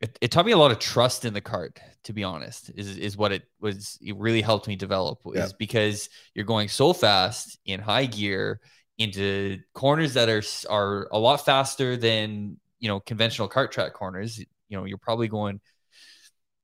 it, 0.00 0.18
it 0.20 0.30
taught 0.32 0.46
me 0.46 0.52
a 0.52 0.56
lot 0.56 0.72
of 0.72 0.78
trust 0.78 1.24
in 1.24 1.32
the 1.34 1.40
cart, 1.40 1.80
to 2.04 2.12
be 2.12 2.24
honest 2.24 2.70
is 2.74 2.98
is 2.98 3.16
what 3.16 3.32
it 3.32 3.42
was 3.60 3.98
it 4.02 4.16
really 4.16 4.42
helped 4.42 4.66
me 4.66 4.76
develop 4.76 5.20
is 5.26 5.34
yeah. 5.34 5.48
because 5.58 6.08
you're 6.34 6.44
going 6.44 6.68
so 6.68 6.92
fast 6.92 7.58
in 7.64 7.80
high 7.80 8.06
gear 8.06 8.60
into 8.98 9.58
corners 9.74 10.14
that 10.14 10.28
are 10.28 10.42
are 10.70 11.08
a 11.10 11.18
lot 11.18 11.44
faster 11.44 11.96
than 11.96 12.58
you 12.78 12.88
know 12.88 13.00
conventional 13.00 13.48
cart 13.48 13.72
track 13.72 13.92
corners. 13.92 14.38
You 14.38 14.78
know, 14.78 14.84
you're 14.84 14.98
probably 14.98 15.28
going 15.28 15.60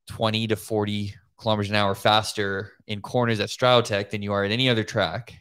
20 0.08 0.48
to 0.48 0.56
40 0.56 1.14
kilometers 1.38 1.70
an 1.70 1.76
hour 1.76 1.94
faster 1.94 2.72
in 2.86 3.00
corners 3.00 3.40
at 3.40 3.48
Stratotech 3.48 4.10
than 4.10 4.22
you 4.22 4.32
are 4.32 4.44
at 4.44 4.50
any 4.50 4.68
other 4.68 4.84
track. 4.84 5.34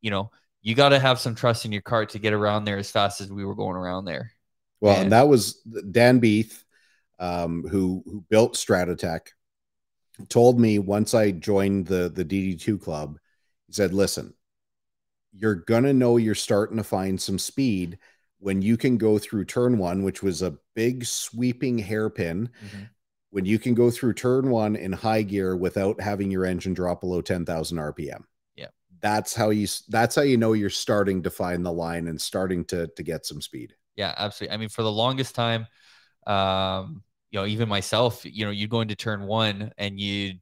You 0.00 0.10
know, 0.10 0.30
you 0.62 0.74
got 0.74 0.90
to 0.90 0.98
have 0.98 1.18
some 1.18 1.34
trust 1.34 1.64
in 1.64 1.72
your 1.72 1.82
cart 1.82 2.10
to 2.10 2.18
get 2.18 2.32
around 2.32 2.64
there 2.64 2.78
as 2.78 2.90
fast 2.90 3.20
as 3.20 3.30
we 3.32 3.44
were 3.44 3.54
going 3.54 3.76
around 3.76 4.04
there. 4.04 4.32
Well, 4.80 4.94
and, 4.94 5.04
and 5.04 5.12
that 5.12 5.28
was 5.28 5.54
Dan 5.90 6.18
Beath, 6.18 6.64
um, 7.18 7.64
who 7.68 8.02
who 8.04 8.24
built 8.28 8.54
Stratotech, 8.54 9.28
told 10.28 10.60
me 10.60 10.78
once 10.78 11.14
I 11.14 11.30
joined 11.30 11.86
the 11.86 12.08
the 12.08 12.24
DD2 12.24 12.80
club. 12.80 13.18
He 13.66 13.72
said, 13.72 13.92
"Listen, 13.92 14.34
you're 15.32 15.54
gonna 15.56 15.92
know 15.92 16.16
you're 16.16 16.34
starting 16.34 16.76
to 16.76 16.84
find 16.84 17.20
some 17.20 17.38
speed 17.38 17.98
when 18.38 18.62
you 18.62 18.76
can 18.76 18.96
go 18.96 19.18
through 19.18 19.44
turn 19.44 19.78
one, 19.78 20.02
which 20.02 20.22
was 20.22 20.42
a 20.42 20.56
big 20.74 21.04
sweeping 21.04 21.78
hairpin. 21.78 22.50
Mm-hmm. 22.64 22.82
When 23.30 23.44
you 23.44 23.58
can 23.58 23.74
go 23.74 23.90
through 23.90 24.14
turn 24.14 24.48
one 24.48 24.74
in 24.74 24.90
high 24.90 25.20
gear 25.20 25.54
without 25.54 26.00
having 26.00 26.30
your 26.30 26.46
engine 26.46 26.72
drop 26.72 27.02
below 27.02 27.20
10,000 27.20 27.76
RPM. 27.76 28.22
Yeah. 28.56 28.68
That's 29.02 29.34
how 29.34 29.50
you, 29.50 29.66
that's 29.88 30.14
how 30.14 30.22
you 30.22 30.38
know 30.38 30.54
you're 30.54 30.70
starting 30.70 31.22
to 31.24 31.30
find 31.30 31.64
the 31.64 31.70
line 31.70 32.08
and 32.08 32.18
starting 32.18 32.64
to, 32.66 32.86
to 32.86 33.02
get 33.02 33.26
some 33.26 33.42
speed. 33.42 33.74
Yeah, 33.96 34.14
absolutely. 34.16 34.54
I 34.54 34.56
mean, 34.56 34.70
for 34.70 34.82
the 34.82 34.90
longest 34.90 35.34
time, 35.34 35.66
um, 36.26 37.02
you 37.30 37.38
know, 37.38 37.44
even 37.44 37.68
myself, 37.68 38.24
you 38.24 38.46
know, 38.46 38.50
you 38.50 38.66
go 38.66 38.80
into 38.80 38.96
turn 38.96 39.26
one 39.26 39.72
and 39.76 40.00
you 40.00 40.34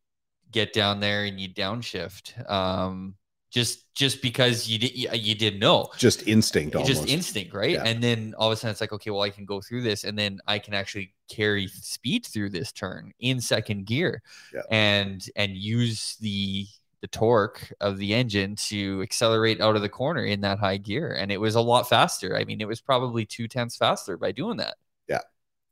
get 0.52 0.72
down 0.72 1.00
there 1.00 1.24
and 1.24 1.40
you 1.40 1.48
downshift. 1.48 2.48
Um, 2.48 3.16
just 3.50 3.92
just 3.94 4.20
because 4.22 4.68
you 4.68 4.78
did 4.78 4.94
you, 4.96 5.34
didn't 5.34 5.60
know 5.60 5.88
just 5.96 6.26
instinct 6.26 6.74
almost. 6.76 6.92
just 6.92 7.08
instinct 7.08 7.54
right 7.54 7.70
Yeah. 7.72 7.84
and 7.84 8.02
then 8.02 8.34
all 8.38 8.48
of 8.48 8.52
a 8.52 8.56
sudden 8.56 8.72
it's 8.72 8.80
like 8.80 8.92
okay 8.92 9.10
well 9.10 9.22
i 9.22 9.30
can 9.30 9.44
go 9.44 9.60
through 9.60 9.82
this 9.82 10.04
and 10.04 10.18
then 10.18 10.40
i 10.46 10.58
can 10.58 10.74
actually 10.74 11.14
carry 11.30 11.68
speed 11.68 12.26
through 12.26 12.50
this 12.50 12.72
turn 12.72 13.12
in 13.20 13.40
second 13.40 13.86
gear 13.86 14.22
Yeah. 14.52 14.62
and 14.70 15.24
and 15.36 15.56
use 15.56 16.16
the 16.20 16.66
the 17.02 17.08
torque 17.08 17.72
of 17.80 17.98
the 17.98 18.14
engine 18.14 18.56
to 18.56 19.00
accelerate 19.02 19.60
out 19.60 19.76
of 19.76 19.82
the 19.82 19.88
corner 19.88 20.24
in 20.24 20.40
that 20.40 20.58
high 20.58 20.78
gear 20.78 21.12
and 21.18 21.30
it 21.30 21.38
was 21.40 21.54
a 21.54 21.60
lot 21.60 21.88
faster 21.88 22.36
i 22.36 22.44
mean 22.44 22.60
it 22.60 22.68
was 22.68 22.80
probably 22.80 23.24
two 23.24 23.48
tenths 23.48 23.76
faster 23.76 24.16
by 24.16 24.32
doing 24.32 24.56
that 24.58 24.76
Yeah. 25.08 25.20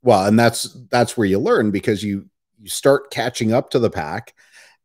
well 0.01 0.25
and 0.25 0.39
that's 0.39 0.63
that's 0.89 1.17
where 1.17 1.27
you 1.27 1.39
learn 1.39 1.71
because 1.71 2.03
you 2.03 2.29
you 2.61 2.69
start 2.69 3.11
catching 3.11 3.53
up 3.53 3.69
to 3.71 3.79
the 3.79 3.89
pack 3.89 4.33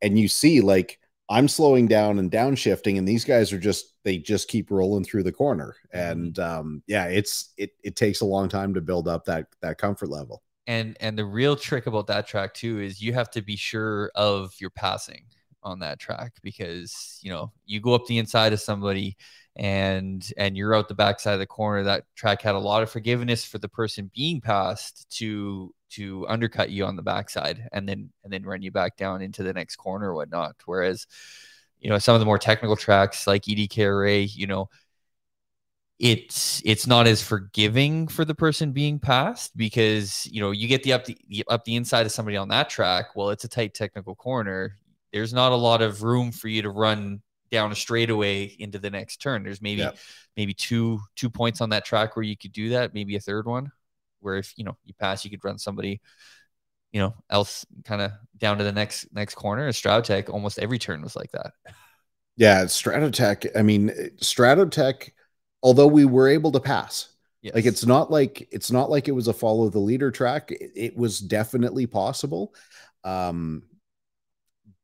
and 0.02 0.18
you 0.18 0.28
see 0.28 0.60
like 0.60 0.98
i'm 1.30 1.48
slowing 1.48 1.86
down 1.86 2.18
and 2.18 2.30
downshifting 2.30 2.98
and 2.98 3.08
these 3.08 3.24
guys 3.24 3.52
are 3.52 3.58
just 3.58 3.94
they 4.04 4.18
just 4.18 4.48
keep 4.48 4.70
rolling 4.70 5.04
through 5.04 5.22
the 5.22 5.32
corner. 5.32 5.76
Mm-hmm. 5.94 6.10
and 6.12 6.38
um 6.38 6.82
yeah 6.86 7.06
it's 7.06 7.52
it 7.56 7.72
it 7.82 7.96
takes 7.96 8.20
a 8.20 8.26
long 8.26 8.48
time 8.48 8.74
to 8.74 8.80
build 8.80 9.08
up 9.08 9.24
that 9.24 9.46
that 9.62 9.78
comfort 9.78 10.08
level. 10.08 10.42
And 10.66 10.96
and 11.00 11.18
the 11.18 11.24
real 11.24 11.56
trick 11.56 11.86
about 11.86 12.06
that 12.08 12.26
track 12.26 12.54
too 12.54 12.80
is 12.80 13.02
you 13.02 13.12
have 13.14 13.30
to 13.30 13.42
be 13.42 13.56
sure 13.56 14.10
of 14.14 14.54
your 14.60 14.70
passing 14.70 15.24
on 15.62 15.80
that 15.80 15.98
track 15.98 16.32
because 16.42 17.18
you 17.22 17.30
know 17.30 17.52
you 17.66 17.80
go 17.80 17.94
up 17.94 18.06
the 18.06 18.18
inside 18.18 18.52
of 18.52 18.60
somebody 18.60 19.16
and 19.56 20.32
and 20.36 20.56
you're 20.56 20.74
out 20.74 20.88
the 20.88 20.94
backside 20.94 21.34
of 21.34 21.40
the 21.40 21.46
corner. 21.46 21.84
That 21.84 22.04
track 22.14 22.42
had 22.42 22.54
a 22.54 22.58
lot 22.58 22.82
of 22.82 22.90
forgiveness 22.90 23.44
for 23.44 23.58
the 23.58 23.68
person 23.68 24.10
being 24.14 24.40
passed 24.40 25.10
to 25.18 25.74
to 25.90 26.26
undercut 26.28 26.70
you 26.70 26.84
on 26.86 26.96
the 26.96 27.02
backside 27.02 27.68
and 27.72 27.88
then 27.88 28.10
and 28.24 28.32
then 28.32 28.44
run 28.44 28.62
you 28.62 28.70
back 28.70 28.96
down 28.96 29.22
into 29.22 29.42
the 29.42 29.52
next 29.52 29.76
corner 29.76 30.10
or 30.10 30.14
whatnot. 30.14 30.56
Whereas 30.66 31.06
you 31.80 31.90
know 31.90 31.98
some 31.98 32.14
of 32.14 32.20
the 32.20 32.26
more 32.26 32.38
technical 32.38 32.76
tracks 32.76 33.26
like 33.26 33.44
edkra 33.44 34.28
you 34.34 34.46
know 34.46 34.68
it's 35.98 36.62
it's 36.64 36.86
not 36.86 37.06
as 37.06 37.22
forgiving 37.22 38.08
for 38.08 38.24
the 38.24 38.34
person 38.34 38.72
being 38.72 38.98
passed 38.98 39.54
because 39.56 40.26
you 40.26 40.40
know 40.40 40.50
you 40.50 40.66
get 40.66 40.82
the 40.82 40.92
up 40.94 41.04
the 41.04 41.44
up 41.48 41.64
the 41.64 41.76
inside 41.76 42.06
of 42.06 42.12
somebody 42.12 42.36
on 42.36 42.48
that 42.48 42.70
track. 42.70 43.14
Well 43.14 43.30
it's 43.30 43.44
a 43.44 43.48
tight 43.48 43.74
technical 43.74 44.14
corner. 44.14 44.76
There's 45.12 45.34
not 45.34 45.52
a 45.52 45.56
lot 45.56 45.82
of 45.82 46.02
room 46.02 46.32
for 46.32 46.48
you 46.48 46.62
to 46.62 46.70
run 46.70 47.20
down 47.50 47.72
a 47.72 47.74
straightaway 47.74 48.44
into 48.58 48.78
the 48.78 48.90
next 48.90 49.18
turn. 49.20 49.42
There's 49.42 49.60
maybe 49.60 49.82
Yep. 49.82 49.98
maybe 50.36 50.54
two 50.54 51.00
two 51.16 51.28
points 51.28 51.60
on 51.60 51.68
that 51.70 51.84
track 51.84 52.16
where 52.16 52.22
you 52.22 52.36
could 52.36 52.52
do 52.52 52.70
that 52.70 52.94
maybe 52.94 53.16
a 53.16 53.20
third 53.20 53.46
one 53.46 53.70
where 54.20 54.36
if 54.36 54.52
you 54.56 54.64
know 54.64 54.76
you 54.84 54.94
pass 54.94 55.24
you 55.24 55.30
could 55.30 55.44
run 55.44 55.58
somebody 55.58 56.00
you 56.92 57.00
know 57.00 57.14
else 57.30 57.64
kind 57.84 58.02
of 58.02 58.10
down 58.36 58.58
to 58.58 58.64
the 58.64 58.72
next 58.72 59.06
next 59.12 59.34
corner. 59.36 59.68
Stratotech 59.70 60.28
almost 60.28 60.58
every 60.58 60.78
turn 60.78 61.02
was 61.02 61.14
like 61.16 61.30
that. 61.32 61.52
Yeah 62.36 62.64
stratotech 62.64 63.48
i 63.54 63.62
mean 63.62 63.90
stratotech 64.20 65.10
although 65.62 65.86
we 65.86 66.04
were 66.06 66.28
able 66.28 66.50
to 66.52 66.60
pass 66.60 67.10
yes. 67.42 67.54
like 67.54 67.66
it's 67.66 67.84
not 67.84 68.10
like 68.10 68.48
it's 68.50 68.70
not 68.70 68.88
like 68.88 69.08
it 69.08 69.12
was 69.12 69.28
a 69.28 69.32
follow 69.32 69.68
the 69.68 69.78
leader 69.78 70.10
track. 70.10 70.50
It, 70.50 70.72
it 70.74 70.96
was 70.96 71.20
definitely 71.20 71.86
possible 71.86 72.54
um 73.04 73.62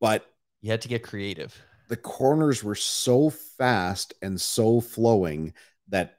but 0.00 0.26
you 0.60 0.70
had 0.70 0.82
to 0.82 0.88
get 0.88 1.02
creative. 1.02 1.58
the 1.88 1.96
corners 1.96 2.62
were 2.62 2.74
so 2.74 3.30
fast 3.30 4.12
and 4.20 4.38
so 4.40 4.80
flowing 4.80 5.54
that 5.88 6.18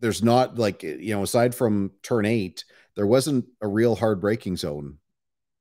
there's 0.00 0.22
not 0.22 0.58
like 0.58 0.84
eh, 0.84 0.96
you 0.98 1.14
know 1.14 1.22
aside 1.22 1.54
from 1.54 1.92
turn 2.02 2.26
8 2.26 2.64
there 2.96 3.06
wasn't 3.06 3.46
a 3.60 3.66
real 3.68 3.96
hard 3.96 4.20
braking 4.20 4.56
zone. 4.56 4.98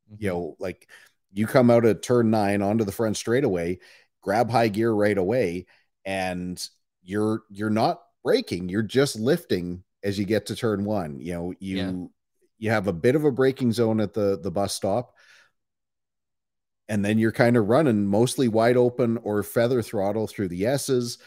You 0.10 0.16
mm-hmm. 0.18 0.28
know 0.28 0.56
like 0.60 0.88
you 1.34 1.48
come 1.48 1.72
out 1.72 1.86
of 1.86 2.02
turn 2.02 2.30
9 2.30 2.62
onto 2.62 2.84
the 2.84 2.92
front 2.92 3.18
straightaway 3.18 3.80
grab 4.22 4.50
high 4.50 4.68
gear 4.70 4.92
right 4.92 5.18
away 5.18 5.66
and 6.06 6.66
you're 7.02 7.44
you're 7.50 7.70
not 7.70 8.02
braking 8.24 8.70
you're 8.70 8.82
just 8.84 9.18
lifting 9.20 9.84
as 10.04 10.18
you 10.20 10.26
get 10.26 10.46
to 10.48 10.56
turn 10.56 10.86
1 10.86 11.20
you 11.20 11.34
know 11.34 11.54
you 11.60 11.78
Yeah. 11.78 11.92
you 12.60 12.70
have 12.70 12.88
a 12.88 12.94
bit 12.94 13.16
of 13.16 13.26
a 13.26 13.32
braking 13.32 13.72
zone 13.74 14.00
at 14.00 14.14
the 14.14 14.40
the 14.42 14.52
bus 14.52 14.74
stop. 14.74 15.14
And 16.90 17.04
then 17.04 17.18
you're 17.18 17.32
kind 17.32 17.58
of 17.58 17.70
running 17.70 18.06
mostly 18.06 18.48
wide 18.50 18.78
open 18.78 19.18
or 19.24 19.42
feather 19.42 19.82
throttle 19.82 20.28
through 20.28 20.50
the 20.50 20.66
S's, 20.66 21.18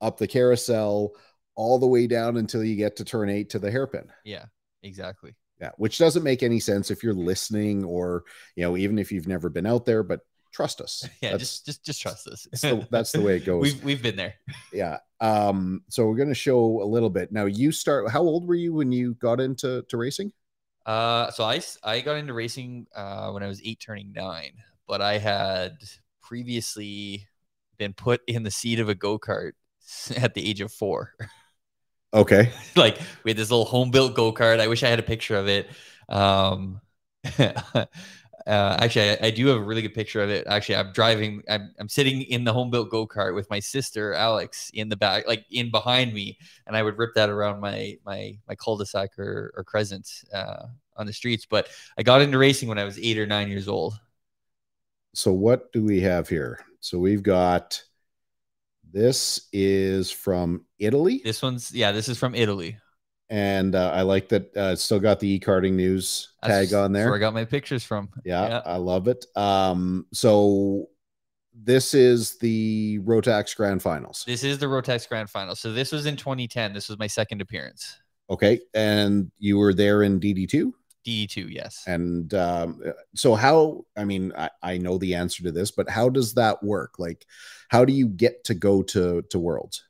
up 0.00 0.18
the 0.18 0.26
carousel, 0.28 1.12
all 1.56 1.78
the 1.78 1.86
way 1.86 2.06
down 2.06 2.36
until 2.36 2.62
you 2.62 2.76
get 2.76 2.96
to 2.96 3.04
turn 3.04 3.28
eight 3.28 3.50
to 3.50 3.58
the 3.58 3.70
hairpin. 3.70 4.04
yeah 4.24 4.44
exactly 4.82 5.34
Yeah, 5.60 5.70
which 5.78 5.98
doesn't 5.98 6.22
make 6.22 6.42
any 6.42 6.60
sense 6.60 6.90
if 6.90 7.02
you're 7.02 7.14
listening 7.14 7.84
or 7.84 8.24
you 8.54 8.62
know 8.62 8.76
even 8.76 8.98
if 8.98 9.10
you've 9.10 9.26
never 9.26 9.48
been 9.48 9.66
out 9.66 9.84
there. 9.86 10.02
But 10.02 10.20
trust 10.52 10.80
us, 10.80 11.08
yeah 11.22 11.32
that's, 11.32 11.42
just 11.42 11.66
just 11.66 11.84
just 11.84 12.00
trust 12.02 12.28
us 12.28 12.46
that's 12.50 12.62
the, 12.62 12.88
that's 12.90 13.12
the 13.12 13.20
way 13.20 13.36
it 13.36 13.44
goes. 13.44 13.62
we've 13.62 13.84
we've 13.84 14.02
been 14.02 14.16
there 14.16 14.34
yeah. 14.72 14.98
Um. 15.20 15.82
So 15.88 16.06
we're 16.06 16.16
gonna 16.16 16.34
show 16.34 16.82
a 16.82 16.84
little 16.84 17.10
bit 17.10 17.32
now. 17.32 17.46
You 17.46 17.72
start. 17.72 18.10
How 18.10 18.20
old 18.22 18.46
were 18.46 18.54
you 18.54 18.74
when 18.74 18.92
you 18.92 19.14
got 19.14 19.40
into 19.40 19.82
to 19.88 19.96
racing? 19.96 20.32
Uh, 20.84 21.30
so 21.30 21.42
I 21.42 21.60
I 21.82 22.00
got 22.00 22.16
into 22.16 22.34
racing 22.34 22.86
uh, 22.94 23.30
when 23.32 23.42
I 23.42 23.48
was 23.48 23.60
eight, 23.64 23.80
turning 23.80 24.12
nine, 24.12 24.52
but 24.86 25.00
I 25.00 25.18
had 25.18 25.78
previously 26.22 27.26
been 27.78 27.92
put 27.92 28.20
in 28.26 28.42
the 28.42 28.50
seat 28.50 28.78
of 28.78 28.88
a 28.88 28.94
go 28.94 29.18
kart 29.18 29.52
at 30.16 30.34
the 30.34 30.48
age 30.48 30.60
of 30.60 30.72
four. 30.72 31.14
Okay. 32.12 32.52
like 32.76 32.98
we 33.24 33.30
had 33.30 33.36
this 33.36 33.50
little 33.50 33.64
home 33.64 33.90
built 33.90 34.14
go 34.14 34.32
kart. 34.32 34.60
I 34.60 34.68
wish 34.68 34.82
I 34.82 34.88
had 34.88 34.98
a 34.98 35.04
picture 35.04 35.36
of 35.36 35.48
it. 35.48 35.68
Um, 36.08 36.80
uh, 37.38 37.86
actually, 38.46 39.10
I, 39.10 39.18
I 39.22 39.30
do 39.30 39.48
have 39.48 39.58
a 39.58 39.62
really 39.62 39.82
good 39.82 39.94
picture 39.94 40.22
of 40.22 40.30
it. 40.30 40.46
Actually, 40.46 40.76
I'm 40.76 40.92
driving. 40.92 41.42
I'm 41.48 41.74
I'm 41.78 41.88
sitting 41.88 42.22
in 42.22 42.44
the 42.44 42.52
home 42.52 42.70
built 42.70 42.90
go 42.90 43.06
kart 43.06 43.34
with 43.34 43.50
my 43.50 43.58
sister 43.58 44.14
Alex 44.14 44.70
in 44.72 44.88
the 44.88 44.96
back, 44.96 45.26
like 45.26 45.44
in 45.50 45.70
behind 45.70 46.14
me, 46.14 46.38
and 46.66 46.76
I 46.76 46.82
would 46.82 46.98
rip 46.98 47.14
that 47.14 47.28
around 47.28 47.60
my 47.60 47.98
my 48.04 48.38
my 48.48 48.54
cul-de-sac 48.54 49.18
or 49.18 49.52
or 49.56 49.64
crescent 49.64 50.08
uh, 50.32 50.66
on 50.96 51.06
the 51.06 51.12
streets. 51.12 51.46
But 51.46 51.68
I 51.98 52.02
got 52.02 52.22
into 52.22 52.38
racing 52.38 52.68
when 52.68 52.78
I 52.78 52.84
was 52.84 52.98
eight 52.98 53.18
or 53.18 53.26
nine 53.26 53.48
years 53.48 53.68
old. 53.68 53.98
So 55.14 55.32
what 55.32 55.72
do 55.72 55.82
we 55.82 56.00
have 56.02 56.28
here? 56.28 56.60
So 56.80 56.98
we've 56.98 57.22
got. 57.22 57.82
This 58.92 59.48
is 59.52 60.10
from 60.10 60.64
Italy. 60.78 61.20
This 61.24 61.42
one's 61.42 61.72
yeah, 61.72 61.92
this 61.92 62.08
is 62.08 62.18
from 62.18 62.34
Italy. 62.34 62.78
and 63.28 63.74
uh, 63.74 63.90
I 63.92 64.02
like 64.02 64.28
that 64.28 64.56
uh, 64.56 64.76
still 64.76 65.00
got 65.00 65.20
the 65.20 65.38
eKartingNews 65.38 66.28
That's 66.42 66.70
tag 66.70 66.74
on 66.74 66.92
That's 66.92 67.04
where 67.06 67.16
I 67.16 67.18
got 67.18 67.34
my 67.34 67.44
pictures 67.44 67.84
from. 67.84 68.08
Yeah, 68.24 68.62
I 68.64 68.76
love 68.76 69.08
it. 69.08 69.26
Um, 69.34 70.06
so 70.12 70.88
this 71.54 71.94
is 71.94 72.38
the 72.38 73.00
Rotax 73.00 73.56
Grand 73.56 73.82
Finals. 73.82 74.24
This 74.26 74.44
is 74.44 74.58
the 74.58 74.66
Rotax 74.66 75.08
Grand 75.08 75.28
Final. 75.30 75.54
So 75.56 75.72
this 75.72 75.90
was 75.90 76.06
in 76.06 76.16
2010. 76.16 76.72
This 76.72 76.88
was 76.88 76.98
my 76.98 77.06
second 77.06 77.40
appearance. 77.40 77.98
Okay, 78.28 78.60
and 78.74 79.30
you 79.38 79.56
were 79.58 79.72
there 79.72 80.02
in 80.02 80.18
DD2, 80.20 80.72
DD2, 81.06 81.50
yes. 81.50 81.82
and 81.86 82.32
um, 82.34 82.82
so 83.14 83.34
how? 83.34 83.84
I 83.96 84.04
mean, 84.04 84.32
I, 84.36 84.50
I 84.62 84.78
know 84.78 84.98
the 84.98 85.14
answer 85.14 85.42
to 85.44 85.52
this, 85.52 85.70
but 85.70 85.88
how 85.88 86.08
does 86.08 86.34
that 86.34 86.62
work? 86.62 86.98
Like, 86.98 87.24
how 87.68 87.84
do 87.84 87.92
you 87.92 88.08
get 88.08 88.44
to 88.44 88.54
go 88.54 88.82
to 88.82 89.22
to 89.22 89.38
Worlds? 89.38 89.84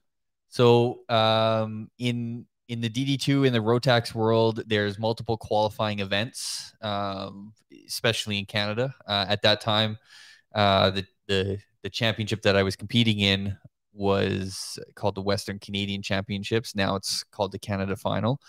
So 0.48 1.00
um, 1.08 1.90
in 1.98 2.46
in 2.68 2.80
the 2.80 2.90
DD2 2.90 3.46
in 3.46 3.52
the 3.52 3.60
Rotax 3.60 4.14
world, 4.14 4.62
there's 4.66 4.98
multiple 4.98 5.36
qualifying 5.36 6.00
events, 6.00 6.72
um, 6.82 7.52
especially 7.86 8.38
in 8.38 8.46
Canada. 8.46 8.94
Uh, 9.06 9.26
at 9.28 9.42
that 9.42 9.60
time, 9.60 9.98
uh, 10.54 10.90
the 10.90 11.06
the 11.28 11.58
the 11.82 11.90
championship 11.90 12.42
that 12.42 12.56
I 12.56 12.62
was 12.62 12.76
competing 12.76 13.20
in 13.20 13.56
was 13.92 14.78
called 14.94 15.14
the 15.14 15.22
Western 15.22 15.58
Canadian 15.58 16.02
Championships. 16.02 16.74
Now 16.74 16.96
it's 16.96 17.24
called 17.24 17.52
the 17.52 17.58
Canada 17.58 17.96
Final, 17.96 18.40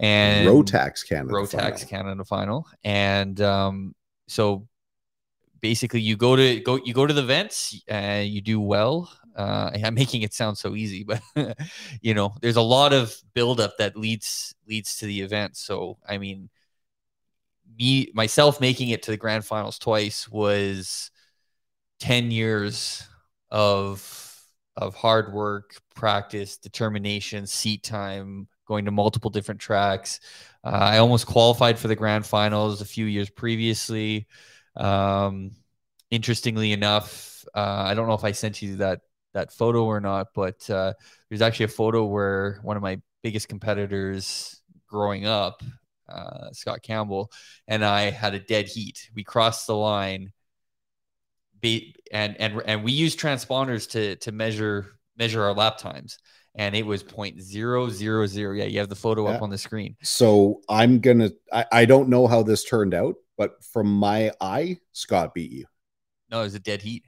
and 0.00 0.48
Rotax 0.48 1.06
Canada. 1.06 1.32
Rotax 1.34 1.50
Final. 1.52 1.88
Canada 1.88 2.24
Final, 2.24 2.66
and 2.82 3.40
um, 3.40 3.94
so 4.28 4.66
basically 5.60 6.00
you 6.00 6.16
go 6.16 6.34
to 6.36 6.60
go 6.60 6.76
you 6.84 6.94
go 6.94 7.06
to 7.06 7.14
the 7.14 7.22
events 7.22 7.80
and 7.86 8.28
you 8.28 8.40
do 8.40 8.60
well. 8.60 9.12
Uh, 9.36 9.70
I'm 9.84 9.94
making 9.94 10.22
it 10.22 10.34
sound 10.34 10.58
so 10.58 10.74
easy, 10.74 11.04
but 11.04 11.20
you 12.00 12.14
know, 12.14 12.34
there's 12.40 12.56
a 12.56 12.62
lot 12.62 12.92
of 12.92 13.14
buildup 13.34 13.76
that 13.78 13.96
leads 13.96 14.54
leads 14.66 14.96
to 14.96 15.06
the 15.06 15.20
event. 15.20 15.56
So 15.56 15.98
I 16.08 16.18
mean, 16.18 16.48
me 17.78 18.10
myself 18.14 18.60
making 18.60 18.88
it 18.88 19.02
to 19.04 19.10
the 19.10 19.16
grand 19.16 19.44
finals 19.44 19.78
twice 19.78 20.28
was 20.28 21.10
ten 21.98 22.30
years 22.30 23.06
of 23.50 24.16
of 24.76 24.94
hard 24.94 25.34
work, 25.34 25.76
practice, 25.94 26.56
determination, 26.56 27.46
seat 27.46 27.82
time, 27.82 28.48
going 28.70 28.84
to 28.84 28.92
multiple 28.92 29.30
different 29.30 29.60
tracks. 29.60 30.20
Uh, 30.62 30.68
I 30.68 30.98
almost 30.98 31.26
qualified 31.26 31.76
for 31.76 31.88
the 31.88 31.96
grand 31.96 32.24
finals 32.24 32.80
a 32.80 32.84
few 32.84 33.04
years 33.04 33.28
previously. 33.28 34.28
Um, 34.76 35.50
interestingly 36.12 36.70
enough, 36.72 37.44
uh, 37.52 37.82
I 37.88 37.94
don't 37.94 38.06
know 38.06 38.14
if 38.14 38.22
I 38.22 38.30
sent 38.30 38.62
you 38.62 38.76
that 38.76 39.00
that 39.34 39.52
photo 39.52 39.84
or 39.84 40.00
not, 40.00 40.28
but 40.34 40.70
uh, 40.70 40.92
there's 41.28 41.42
actually 41.42 41.64
a 41.64 41.68
photo 41.68 42.04
where 42.04 42.60
one 42.62 42.76
of 42.76 42.82
my 42.82 43.00
biggest 43.22 43.48
competitors 43.48 44.60
growing 44.86 45.26
up, 45.26 45.62
uh, 46.08 46.50
Scott 46.52 46.82
Campbell, 46.82 47.30
and 47.66 47.84
I 47.84 48.10
had 48.10 48.34
a 48.34 48.40
dead 48.40 48.66
heat. 48.68 49.10
We 49.14 49.24
crossed 49.24 49.66
the 49.66 49.76
line, 49.76 50.32
be, 51.60 51.96
and 52.12 52.40
and 52.40 52.62
and 52.66 52.84
we 52.84 52.92
use 52.92 53.16
transponders 53.16 53.90
to 53.90 54.14
to 54.16 54.30
measure 54.30 54.86
measure 55.16 55.42
our 55.42 55.54
lap 55.54 55.78
times, 55.78 56.18
and 56.54 56.74
it 56.74 56.84
was 56.84 57.02
0.000. 57.02 58.56
Yeah, 58.56 58.64
you 58.64 58.78
have 58.78 58.88
the 58.88 58.96
photo 58.96 59.28
Yeah. 59.28 59.36
up 59.36 59.42
on 59.42 59.50
the 59.50 59.58
screen. 59.58 59.96
So 60.02 60.60
I'm 60.68 61.00
gonna. 61.00 61.30
I, 61.52 61.66
I 61.72 61.84
don't 61.84 62.08
know 62.08 62.26
how 62.26 62.42
this 62.42 62.64
turned 62.64 62.94
out, 62.94 63.16
but 63.36 63.62
from 63.64 63.86
my 63.92 64.32
eye, 64.40 64.78
Scott 64.92 65.34
beat 65.34 65.52
you. 65.52 65.66
No, 66.30 66.40
it 66.40 66.44
was 66.44 66.54
a 66.54 66.60
dead 66.60 66.82
heat. 66.82 67.04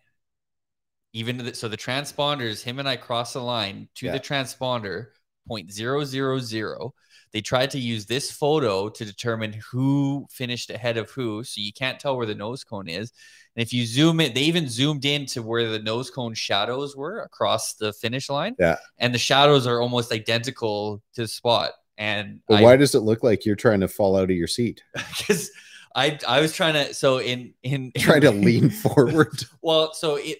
Even 1.12 1.36
the, 1.36 1.54
so, 1.54 1.68
the 1.68 1.76
transponders, 1.76 2.62
him 2.62 2.78
and 2.78 2.88
I 2.88 2.96
crossed 2.96 3.34
the 3.34 3.42
line 3.42 3.88
to 3.96 4.06
Yeah. 4.06 4.12
the 4.12 4.20
transponder, 4.20 5.08
0.000. 5.48 6.92
They 7.32 7.40
tried 7.40 7.70
to 7.72 7.78
use 7.78 8.06
this 8.06 8.30
photo 8.30 8.88
to 8.88 9.04
determine 9.04 9.54
who 9.70 10.26
finished 10.30 10.70
ahead 10.70 10.96
of 10.98 11.10
who. 11.10 11.42
So 11.44 11.60
you 11.60 11.72
can't 11.72 11.98
tell 11.98 12.16
where 12.16 12.26
the 12.26 12.34
nose 12.34 12.62
cone 12.64 12.88
is. 12.88 13.12
And 13.56 13.62
if 13.62 13.72
you 13.72 13.84
zoom 13.86 14.20
in, 14.20 14.34
they 14.34 14.42
even 14.42 14.68
zoomed 14.68 15.04
in 15.04 15.26
to 15.26 15.42
where 15.42 15.68
the 15.70 15.78
nose 15.78 16.10
cone 16.10 16.34
shadows 16.34 16.94
were 16.96 17.20
across 17.22 17.74
the 17.74 17.92
finish 17.92 18.28
line. 18.30 18.54
Yeah. 18.58 18.76
And 18.98 19.14
the 19.14 19.18
shadows 19.18 19.66
are 19.66 19.80
almost 19.80 20.12
identical 20.12 21.02
to 21.14 21.22
the 21.22 21.28
spot. 21.28 21.72
And 21.98 22.40
But 22.48 22.60
I- 22.60 22.62
why 22.62 22.76
does 22.76 22.94
it 22.94 23.00
look 23.00 23.22
like 23.22 23.44
you're 23.46 23.56
trying 23.56 23.80
to 23.80 23.88
fall 23.88 24.16
out 24.16 24.24
of 24.24 24.36
your 24.36 24.46
seat, 24.46 24.82
because 24.94 25.50
I 25.94 26.18
I 26.26 26.40
was 26.40 26.54
trying 26.54 26.72
to 26.74 26.94
so 26.94 27.18
in 27.20 27.52
in 27.62 27.92
trying 27.98 28.22
to 28.22 28.30
lean 28.30 28.70
forward? 28.84 29.44
well, 29.60 29.92
so 29.92 30.16
it 30.16 30.38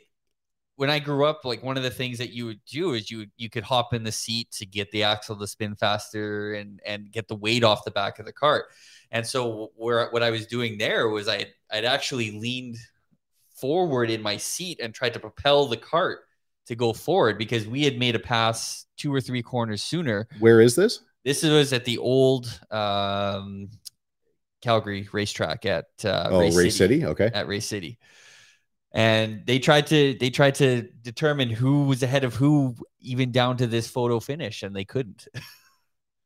when 0.77 0.91
I 0.91 0.99
grew 0.99 1.27
up, 1.27 1.45
like 1.45 1.63
one 1.63 1.77
of 1.77 1.83
the 1.83 1.91
things 1.91 2.19
that 2.19 2.31
you 2.31 2.47
would 2.47 2.61
do 2.71 2.95
is 2.95 3.11
you 3.11 3.27
you 3.37 3.51
could 3.51 3.63
hop 3.65 3.93
in 3.95 4.03
the 4.05 4.13
seat 4.13 4.51
to 4.53 4.67
get 4.67 4.91
the 4.91 5.03
axle 5.03 5.37
to 5.37 5.47
spin 5.47 5.75
faster 5.77 6.55
and 6.55 6.81
and 6.87 7.11
get 7.13 7.29
the 7.29 7.35
weight 7.37 7.63
off 7.65 7.85
the 7.85 7.91
back 7.91 8.19
of 8.19 8.27
the 8.27 8.33
cart. 8.33 8.67
And 9.11 9.27
so 9.27 9.71
where 9.77 10.09
what 10.11 10.23
I 10.23 10.31
was 10.31 10.47
doing 10.47 10.79
there 10.79 11.09
was 11.09 11.29
I 11.29 11.47
I'd 11.71 11.85
actually 11.85 12.31
leaned 12.39 12.79
forward 13.55 14.11
in 14.11 14.23
my 14.23 14.37
seat 14.39 14.81
and 14.83 14.95
tried 14.95 15.15
to 15.15 15.21
propel 15.21 15.67
the 15.67 15.77
cart 15.77 16.21
to 16.67 16.75
go 16.75 16.93
forward 16.93 17.39
because 17.39 17.67
we 17.67 17.85
had 17.85 17.99
made 17.99 18.15
a 18.15 18.19
pass 18.19 18.87
two 18.97 19.13
or 19.15 19.21
three 19.21 19.43
corners 19.43 19.83
sooner. 19.83 20.27
Where 20.41 20.61
is 20.61 20.75
this? 20.75 21.01
This 21.25 21.43
was 21.43 21.73
at 21.73 21.85
the 21.85 21.99
old 21.99 22.47
um, 22.71 23.69
Calgary 24.63 25.09
racetrack 25.13 25.67
at 25.67 25.87
uh, 26.05 26.29
Oh, 26.31 26.51
Race, 26.57 26.77
City. 26.77 27.05
Okay. 27.05 27.31
at 27.35 27.47
Race 27.47 27.67
City. 27.67 27.99
And 28.95 29.47
they 29.47 29.59
tried 29.59 29.87
to 29.89 30.15
they 30.21 30.31
tried 30.31 30.57
to 30.57 30.83
determine 31.03 31.49
who 31.49 31.85
was 31.85 32.03
ahead 32.03 32.25
of 32.25 32.35
who 32.35 32.77
even 33.01 33.33
down 33.33 33.57
to 33.57 33.67
this 33.67 33.89
photo 33.89 34.21
finish 34.21 34.63
and 34.63 34.77
they 34.77 34.85
couldn't. 34.85 35.27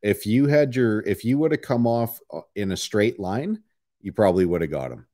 If 0.03 0.27
you 0.27 0.47
had 0.47 0.77
your, 0.77 1.01
if 1.01 1.25
you 1.25 1.39
would 1.39 1.53
have 1.53 1.63
come 1.63 1.87
off 1.87 2.21
uh, 2.33 2.43
in 2.55 2.71
a 2.71 2.77
straight 2.77 3.19
line, 3.19 3.63
you 4.01 4.13
probably 4.13 4.45
would 4.45 4.61
have 4.61 4.71
got 4.71 4.93
him. 4.93 5.07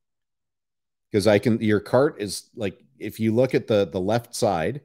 Because 1.11 1.27
I 1.27 1.39
can, 1.39 1.61
your 1.61 1.81
cart 1.81 2.17
is 2.19 2.51
like, 2.55 2.83
if 2.99 3.21
you 3.21 3.35
look 3.35 3.55
at 3.55 3.67
the 3.67 3.87
the 3.87 4.01
left 4.01 4.35
side, 4.35 4.83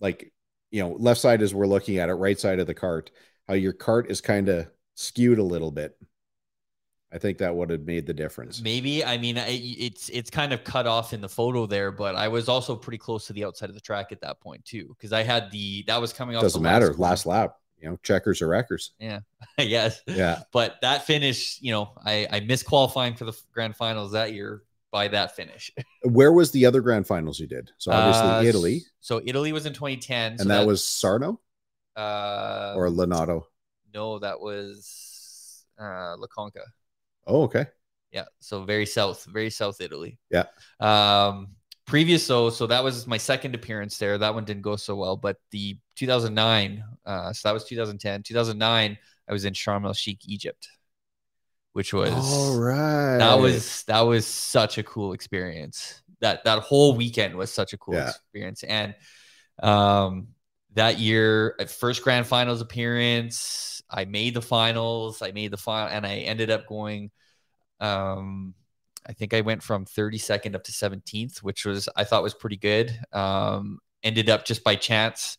like 0.00 0.32
you 0.70 0.82
know, 0.82 0.90
left 0.98 1.20
side 1.20 1.42
is 1.42 1.54
we're 1.54 1.66
looking 1.66 1.98
at 1.98 2.08
it, 2.08 2.14
right 2.14 2.38
side 2.38 2.58
of 2.58 2.66
the 2.66 2.74
cart, 2.74 3.10
how 3.46 3.54
your 3.54 3.72
cart 3.72 4.10
is 4.10 4.20
kind 4.20 4.48
of 4.48 4.68
skewed 4.94 5.38
a 5.38 5.42
little 5.42 5.70
bit. 5.70 5.96
I 7.10 7.18
think 7.18 7.38
that 7.38 7.54
would 7.54 7.70
have 7.70 7.86
made 7.86 8.06
the 8.06 8.12
difference. 8.12 8.60
Maybe 8.60 9.04
I 9.04 9.16
mean 9.16 9.38
I, 9.38 9.46
it's 9.48 10.08
it's 10.10 10.28
kind 10.30 10.52
of 10.52 10.62
cut 10.64 10.86
off 10.86 11.12
in 11.12 11.20
the 11.20 11.28
photo 11.28 11.64
there, 11.66 11.90
but 11.90 12.14
I 12.14 12.28
was 12.28 12.48
also 12.48 12.76
pretty 12.76 12.98
close 12.98 13.26
to 13.28 13.32
the 13.32 13.44
outside 13.44 13.70
of 13.70 13.74
the 13.74 13.80
track 13.80 14.12
at 14.12 14.20
that 14.20 14.40
point 14.40 14.64
too 14.64 14.88
because 14.88 15.12
I 15.12 15.22
had 15.22 15.50
the 15.50 15.84
that 15.86 16.00
was 16.00 16.12
coming 16.12 16.36
off. 16.36 16.42
Doesn't 16.42 16.62
matter. 16.62 16.88
corner. 16.88 17.00
Last 17.02 17.24
lap, 17.24 17.56
you 17.80 17.88
know, 17.88 17.98
checkers 18.02 18.42
or 18.42 18.48
wreckers. 18.48 18.92
Yeah. 18.98 19.20
yes. 19.58 20.02
Yeah. 20.06 20.42
But 20.52 20.76
that 20.82 21.06
finish, 21.06 21.58
you 21.62 21.72
know, 21.72 21.92
I 22.04 22.26
I 22.30 22.40
missed 22.40 22.66
qualifying 22.66 23.14
for 23.14 23.24
the 23.24 23.32
grand 23.52 23.74
finals 23.76 24.12
that 24.12 24.34
year 24.34 24.62
by 24.90 25.08
that 25.08 25.34
finish. 25.34 25.70
Where 26.02 26.32
was 26.32 26.50
the 26.50 26.66
other 26.66 26.82
grand 26.82 27.06
finals 27.06 27.40
you 27.40 27.46
did? 27.46 27.70
So 27.78 27.90
obviously 27.90 28.28
Uh, 28.28 28.42
Italy, 28.42 28.82
So 29.00 29.22
Italy 29.24 29.52
was 29.52 29.64
in 29.64 29.72
2010, 29.72 30.32
and 30.32 30.40
so 30.40 30.48
that 30.48 30.66
was 30.66 30.84
Sarno 30.84 31.40
uh, 31.96 32.74
or 32.76 32.88
Lonato. 32.88 33.44
no, 33.94 34.18
that 34.18 34.40
was 34.40 35.64
uh, 35.80 36.16
La 36.18 36.26
Conca. 36.26 36.62
Oh, 37.28 37.42
okay. 37.44 37.66
Yeah, 38.10 38.24
so 38.40 38.64
very 38.64 38.86
south, 38.86 39.26
very 39.26 39.50
south 39.50 39.80
Italy. 39.80 40.18
Yeah. 40.30 40.44
Um, 40.80 41.48
previous 41.86 42.26
so 42.26 42.50
so 42.50 42.66
that 42.66 42.82
was 42.82 43.06
my 43.06 43.18
second 43.18 43.54
appearance 43.54 43.98
there. 43.98 44.16
That 44.18 44.34
one 44.34 44.44
didn't 44.44 44.62
go 44.62 44.76
so 44.76 44.96
well, 44.96 45.16
but 45.16 45.36
the 45.50 45.78
2009, 45.96 46.82
uh, 47.04 47.32
so 47.32 47.48
that 47.48 47.52
was 47.52 47.64
2010. 47.64 48.22
2009, 48.22 48.98
I 49.28 49.32
was 49.32 49.44
in 49.44 49.52
Sharm 49.52 49.84
el 49.84 49.92
Sheikh, 49.92 50.26
Egypt, 50.26 50.68
which 51.72 51.92
was 51.92 52.14
All 52.14 52.56
right. 52.58 53.18
that 53.18 53.34
was 53.34 53.84
that 53.84 54.00
was 54.00 54.26
such 54.26 54.78
a 54.78 54.82
cool 54.82 55.12
experience. 55.12 56.02
That 56.20 56.44
that 56.44 56.60
whole 56.60 56.96
weekend 56.96 57.36
was 57.36 57.52
such 57.52 57.72
a 57.72 57.78
cool 57.78 57.94
Yeah. 57.94 58.08
experience, 58.10 58.62
and 58.64 58.94
um, 59.62 60.28
that 60.74 60.98
year, 60.98 61.56
first 61.68 62.02
grand 62.02 62.26
finals 62.26 62.60
appearance, 62.60 63.77
I 63.90 64.04
made 64.04 64.34
the 64.34 64.42
finals. 64.42 65.22
I 65.22 65.32
made 65.32 65.50
the 65.50 65.56
final, 65.56 65.88
and 65.88 66.06
I 66.06 66.16
ended 66.16 66.50
up 66.50 66.66
going. 66.66 67.10
Um, 67.80 68.54
I 69.06 69.12
think 69.12 69.32
I 69.32 69.40
went 69.40 69.62
from 69.62 69.86
32nd 69.86 70.54
up 70.54 70.64
to 70.64 70.72
17th, 70.72 71.38
which 71.38 71.64
was 71.64 71.88
I 71.96 72.04
thought 72.04 72.22
was 72.22 72.34
pretty 72.34 72.56
good. 72.56 72.98
Um, 73.12 73.78
ended 74.02 74.28
up 74.28 74.44
just 74.44 74.62
by 74.64 74.76
chance, 74.76 75.38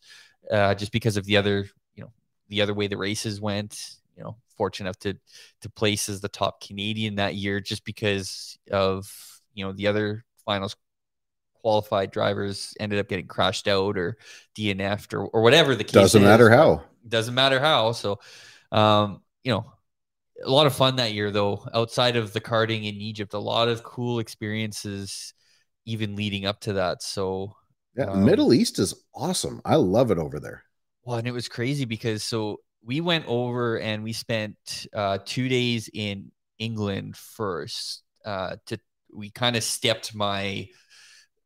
uh, 0.50 0.74
just 0.74 0.92
because 0.92 1.16
of 1.16 1.24
the 1.24 1.36
other, 1.36 1.68
you 1.94 2.02
know, 2.02 2.12
the 2.48 2.62
other 2.62 2.74
way 2.74 2.86
the 2.86 2.96
races 2.96 3.40
went. 3.40 3.96
You 4.16 4.24
know, 4.24 4.36
fortunate 4.56 4.88
enough 4.88 4.98
to 5.00 5.14
to 5.62 5.70
place 5.70 6.08
as 6.08 6.20
the 6.20 6.28
top 6.28 6.60
Canadian 6.60 7.16
that 7.16 7.34
year, 7.34 7.60
just 7.60 7.84
because 7.84 8.58
of 8.70 9.10
you 9.54 9.64
know 9.64 9.72
the 9.72 9.86
other 9.86 10.24
finals 10.44 10.76
qualified 11.60 12.10
drivers 12.10 12.74
ended 12.80 12.98
up 12.98 13.08
getting 13.08 13.26
crashed 13.26 13.68
out 13.68 13.98
or 13.98 14.16
DNF'd 14.56 15.14
or, 15.14 15.26
or 15.26 15.42
whatever 15.42 15.74
the 15.74 15.84
case 15.84 15.92
Doesn't 15.92 16.22
is 16.22 16.26
matter 16.26 16.50
how. 16.50 16.82
Doesn't 17.08 17.34
matter 17.34 17.60
how. 17.60 17.92
So, 17.92 18.20
um, 18.72 19.22
you 19.44 19.52
know, 19.52 19.72
a 20.44 20.50
lot 20.50 20.66
of 20.66 20.74
fun 20.74 20.96
that 20.96 21.12
year 21.12 21.30
though. 21.30 21.66
Outside 21.74 22.16
of 22.16 22.32
the 22.32 22.40
karting 22.40 22.88
in 22.88 22.96
Egypt, 23.00 23.34
a 23.34 23.38
lot 23.38 23.68
of 23.68 23.82
cool 23.82 24.18
experiences, 24.20 25.34
even 25.86 26.16
leading 26.16 26.46
up 26.46 26.60
to 26.62 26.74
that. 26.74 27.02
So, 27.02 27.56
Yeah, 27.96 28.06
Um, 28.06 28.24
Middle 28.24 28.52
East 28.54 28.78
is 28.78 28.94
awesome. 29.14 29.60
I 29.64 29.76
love 29.76 30.10
it 30.10 30.18
over 30.18 30.40
there. 30.40 30.64
well, 31.04 31.18
and 31.18 31.26
it 31.26 31.32
was 31.32 31.48
crazy 31.48 31.84
because 31.84 32.22
so 32.22 32.60
we 32.82 33.00
went 33.00 33.26
over 33.26 33.78
and 33.78 34.02
we 34.02 34.12
spent 34.12 34.86
uh, 34.94 35.18
two 35.24 35.48
days 35.48 35.90
in 35.92 36.30
England 36.58 37.16
first. 37.16 38.02
Uh, 38.24 38.56
to 38.66 38.78
we 39.12 39.30
kind 39.30 39.56
of 39.56 39.64
stepped 39.64 40.14
my 40.14 40.68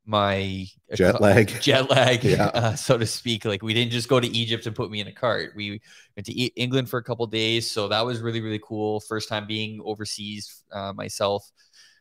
my 0.06 0.66
Jet 0.94 1.20
lag. 1.20 1.48
jet 1.60 1.88
lag, 1.90 2.22
Yeah. 2.24 2.46
uh, 2.54 2.74
so 2.76 2.98
to 2.98 3.06
speak. 3.06 3.44
Like 3.44 3.62
we 3.62 3.72
didn't 3.74 3.92
just 3.92 4.08
go 4.08 4.20
to 4.20 4.26
Egypt 4.28 4.66
and 4.66 4.76
put 4.76 4.90
me 4.90 5.00
in 5.00 5.06
a 5.08 5.12
cart. 5.12 5.52
We 5.56 5.80
went 6.16 6.26
to 6.26 6.32
England 6.32 6.88
for 6.90 6.98
a 6.98 7.02
couple 7.02 7.26
days, 7.26 7.70
so 7.70 7.88
that 7.88 8.04
was 8.04 8.20
really 8.20 8.40
really 8.40 8.60
cool. 8.62 9.00
First 9.00 9.28
time 9.28 9.46
being 9.46 9.80
overseas 9.84 10.62
uh, 10.72 10.92
myself, 10.92 11.50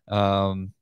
um, 0.09 0.73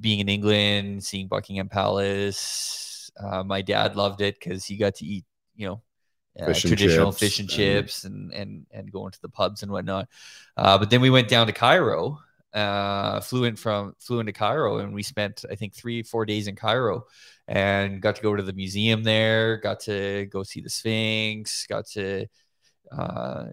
being 0.00 0.20
in 0.20 0.28
England, 0.28 1.04
seeing 1.04 1.28
Buckingham 1.28 1.68
Palace. 1.68 3.10
Uh, 3.18 3.42
my 3.42 3.62
dad 3.62 3.96
loved 3.96 4.20
it 4.20 4.38
because 4.38 4.64
he 4.64 4.76
got 4.76 4.94
to 4.96 5.06
eat, 5.06 5.24
you 5.56 5.68
know. 5.68 5.82
Uh, 6.38 6.46
Fish 6.46 6.62
traditional 6.62 7.10
chips 7.10 7.18
fish 7.18 7.38
and 7.40 7.48
and- 7.48 7.56
chips 7.56 8.04
and 8.04 8.32
and 8.32 8.66
and 8.70 8.92
going 8.92 9.10
to 9.10 9.20
the 9.22 9.28
pubs 9.28 9.64
and 9.64 9.72
whatnot. 9.72 10.08
Uh, 10.56 10.78
but 10.78 10.88
then 10.88 11.00
we 11.00 11.10
went 11.10 11.26
down 11.28 11.48
to 11.48 11.52
Cairo, 11.52 12.20
uh, 12.54 13.20
flew 13.20 13.44
in 13.44 13.56
from 13.56 13.94
flew 13.98 14.20
into 14.20 14.32
Cairo, 14.32 14.78
and 14.78 14.94
we 14.94 15.02
spent 15.02 15.44
I 15.50 15.54
think 15.54 15.74
three 15.74 16.02
four 16.02 16.24
days 16.24 16.48
in 16.48 16.56
Cairo, 16.56 17.04
and 17.46 18.00
got 18.00 18.16
to 18.16 18.22
go 18.22 18.34
to 18.34 18.42
the 18.42 18.52
museum 18.52 19.02
there. 19.02 19.58
Got 19.58 19.80
to 19.80 20.26
go 20.26 20.42
see 20.42 20.60
the 20.60 20.70
Sphinx. 20.70 21.66
Got 21.66 21.86
to 21.88 22.26
uh, 22.90 23.46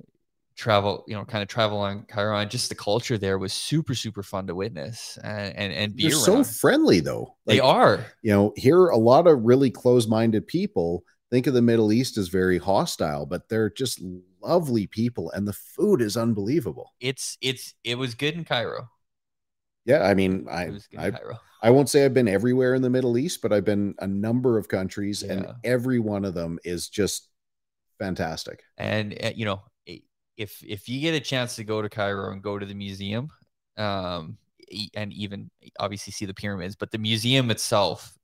travel, 0.56 1.04
you 1.08 1.16
know, 1.16 1.26
kind 1.26 1.41
of 1.41 1.48
travel 1.48 1.80
on 1.80 2.04
Cairo, 2.04 2.38
and 2.38 2.50
just 2.50 2.70
the 2.70 2.76
culture 2.76 3.18
there 3.18 3.38
was 3.38 3.54
super 3.54 3.96
super 3.96 4.24
fun 4.24 4.48
to 4.48 4.56
witness 4.56 5.18
and 5.24 5.56
and, 5.56 5.74
and 5.74 5.96
be 5.96 6.04
They're 6.04 6.12
so 6.14 6.43
friendly 6.43 7.00
though. 7.02 7.36
they 7.46 7.60
are. 7.60 8.06
You 8.22 8.34
know, 8.34 8.54
here 8.56 8.88
a 8.88 8.98
lot 8.98 9.28
of 9.28 9.43
really 9.43 9.70
close-minded 9.72 10.48
people 10.48 11.04
think 11.32 11.48
of 11.48 11.54
the 11.54 11.62
Middle 11.62 11.91
East 11.91 12.18
as 12.18 12.30
very 12.30 12.58
hostile, 12.58 13.26
but 13.26 13.50
they're 13.50 13.70
just 13.70 14.02
lovely 14.46 14.88
people, 14.88 15.32
and 15.32 15.48
the 15.48 15.54
food 15.54 16.02
is 16.02 16.18
unbelievable. 16.18 16.93
It's 17.00 17.38
it's 17.41 17.74
it 17.84 17.98
was 17.98 18.16
good 18.16 18.36
in 18.36 18.46
Cairo. 18.46 18.89
Yeah, 19.86 20.04
I 20.04 20.14
mean, 20.14 20.48
I 20.50 20.66
It 20.66 20.74
was 20.74 20.88
good 20.88 21.00
I, 21.00 21.12
Cairo. 21.12 21.39
I 21.62 21.70
won't 21.70 21.89
say 21.89 22.06
I've 22.06 22.14
been 22.14 22.28
everywhere 22.28 22.76
in 22.76 22.82
the 22.82 22.89
Middle 22.89 23.18
East, 23.18 23.41
but 23.41 23.52
I've 23.54 23.66
been 23.66 23.96
a 24.00 24.08
number 24.08 24.58
of 24.58 24.68
countries, 24.68 25.24
and 25.24 25.48
every 25.64 26.00
one 26.00 26.26
of 26.26 26.34
them 26.34 26.60
is 26.64 26.89
just 26.89 27.30
fantastic. 28.00 28.64
and 28.78 29.18
uh, 29.24 29.32
you 29.36 29.46
know 29.46 29.62
if 30.38 30.62
if 30.64 30.89
you 30.89 31.00
get 31.00 31.14
a 31.16 31.20
chance 31.20 31.56
to 31.56 31.64
go 31.64 31.82
to 31.82 31.89
cairo 31.89 32.32
and 32.32 32.41
go 32.41 32.60
to 32.60 32.66
the 32.66 32.74
museum 32.74 33.30
um 33.78 34.38
and 34.96 35.14
even 35.14 35.50
obviously 35.80 36.12
see 36.12 36.26
the 36.26 36.34
pyramids 36.34 36.76
but 36.76 36.91
the 36.91 36.98
museum 36.98 37.52
itself 37.52 38.18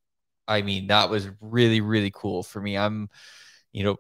i 0.48 0.62
mean 0.62 0.88
that 0.88 1.10
was 1.10 1.30
really 1.40 1.80
really 1.82 2.12
cool 2.14 2.44
for 2.44 2.60
me 2.62 2.78
i'm 2.78 3.10
you 3.72 3.84
know 3.84 3.96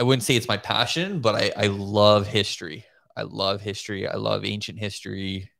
i 0.00 0.02
wouldn't 0.02 0.24
say 0.24 0.34
it's 0.36 0.48
my 0.48 0.56
passion 0.56 1.20
but 1.20 1.34
i 1.36 1.52
i 1.56 1.66
love 1.68 2.26
history. 2.26 2.84
I 3.16 3.22
love 3.22 3.60
history. 3.60 4.08
I 4.08 4.16
love 4.16 4.44
ancient 4.44 4.78
history. 4.78 5.50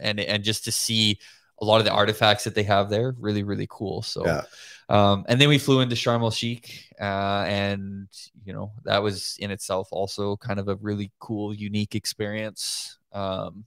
And 0.00 0.20
and 0.20 0.42
just 0.44 0.64
to 0.64 0.72
see 0.72 1.18
a 1.60 1.64
lot 1.64 1.80
of 1.80 1.84
the 1.84 1.92
artifacts 1.92 2.44
that 2.44 2.54
they 2.54 2.62
have 2.62 2.88
there 2.88 3.14
really 3.18 3.42
really 3.42 3.66
cool. 3.68 4.00
So 4.02 4.24
Yeah. 4.24 4.42
um 4.88 5.24
and 5.28 5.40
then 5.40 5.48
we 5.48 5.58
flew 5.58 5.80
into 5.80 5.96
Sharm 5.96 6.22
el 6.22 6.30
Sheikh 6.30 6.86
uh 7.00 7.44
and 7.46 8.08
you 8.44 8.52
know 8.54 8.72
that 8.84 9.02
was 9.02 9.36
in 9.38 9.50
itself 9.50 9.88
also 9.92 10.36
kind 10.36 10.60
of 10.60 10.68
a 10.68 10.76
really 10.76 11.12
cool 11.18 11.52
unique 11.52 11.94
experience. 11.94 12.96
Um 13.12 13.64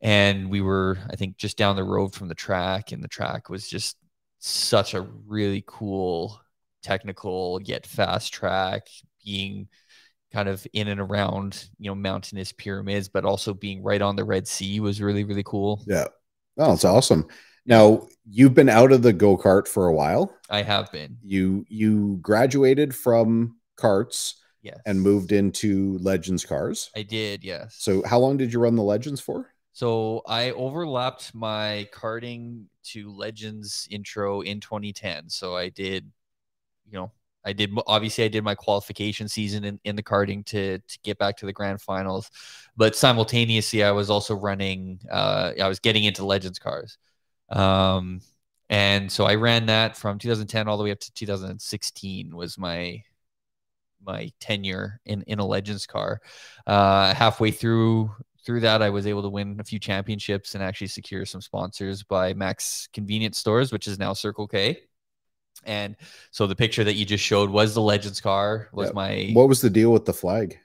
and 0.00 0.50
we 0.50 0.60
were 0.62 0.98
i 1.10 1.16
think 1.16 1.36
just 1.36 1.56
down 1.58 1.76
the 1.76 1.84
road 1.84 2.14
from 2.14 2.28
the 2.28 2.34
track 2.34 2.92
and 2.92 3.04
the 3.04 3.08
track 3.08 3.50
was 3.50 3.68
just 3.68 3.96
such 4.38 4.94
a 4.94 5.02
really 5.02 5.62
cool 5.66 6.40
technical 6.82 7.60
yet 7.62 7.86
fast 7.86 8.32
track 8.32 8.88
being 9.24 9.68
kind 10.32 10.48
of 10.48 10.66
in 10.72 10.88
and 10.88 11.00
around 11.00 11.68
you 11.78 11.90
know 11.90 11.94
mountainous 11.94 12.52
pyramids 12.52 13.08
but 13.08 13.24
also 13.24 13.52
being 13.54 13.82
right 13.82 14.02
on 14.02 14.16
the 14.16 14.24
red 14.24 14.46
sea 14.46 14.80
was 14.80 15.02
really 15.02 15.24
really 15.24 15.42
cool 15.44 15.82
Yeah. 15.86 16.06
Oh, 16.58 16.72
it's 16.74 16.84
awesome. 16.84 17.26
Now 17.66 18.06
you've 18.28 18.54
been 18.54 18.68
out 18.68 18.92
of 18.92 19.02
the 19.02 19.12
go 19.12 19.36
kart 19.36 19.66
for 19.68 19.86
a 19.86 19.92
while. 19.94 20.34
i 20.50 20.62
have 20.62 20.90
been 20.92 21.16
You 21.22 21.64
you 21.68 22.18
graduated 22.22 22.94
from 22.94 23.56
karts 23.78 24.34
yes 24.62 24.78
and 24.86 25.00
moved 25.00 25.32
into 25.32 25.98
Legends 25.98 26.44
cars. 26.44 26.90
i 26.96 27.02
did 27.02 27.42
yes 27.44 27.76
So 27.78 28.02
how 28.04 28.18
long 28.18 28.36
did 28.36 28.52
you 28.52 28.60
run 28.60 28.76
the 28.76 28.82
Legends 28.82 29.20
for? 29.20 29.48
So 29.72 30.22
I 30.28 30.50
overlapped 30.50 31.34
my 31.34 31.88
karting 31.94 32.64
to 32.92 33.10
Legends 33.14 33.86
intro 33.90 34.40
in 34.42 34.60
2010. 34.60 35.28
So 35.30 35.56
I 35.56 35.68
did, 35.70 36.10
you 36.86 36.98
know, 36.98 37.12
I 37.44 37.52
did 37.52 37.70
obviously 37.86 38.24
I 38.24 38.28
did 38.28 38.44
my 38.44 38.54
qualification 38.54 39.28
season 39.28 39.64
in, 39.64 39.80
in 39.84 39.96
the 39.96 40.02
karting 40.02 40.44
to 40.46 40.78
to 40.78 40.98
get 41.02 41.18
back 41.18 41.36
to 41.38 41.46
the 41.46 41.52
grand 41.52 41.80
finals, 41.80 42.30
but 42.76 42.96
simultaneously 42.96 43.82
I 43.82 43.92
was 43.92 44.10
also 44.10 44.34
running. 44.34 45.00
Uh, 45.10 45.52
I 45.60 45.68
was 45.68 45.80
getting 45.80 46.04
into 46.04 46.24
Legends 46.24 46.58
cars, 46.58 46.98
um, 47.50 48.20
and 48.68 49.10
so 49.10 49.24
I 49.24 49.36
ran 49.36 49.66
that 49.66 49.96
from 49.96 50.18
2010 50.18 50.68
all 50.68 50.76
the 50.76 50.84
way 50.84 50.90
up 50.90 51.00
to 51.00 51.12
2016 51.12 52.34
was 52.36 52.58
my 52.58 53.02
my 54.04 54.30
tenure 54.40 55.00
in 55.06 55.22
in 55.22 55.38
a 55.38 55.46
Legends 55.46 55.86
car. 55.86 56.20
Uh, 56.66 57.14
halfway 57.14 57.50
through 57.50 58.10
through 58.44 58.60
that, 58.60 58.82
I 58.82 58.90
was 58.90 59.06
able 59.06 59.22
to 59.22 59.28
win 59.28 59.58
a 59.60 59.64
few 59.64 59.78
championships 59.78 60.54
and 60.54 60.64
actually 60.64 60.88
secure 60.88 61.24
some 61.26 61.40
sponsors 61.40 62.02
by 62.02 62.32
Mac's 62.34 62.88
Convenience 62.92 63.38
Stores, 63.38 63.72
which 63.72 63.86
is 63.86 63.98
now 63.98 64.12
Circle 64.12 64.48
K. 64.48 64.80
And 65.64 65.96
so 66.30 66.46
the 66.46 66.56
picture 66.56 66.84
that 66.84 66.94
you 66.94 67.04
just 67.04 67.24
showed 67.24 67.50
was 67.50 67.74
the 67.74 67.82
Legends 67.82 68.20
car. 68.20 68.68
Was 68.72 68.88
Yep. 68.88 68.94
my 68.94 69.14
What 69.34 69.48
was 69.48 69.60
the 69.60 69.70
deal 69.70 69.92
with 69.92 70.04
the 70.06 70.12
flag? 70.12 70.58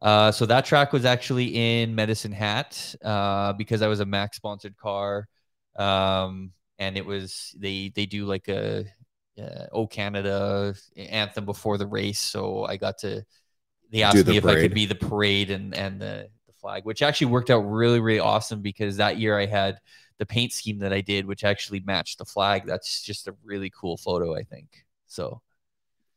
uh, 0.00 0.32
so 0.32 0.46
that 0.46 0.64
track 0.64 0.92
was 0.92 1.04
actually 1.04 1.80
in 1.82 1.94
Medicine 1.94 2.32
Hat 2.32 2.94
uh, 3.04 3.52
because 3.52 3.82
I 3.82 3.86
was 3.86 4.00
a 4.00 4.04
Mac's 4.06 4.36
sponsored 4.36 4.76
car, 4.76 5.28
um, 5.76 6.52
and 6.78 6.96
it 6.96 7.06
was 7.06 7.54
they 7.58 7.92
they 7.94 8.06
do 8.06 8.26
like 8.26 8.48
a 8.48 8.84
uh, 9.40 9.66
"Oh 9.72 9.86
Canada" 9.86 10.74
anthem 10.96 11.44
before 11.44 11.78
the 11.78 11.86
race, 11.86 12.18
so 12.18 12.64
I 12.64 12.76
got 12.76 12.98
to. 12.98 13.24
They 13.90 14.02
asked 14.02 14.26
the 14.26 14.32
me 14.32 14.36
if 14.36 14.48
I 14.48 14.56
could 14.56 14.74
be 14.74 14.86
the 14.86 14.94
parade 14.96 15.50
and 15.50 15.74
and 15.74 16.00
the, 16.00 16.28
the 16.46 16.52
flag, 16.54 16.84
which 16.84 17.02
actually 17.02 17.28
worked 17.28 17.50
out 17.50 17.60
really 17.60 18.00
really 18.00 18.20
awesome 18.20 18.62
because 18.62 18.96
that 18.98 19.18
year 19.18 19.38
I 19.38 19.46
had 19.46 19.78
the 20.22 20.26
paint 20.26 20.52
scheme 20.52 20.78
that 20.78 20.92
I 20.92 21.00
did, 21.00 21.26
which 21.26 21.42
actually 21.42 21.80
matched 21.80 22.18
the 22.18 22.24
flag. 22.24 22.64
That's 22.64 23.02
just 23.02 23.26
a 23.26 23.34
really 23.42 23.70
cool 23.70 23.96
photo, 23.96 24.36
I 24.36 24.44
think. 24.44 24.84
So 25.08 25.42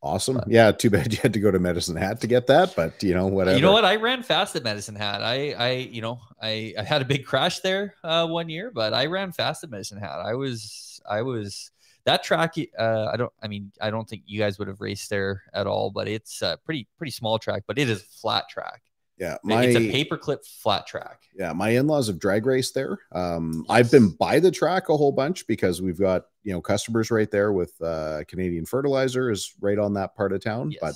Awesome. 0.03 0.35
But- 0.35 0.47
yeah, 0.47 0.71
too 0.71 0.91
bad 0.91 1.11
you 1.11 1.17
had 1.19 1.33
to 1.33 1.39
go 1.39 1.49
to 1.49 1.57
Medicine 1.57 1.95
Hat 1.95 2.21
to 2.21 2.27
get 2.27 2.45
that, 2.45 2.75
but 2.75 3.01
you 3.01 3.15
know, 3.15 3.25
whatever. 3.25 3.55
You 3.55 3.63
know 3.63 3.71
what? 3.71 3.83
I 3.85 3.95
ran 3.95 4.21
fast 4.21 4.55
at 4.55 4.63
Medicine 4.63 4.95
Hat. 4.95 5.23
I, 5.23 5.53
I, 5.53 5.71
you 5.71 6.03
know, 6.03 6.19
I, 6.39 6.75
I 6.77 6.83
had 6.83 7.01
a 7.01 7.05
big 7.05 7.25
crash 7.25 7.61
there 7.61 7.95
uh, 8.03 8.27
one 8.27 8.47
year, 8.47 8.69
but 8.71 8.93
I 8.93 9.07
ran 9.07 9.31
fast 9.31 9.63
at 9.63 9.71
Medicine 9.71 9.97
Hat. 9.97 10.19
I 10.19 10.35
was, 10.35 11.01
I 11.09 11.23
was 11.23 11.71
that 12.03 12.23
track. 12.23 12.53
Uh, 12.77 13.09
I 13.11 13.17
don't. 13.17 13.33
I 13.41 13.47
mean, 13.47 13.71
I 13.81 13.89
don't 13.89 14.07
think 14.07 14.21
you 14.27 14.37
guys 14.37 14.59
would 14.59 14.67
have 14.67 14.79
raced 14.79 15.09
there 15.09 15.41
at 15.55 15.65
all. 15.65 15.89
But 15.89 16.07
it's 16.07 16.43
a 16.43 16.59
pretty, 16.63 16.87
pretty 16.99 17.11
small 17.11 17.39
track. 17.39 17.63
But 17.65 17.79
it 17.79 17.89
is 17.89 18.01
a 18.01 18.05
flat 18.05 18.47
track. 18.47 18.83
Yeah, 19.17 19.37
my 19.43 19.63
it's 19.63 19.75
a 19.77 19.79
paperclip 19.79 20.45
flat 20.45 20.85
track. 20.85 21.23
yeah, 21.37 21.53
my 21.53 21.69
in-laws 21.69 22.07
have 22.07 22.19
drag 22.19 22.45
raced 22.45 22.73
there. 22.73 22.97
Um, 23.13 23.65
I've 23.69 23.89
been 23.89 24.09
by 24.09 24.39
the 24.39 24.51
track 24.51 24.89
a 24.89 24.97
whole 24.97 25.13
bunch 25.13 25.47
because 25.47 25.81
we've 25.81 25.99
got 25.99 26.25
you 26.43 26.51
know 26.51 26.61
customers 26.61 27.11
right 27.11 27.31
there 27.31 27.53
with 27.53 27.73
uh, 27.81 28.23
Canadian 28.27 28.65
Fertilizer 28.65 29.31
is 29.31 29.53
right 29.61 29.79
on 29.79 29.93
that 29.93 30.15
part 30.15 30.33
of 30.33 30.43
town. 30.43 30.73
But 30.81 30.95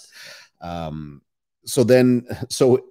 um, 0.59 1.21
so 1.65 1.83
then 1.83 2.27
so 2.49 2.89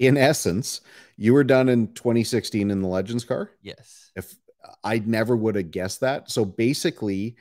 in 0.00 0.16
essence, 0.16 0.80
you 1.16 1.32
were 1.34 1.44
done 1.44 1.68
in 1.68 1.92
2016 1.92 2.70
in 2.70 2.80
the 2.80 2.88
Legends 2.88 3.24
car. 3.24 3.52
yes. 3.62 4.10
If 4.16 4.34
I 4.82 4.98
never 4.98 5.36
would 5.36 5.54
have 5.54 5.70
guessed 5.70 6.00
that. 6.00 6.30
So 6.30 6.44
basically, 6.44 7.36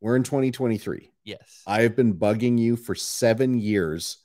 we're 0.00 0.16
in 0.16 0.22
2023. 0.22 1.12
Yes. 1.24 1.62
I 1.66 1.82
have 1.82 1.96
been 1.96 2.14
bugging 2.14 2.58
you 2.58 2.76
for 2.76 2.94
seven 2.94 3.58
years 3.58 4.18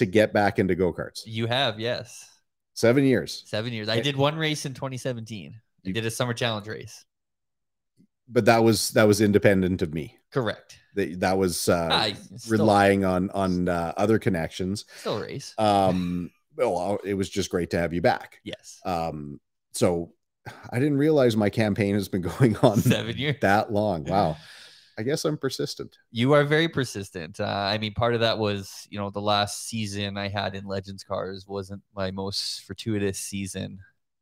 to 0.00 0.06
get 0.06 0.32
back 0.32 0.58
into 0.58 0.74
go 0.74 0.92
karts. 0.92 1.22
you 1.24 1.46
have 1.46 1.78
yes. 1.80 2.26
Seven 2.74 3.04
years. 3.04 3.42
Seven 3.46 3.72
years. 3.72 3.88
I 3.88 4.00
did 4.00 4.16
one 4.16 4.36
race 4.36 4.66
in 4.66 4.74
2017. 4.74 5.54
I 5.54 5.88
You- 5.88 5.94
did 5.94 6.04
a 6.06 6.10
summer 6.10 6.34
challenge 6.34 6.66
race. 6.68 7.04
But 8.28 8.44
that 8.44 8.62
was 8.62 8.90
that 8.90 9.04
was 9.08 9.20
independent 9.20 9.82
of 9.82 9.92
me. 9.92 10.16
Correct. 10.30 10.78
That, 10.94 11.18
that 11.20 11.36
was 11.38 11.68
uh, 11.68 11.88
I 11.90 12.16
relying 12.48 13.04
on 13.04 13.28
on 13.30 13.68
uh, 13.68 13.92
other 13.96 14.18
connections. 14.20 14.84
still 15.00 15.20
race. 15.20 15.52
Um, 15.58 16.30
well, 16.56 16.98
it 17.04 17.14
was 17.14 17.28
just 17.28 17.50
great 17.50 17.70
to 17.70 17.78
have 17.78 17.92
you 17.92 18.00
back. 18.00 18.40
yes. 18.44 18.80
Um, 18.84 19.40
so 19.72 20.12
I 20.72 20.78
didn't 20.78 20.98
realize 20.98 21.36
my 21.36 21.50
campaign 21.50 21.94
has 21.94 22.08
been 22.08 22.22
going 22.38 22.56
on 22.58 22.78
Seven 22.78 23.16
years. 23.18 23.36
that 23.42 23.72
long. 23.72 24.04
Wow. 24.04 24.36
I 25.00 25.02
guess 25.02 25.24
I'm 25.24 25.38
persistent. 25.38 25.96
You 26.12 26.34
are 26.34 26.44
very 26.44 26.68
persistent. 26.68 27.40
Uh, 27.40 27.44
I 27.44 27.78
mean, 27.78 27.94
part 27.94 28.12
of 28.12 28.20
that 28.20 28.38
was, 28.38 28.86
you 28.90 28.98
know, 28.98 29.08
the 29.08 29.20
last 29.20 29.66
season 29.66 30.18
I 30.18 30.28
had 30.28 30.54
in 30.54 30.66
Legends 30.66 31.02
Cars 31.02 31.46
wasn't 31.48 31.80
my 31.96 32.10
most 32.10 32.64
fortuitous 32.64 33.18
season. 33.18 33.78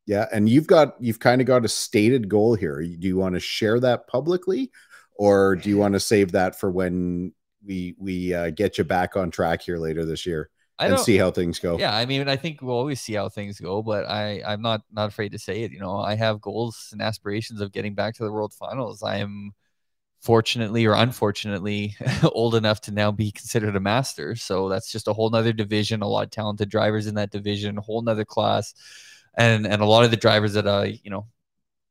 Yeah, 0.07 0.27
and 0.33 0.49
you've 0.49 0.69
got 0.69 0.95
you've 1.01 1.19
kind 1.19 1.41
of 1.41 1.49
got 1.49 1.65
a 1.65 1.69
stated 1.69 2.29
goal 2.29 2.55
here. 2.55 2.81
Do 2.81 3.09
you 3.09 3.17
want 3.17 3.35
to 3.35 3.41
share 3.41 3.81
that 3.81 4.07
publicly, 4.07 4.71
or 5.17 5.57
do 5.57 5.69
you 5.69 5.79
want 5.79 5.95
to 5.95 6.01
save 6.01 6.31
that 6.33 6.59
for 6.59 6.71
when 6.71 7.33
we 7.67 7.97
we 7.99 8.33
uh, 8.33 8.51
get 8.51 8.79
you 8.79 8.85
back 8.85 9.17
on 9.17 9.33
track 9.33 9.61
here 9.61 9.79
later 9.79 10.05
this 10.05 10.25
year 10.25 10.49
I 10.79 10.87
and 10.87 10.99
see 11.01 11.17
how 11.17 11.33
things 11.33 11.59
go? 11.59 11.77
Yeah, 11.77 11.95
I 11.95 12.07
mean, 12.07 12.29
I 12.29 12.37
think 12.37 12.63
we'll 12.63 12.77
always 12.77 13.01
see 13.01 13.15
how 13.15 13.29
things 13.29 13.59
go, 13.59 13.83
but 13.83 14.09
I 14.09 14.43
I'm 14.47 14.63
not 14.63 14.83
not 14.93 15.09
afraid 15.09 15.33
to 15.33 15.41
say 15.41 15.65
it. 15.65 15.73
You 15.73 15.81
know, 15.81 15.97
I 15.99 16.15
have 16.15 16.41
goals 16.41 16.91
and 16.93 17.03
aspirations 17.03 17.61
of 17.61 17.73
getting 17.73 17.97
back 17.97 18.15
to 18.15 18.23
the 18.23 18.31
World 18.31 18.55
Finals. 18.55 19.03
I 19.03 19.17
am 19.17 19.53
fortunately 20.21 20.85
or 20.87 20.95
unfortunately 20.95 21.97
old 22.33 22.55
enough 22.55 22.81
to 22.83 22.93
now 22.93 23.11
be 23.11 23.31
considered 23.31 23.77
a 23.77 23.81
master. 23.81 24.35
So 24.35 24.69
that's 24.69 24.91
just 24.91 25.09
a 25.09 25.13
whole 25.13 25.31
nother 25.31 25.53
division, 25.53 26.03
a 26.03 26.09
lot 26.09 26.25
of 26.25 26.31
talented 26.31 26.69
drivers 26.69 27.07
in 27.07 27.15
that 27.17 27.31
division, 27.31 27.79
a 27.79 27.83
whole 27.83 28.03
nother 28.03 28.25
class. 28.25 28.75
And 29.37 29.67
and 29.67 29.83
a 29.83 29.87
lot 29.87 30.05
of 30.05 30.11
the 30.11 30.17
drivers 30.17 30.55
that 30.55 30.67
I, 30.67 30.99
you 31.03 31.11
know, 31.11 31.27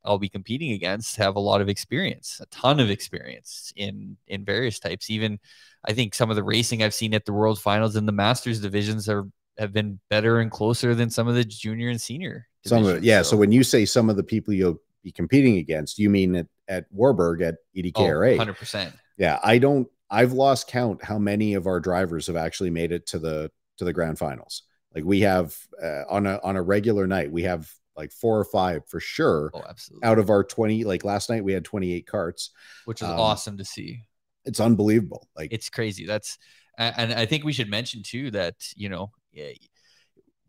I'll 0.03 0.17
be 0.17 0.29
competing 0.29 0.71
against 0.71 1.17
have 1.17 1.35
a 1.35 1.39
lot 1.39 1.61
of 1.61 1.69
experience, 1.69 2.39
a 2.41 2.45
ton 2.47 2.79
of 2.79 2.89
experience 2.89 3.71
in 3.75 4.17
in 4.27 4.43
various 4.43 4.79
types. 4.79 5.09
Even 5.09 5.39
I 5.85 5.93
think 5.93 6.13
some 6.13 6.29
of 6.29 6.35
the 6.35 6.43
racing 6.43 6.83
I've 6.83 6.93
seen 6.93 7.13
at 7.13 7.25
the 7.25 7.33
World 7.33 7.59
Finals 7.59 7.95
and 7.95 8.07
the 8.07 8.13
Masters 8.13 8.59
divisions 8.59 9.07
are 9.07 9.25
have 9.57 9.73
been 9.73 9.99
better 10.09 10.39
and 10.39 10.51
closer 10.51 10.93
than 10.93 11.09
some 11.09 11.27
of 11.27 11.35
the 11.35 11.43
junior 11.43 11.89
and 11.89 11.99
senior. 11.99 12.47
Some 12.65 12.79
of 12.79 12.83
it, 12.83 12.87
divisions. 12.87 13.05
yeah. 13.05 13.21
So, 13.21 13.37
when 13.37 13.51
you 13.51 13.63
say 13.63 13.85
some 13.85 14.09
of 14.09 14.17
the 14.17 14.23
people 14.23 14.53
you'll 14.53 14.81
be 15.07 15.11
competing 15.13 15.57
against, 15.57 15.97
you 15.97 16.09
mean 16.09 16.35
at, 16.35 16.47
at 16.67 16.85
Warburg 16.91 17.41
at 17.41 17.55
E 17.73 17.91
oh, 17.95 18.01
EDKRA? 18.01 18.37
100%. 18.37 18.93
yeah, 19.17 19.39
I 19.43 19.57
don't. 19.57 19.87
I've 20.09 20.33
lost 20.33 20.67
count 20.67 21.03
how 21.03 21.17
many 21.17 21.53
of 21.53 21.67
our 21.67 21.79
drivers 21.79 22.27
have 22.27 22.35
actually 22.35 22.69
made 22.69 22.91
it 22.91 23.07
to 23.07 23.19
the 23.19 23.51
to 23.77 23.85
the 23.85 23.93
grand 23.93 24.19
finals. 24.19 24.63
Like 24.93 25.03
we 25.03 25.21
have 25.21 25.55
uh, 25.81 26.03
on 26.09 26.25
a 26.25 26.39
on 26.43 26.55
a 26.55 26.61
regular 26.61 27.07
night, 27.07 27.31
we 27.31 27.43
have 27.43 27.69
like 27.95 28.11
four 28.11 28.39
or 28.39 28.45
five 28.45 28.87
for 28.87 28.99
sure. 28.99 29.51
Oh, 29.53 29.63
absolutely. 29.67 30.07
Out 30.07 30.19
of 30.19 30.29
our 30.29 30.43
twenty, 30.43 30.83
like 30.83 31.03
last 31.03 31.29
night, 31.29 31.43
we 31.43 31.53
had 31.53 31.65
twenty 31.65 31.93
eight 31.93 32.07
carts. 32.07 32.51
Which 32.85 33.01
is 33.01 33.07
um, 33.07 33.19
awesome 33.19 33.57
to 33.57 33.65
see. 33.65 34.03
It's 34.45 34.59
unbelievable. 34.59 35.27
Like 35.35 35.51
It's 35.51 35.69
crazy. 35.69 36.05
That's 36.05 36.37
and 36.77 37.13
I 37.13 37.25
think 37.25 37.43
we 37.43 37.53
should 37.53 37.69
mention 37.69 38.03
too 38.03 38.31
that 38.31 38.55
you 38.75 38.89
know, 38.89 39.11
yeah, 39.31 39.49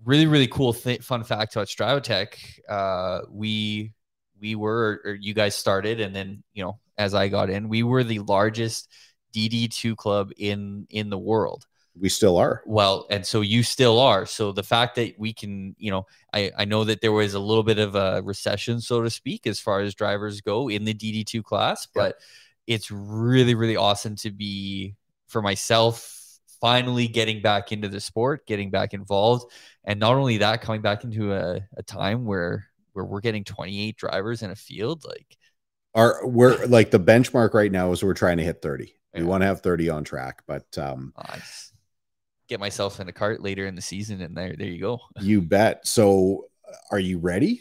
really 0.05 0.27
really 0.27 0.47
cool 0.47 0.73
th- 0.73 1.03
fun 1.03 1.25
fact 1.25 1.57
about 1.57 1.69
Stratotech. 1.69 2.37
Uh, 2.69 3.23
we 3.31 3.93
we 4.41 4.55
were 4.55 5.01
or 5.05 5.14
you 5.14 5.34
guys 5.34 5.55
started, 5.57 6.01
and 6.01 6.14
then 6.14 6.43
you 6.55 6.64
know 6.64 6.78
as 6.97 7.14
I 7.14 7.28
got 7.28 7.51
in, 7.51 7.68
we 7.68 7.82
were 7.82 8.05
the 8.05 8.18
largest 8.20 8.89
DD2 9.34 9.97
club 9.97 10.30
in 10.36 10.86
in 10.91 11.11
the 11.11 11.18
world. 11.18 11.66
we 12.01 12.09
still 12.09 12.36
are. 12.36 12.62
Well, 12.64 13.07
and 13.11 13.26
so 13.26 13.41
you 13.41 13.62
still 13.62 13.99
are. 13.99 14.24
So 14.26 14.53
the 14.53 14.62
fact 14.62 14.95
that 14.97 15.14
we 15.18 15.32
can, 15.32 15.74
you 15.78 15.91
know, 15.91 16.07
I, 16.32 16.53
I 16.57 16.64
know 16.64 16.84
that 16.84 17.01
there 17.01 17.12
was 17.12 17.34
a 17.34 17.41
little 17.41 17.64
bit 17.64 17.78
of 17.78 17.95
a 17.97 18.22
recession, 18.22 18.80
so 18.80 19.03
to 19.03 19.11
speak, 19.11 19.47
as 19.49 19.59
far 19.61 19.80
as 19.80 19.95
drivers 19.97 20.41
go 20.41 20.68
in 20.70 20.84
the 20.84 20.95
DD2 20.95 21.43
class, 21.43 21.89
Yeah. 21.95 22.03
but 22.03 22.16
it's 22.68 22.91
really, 22.93 23.55
really 23.57 23.76
awesome 23.76 24.14
to 24.16 24.30
be 24.30 24.95
for 25.26 25.43
myself 25.43 26.14
finally 26.61 27.09
getting 27.09 27.43
back 27.43 27.72
into 27.72 27.89
the 27.89 28.01
sport, 28.01 28.47
getting 28.47 28.70
back 28.70 28.95
involved. 28.95 29.51
And 29.84 29.99
not 30.01 30.14
only 30.14 30.39
that, 30.39 30.61
coming 30.62 30.82
back 30.82 31.03
into 31.05 31.32
a, 31.32 31.61
a 31.76 31.82
time 31.82 32.24
where 32.26 32.66
where 32.99 33.07
we're 33.07 33.20
getting 33.20 33.44
28 33.44 33.96
drivers 33.96 34.42
in 34.42 34.51
a 34.51 34.57
field, 34.57 35.05
like 35.07 35.36
Our 35.94 36.26
we're 36.26 36.66
like 36.66 36.90
the 36.90 37.01
benchmark 37.01 37.55
right 37.55 37.72
now 37.72 37.92
is 37.92 38.03
we're 38.03 38.14
trying 38.14 38.38
to 38.38 38.44
hit 38.44 38.61
30. 38.61 38.94
We 39.14 39.22
want 39.24 39.42
to 39.42 39.46
have 39.46 39.62
30 39.62 39.88
on 39.90 40.05
track, 40.05 40.42
but 40.46 40.66
um 40.76 41.12
I 41.16 41.38
get 42.49 42.61
myself 42.61 42.99
in 42.99 43.09
a 43.09 43.12
cart 43.12 43.42
later 43.42 43.66
in 43.66 43.74
the 43.74 43.82
season, 43.82 44.20
and 44.22 44.36
there, 44.36 44.55
there 44.57 44.68
you 44.68 44.80
go. 44.80 45.01
you 45.20 45.40
bet. 45.40 45.86
So 45.86 46.46
are 46.90 46.99
you 46.99 47.18
ready? 47.18 47.61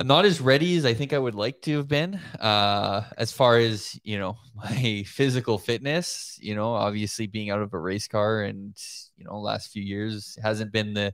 I'm 0.00 0.06
not 0.06 0.24
as 0.24 0.40
ready 0.40 0.76
as 0.76 0.86
I 0.86 0.94
think 0.94 1.12
I 1.12 1.18
would 1.18 1.34
like 1.34 1.60
to 1.62 1.78
have 1.78 1.88
been. 1.88 2.14
Uh, 2.38 3.02
as 3.16 3.32
far 3.32 3.58
as 3.58 3.98
you 4.04 4.18
know, 4.18 4.36
my 4.54 5.04
physical 5.06 5.58
fitness, 5.58 6.38
you 6.40 6.54
know, 6.54 6.72
obviously 6.72 7.26
being 7.26 7.50
out 7.50 7.62
of 7.62 7.74
a 7.74 7.78
race 7.78 8.06
car 8.06 8.42
and 8.42 8.76
you 9.16 9.24
know, 9.24 9.40
last 9.40 9.72
few 9.72 9.82
years 9.82 10.38
hasn't 10.42 10.72
been 10.72 10.94
the 10.94 11.12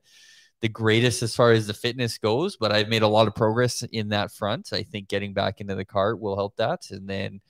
the 0.64 0.68
greatest 0.70 1.22
as 1.22 1.36
far 1.36 1.52
as 1.52 1.66
the 1.66 1.74
fitness 1.74 2.16
goes, 2.16 2.56
but 2.56 2.72
I've 2.72 2.88
made 2.88 3.02
a 3.02 3.06
lot 3.06 3.28
of 3.28 3.34
progress 3.34 3.82
in 3.82 4.08
that 4.08 4.32
front. 4.32 4.70
I 4.72 4.82
think 4.82 5.08
getting 5.08 5.34
back 5.34 5.60
into 5.60 5.74
the 5.74 5.84
cart 5.84 6.18
will 6.20 6.36
help 6.36 6.56
that, 6.56 6.90
and 6.90 7.06
then 7.06 7.42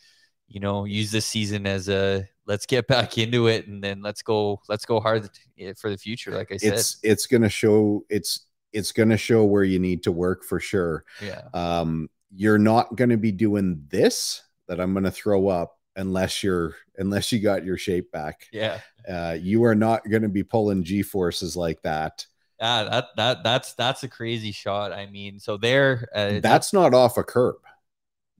you 0.48 0.58
know, 0.58 0.84
use 0.84 1.12
this 1.12 1.24
season 1.24 1.64
as 1.64 1.88
a 1.88 2.28
let's 2.44 2.66
get 2.66 2.88
back 2.88 3.16
into 3.16 3.46
it, 3.46 3.68
and 3.68 3.82
then 3.84 4.02
let's 4.02 4.20
go 4.22 4.60
let's 4.68 4.84
go 4.84 4.98
hard 4.98 5.30
for 5.78 5.90
the 5.90 5.96
future. 5.96 6.32
Like 6.32 6.50
I 6.50 6.56
said, 6.56 6.72
It's 6.72 6.96
it's 7.04 7.26
going 7.26 7.42
to 7.42 7.48
show 7.48 8.04
it's 8.10 8.46
it's 8.72 8.90
going 8.90 9.10
to 9.10 9.16
show 9.16 9.44
where 9.44 9.62
you 9.62 9.78
need 9.78 10.02
to 10.02 10.10
work 10.10 10.42
for 10.42 10.58
sure. 10.58 11.04
yeah, 11.22 11.42
Um 11.54 12.10
you're 12.34 12.58
not 12.58 12.96
going 12.96 13.10
to 13.10 13.16
be 13.16 13.30
doing 13.30 13.84
this 13.90 14.42
that 14.66 14.80
I'm 14.80 14.92
going 14.92 15.04
to 15.04 15.12
throw 15.12 15.46
up 15.46 15.78
unless 15.94 16.42
you're 16.42 16.74
unless 16.98 17.30
you 17.30 17.38
got 17.38 17.64
your 17.64 17.78
shape 17.78 18.10
back. 18.10 18.48
yeah. 18.52 18.80
Uh 19.08 19.36
you 19.40 19.62
are 19.62 19.76
not 19.76 20.10
going 20.10 20.22
to 20.22 20.28
be 20.28 20.42
pulling 20.42 20.82
G 20.82 21.02
forces 21.02 21.56
like 21.56 21.80
that. 21.82 22.26
Yeah, 22.60 22.84
that 22.84 23.06
that 23.16 23.42
that's 23.44 23.74
that's 23.74 24.02
a 24.04 24.08
crazy 24.08 24.52
shot. 24.52 24.92
I 24.92 25.06
mean, 25.06 25.38
so 25.40 25.56
there, 25.56 26.08
uh, 26.14 26.40
That's 26.40 26.72
not 26.72 26.94
off 26.94 27.18
a 27.18 27.24
curb. 27.24 27.56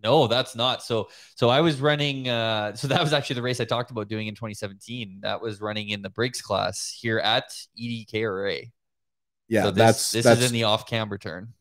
no, 0.03 0.27
that's 0.27 0.55
not. 0.55 0.83
So 0.83 1.09
so 1.35 1.49
I 1.49 1.61
was 1.61 1.81
running. 1.81 2.29
Uh, 2.29 2.75
so 2.77 2.89
that 2.89 3.01
was 3.01 3.12
actually 3.12 3.37
the 3.37 3.43
race 3.43 3.61
I 3.61 3.65
talked 3.65 3.91
about 3.91 4.09
doing 4.09 4.27
in 4.27 4.35
2017. 4.35 5.21
That 5.23 5.41
was 5.41 5.61
running 5.61 5.89
in 5.91 6.03
the 6.03 6.11
Briggs 6.11 6.43
class 6.43 6.91
here 6.91 7.19
at 7.19 7.51
EDKRA. 7.79 8.71
Yeah, 9.49 9.62
so 9.65 9.71
this, 9.71 9.77
that's 9.77 10.11
this 10.12 10.25
that's 10.25 10.41
is 10.41 10.47
in 10.47 10.53
the 10.53 10.65
off 10.65 10.87
camber 10.87 11.19
turn. 11.19 11.55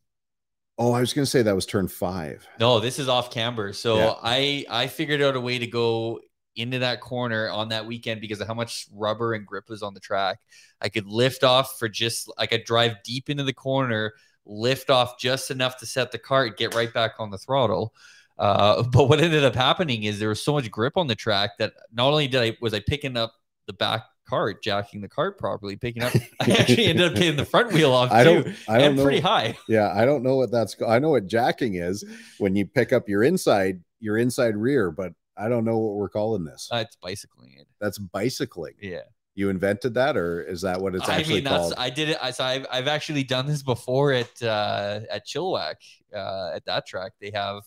Oh, 0.77 0.91
I 0.91 0.99
was 1.01 1.13
going 1.13 1.23
to 1.23 1.29
say 1.29 1.41
that 1.43 1.55
was 1.55 1.65
turn 1.65 1.87
5. 1.87 2.47
No, 2.59 2.79
this 2.79 2.97
is 2.97 3.07
off 3.07 3.31
camber. 3.31 3.73
So 3.73 3.97
Yeah. 3.97 4.13
I 4.23 4.65
I 4.69 4.87
figured 4.87 5.21
out 5.21 5.35
a 5.35 5.41
way 5.41 5.59
to 5.59 5.67
go 5.67 6.19
into 6.55 6.79
that 6.79 7.01
corner 7.01 7.49
on 7.49 7.69
that 7.69 7.85
weekend 7.85 8.21
because 8.21 8.39
of 8.39 8.47
how 8.47 8.53
much 8.53 8.87
rubber 8.93 9.33
and 9.33 9.45
grip 9.45 9.69
was 9.69 9.83
on 9.83 9.93
the 9.93 9.99
track. 9.99 10.39
I 10.81 10.89
could 10.89 11.07
lift 11.07 11.43
off 11.43 11.77
for 11.79 11.89
just 11.89 12.31
I 12.37 12.45
could 12.45 12.63
drive 12.63 12.97
deep 13.03 13.29
into 13.29 13.43
the 13.43 13.53
corner, 13.53 14.13
lift 14.45 14.89
off 14.89 15.19
just 15.19 15.51
enough 15.51 15.77
to 15.77 15.85
set 15.85 16.11
the 16.11 16.17
cart, 16.17 16.57
get 16.57 16.75
right 16.75 16.93
back 16.93 17.13
on 17.19 17.31
the 17.31 17.37
throttle. 17.37 17.93
Uh, 18.37 18.83
but 18.91 19.09
what 19.09 19.19
ended 19.19 19.43
up 19.43 19.55
happening 19.55 20.03
is 20.03 20.19
there 20.19 20.29
was 20.29 20.43
so 20.43 20.53
much 20.53 20.69
grip 20.69 20.97
on 20.97 21.07
the 21.07 21.15
track 21.15 21.51
that 21.59 21.73
not 21.91 22.07
only 22.07 22.27
did 22.27 22.41
I 22.41 22.57
was 22.61 22.73
I 22.73 22.79
picking 22.79 23.17
up 23.17 23.33
the 23.67 23.73
back 23.73 24.03
cart, 24.27 24.63
jacking 24.63 25.01
the 25.01 25.09
cart 25.09 25.37
properly, 25.37 25.75
picking 25.75 26.03
up, 26.03 26.13
I 26.41 26.51
actually 26.51 26.85
ended 26.85 27.11
up 27.11 27.15
getting 27.15 27.35
the 27.37 27.45
front 27.45 27.73
wheel 27.73 27.91
off 27.91 28.09
too. 28.09 28.15
I 28.15 28.23
don't 28.23 28.47
I 28.67 28.77
don't 28.77 28.87
and 28.87 28.95
know. 28.97 29.03
pretty 29.03 29.19
high. 29.19 29.57
Yeah, 29.67 29.93
I 29.95 30.05
don't 30.05 30.23
know 30.23 30.35
what 30.35 30.51
that's 30.51 30.75
I 30.87 30.99
know 30.99 31.09
what 31.11 31.27
jacking 31.27 31.75
is 31.75 32.03
when 32.37 32.55
you 32.55 32.65
pick 32.65 32.93
up 32.93 33.09
your 33.09 33.23
inside 33.23 33.81
your 33.99 34.17
inside 34.17 34.57
rear, 34.57 34.91
but 34.91 35.13
I 35.37 35.49
don't 35.49 35.65
know 35.65 35.77
what 35.77 35.95
we're 35.95 36.09
calling 36.09 36.43
this. 36.43 36.69
Uh, 36.71 36.77
it's 36.77 36.95
bicycling. 36.95 37.55
That's 37.79 37.97
bicycling. 37.97 38.73
Yeah. 38.81 39.01
You 39.35 39.49
invented 39.49 39.95
that, 39.95 40.15
or 40.15 40.43
is 40.43 40.61
that 40.61 40.79
what 40.79 40.93
it's 40.93 41.09
I 41.09 41.15
actually 41.17 41.35
mean, 41.35 41.43
that's 41.45 41.57
called? 41.57 41.73
I 41.75 41.89
did 41.89 42.09
it. 42.09 42.17
I 42.21 42.29
so 42.29 42.43
I've 42.43 42.67
I've 42.71 42.87
actually 42.87 43.23
done 43.23 43.47
this 43.47 43.63
before 43.63 44.11
at 44.11 44.43
uh, 44.43 44.99
at 45.09 45.25
Chilliwack 45.25 45.75
uh, 46.15 46.51
at 46.53 46.63
that 46.65 46.85
track. 46.85 47.13
They 47.19 47.31
have, 47.33 47.63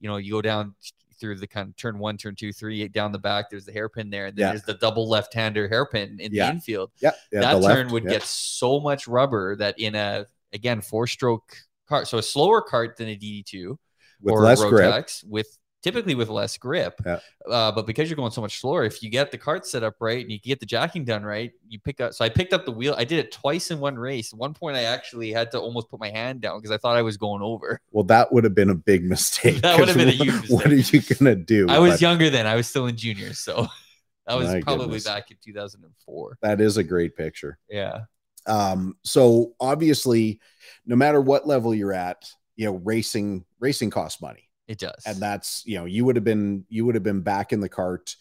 you 0.00 0.08
know, 0.08 0.16
you 0.16 0.32
go 0.32 0.42
down 0.42 0.74
through 1.20 1.36
the 1.38 1.46
kind 1.46 1.68
of 1.68 1.76
turn 1.76 1.98
one, 2.00 2.16
turn 2.16 2.34
two, 2.34 2.52
three, 2.52 2.88
down 2.88 3.12
the 3.12 3.20
back. 3.20 3.50
There's 3.50 3.64
the 3.64 3.72
hairpin 3.72 4.10
there, 4.10 4.26
and 4.26 4.36
then 4.36 4.46
Yeah. 4.46 4.50
there's 4.50 4.64
the 4.64 4.74
double 4.74 5.08
left-hander 5.08 5.68
hairpin 5.68 6.18
in 6.18 6.32
Yeah. 6.32 6.46
the 6.46 6.54
infield. 6.54 6.90
yeah, 7.00 7.12
yeah, 7.32 7.40
that 7.40 7.52
turn 7.52 7.62
left, 7.62 7.92
would 7.92 8.06
get 8.08 8.22
so 8.24 8.80
much 8.80 9.06
rubber 9.06 9.54
that 9.56 9.78
in 9.78 9.94
a 9.94 10.26
again 10.52 10.80
four-stroke 10.80 11.56
cart, 11.88 12.08
so 12.08 12.18
a 12.18 12.22
slower 12.22 12.60
cart 12.60 12.96
than 12.96 13.08
a 13.08 13.16
DD2 13.16 13.78
with 14.20 14.32
or 14.34 14.40
less 14.42 14.60
grip. 14.64 15.06
With 15.24 15.56
typically 15.86 16.16
with 16.16 16.28
less 16.28 16.56
grip. 16.58 17.00
Yeah. 17.06 17.20
Uh, 17.48 17.70
but 17.70 17.86
because 17.86 18.10
you're 18.10 18.16
going 18.16 18.32
so 18.32 18.40
much 18.40 18.60
slower, 18.60 18.84
if 18.84 19.04
you 19.04 19.08
get 19.08 19.30
the 19.30 19.38
cart 19.38 19.64
set 19.64 19.84
up 19.84 19.94
right 20.00 20.20
and 20.20 20.32
you 20.32 20.40
get 20.40 20.58
the 20.58 20.66
jacking 20.66 21.04
done 21.04 21.22
right, 21.22 21.52
you 21.68 21.78
pick 21.78 22.00
up. 22.00 22.12
So 22.12 22.24
I 22.24 22.28
picked 22.28 22.52
up 22.52 22.64
the 22.64 22.72
wheel. 22.72 22.96
I 22.98 23.04
did 23.04 23.20
it 23.20 23.30
twice 23.30 23.70
in 23.70 23.78
one 23.78 23.96
race. 23.96 24.32
At 24.32 24.38
one 24.38 24.52
point, 24.52 24.76
I 24.76 24.82
actually 24.82 25.30
had 25.32 25.52
to 25.52 25.60
almost 25.60 25.88
put 25.88 26.00
my 26.00 26.10
hand 26.10 26.40
down 26.40 26.58
because 26.58 26.72
I 26.72 26.78
thought 26.78 26.96
I 26.96 27.02
was 27.02 27.16
going 27.16 27.42
over. 27.42 27.80
Well, 27.92 28.04
that 28.04 28.30
would 28.30 28.44
have 28.44 28.54
been 28.54 28.68
a 28.68 28.74
big 28.74 29.04
mistake. 29.04 29.62
That 29.62 29.78
would 29.78 29.88
have 29.88 29.96
been 29.96 30.08
a 30.08 30.10
huge 30.10 30.34
What 30.50 30.66
are 30.66 30.74
you 30.74 31.00
gonna 31.00 31.34
do? 31.34 31.66
I 31.70 31.78
was 31.78 31.92
But 31.92 32.00
younger 32.02 32.28
then. 32.28 32.46
I 32.46 32.54
was 32.54 32.66
still 32.66 32.86
in 32.88 32.96
juniors, 32.96 33.38
so 33.38 33.68
that 34.26 34.36
was 34.36 34.48
My 34.48 34.60
probably 34.60 34.86
goodness. 34.86 35.04
back 35.04 35.30
in 35.30 35.38
2004. 35.42 36.38
That 36.42 36.60
is 36.60 36.76
a 36.76 36.84
great 36.84 37.16
picture. 37.16 37.56
Yeah. 37.70 38.00
Um, 38.46 38.96
so 39.02 39.54
obviously, 39.60 40.40
no 40.84 40.94
matter 40.94 41.22
what 41.22 41.46
level 41.46 41.74
you're 41.74 41.94
at, 41.94 42.28
you 42.56 42.66
know, 42.66 42.74
racing 42.84 43.46
racing 43.60 43.88
costs 43.90 44.20
money. 44.20 44.45
It 44.68 44.78
does. 44.78 45.02
and 45.06 45.18
that's 45.18 45.62
you 45.66 45.76
know 45.78 45.84
you 45.84 46.04
would 46.04 46.16
have 46.16 46.24
been 46.24 46.64
you 46.68 46.84
would 46.84 46.94
have 46.96 47.04
been 47.04 47.20
back 47.22 47.52
in 47.52 47.60
the 47.60 47.68
cart 47.68 48.16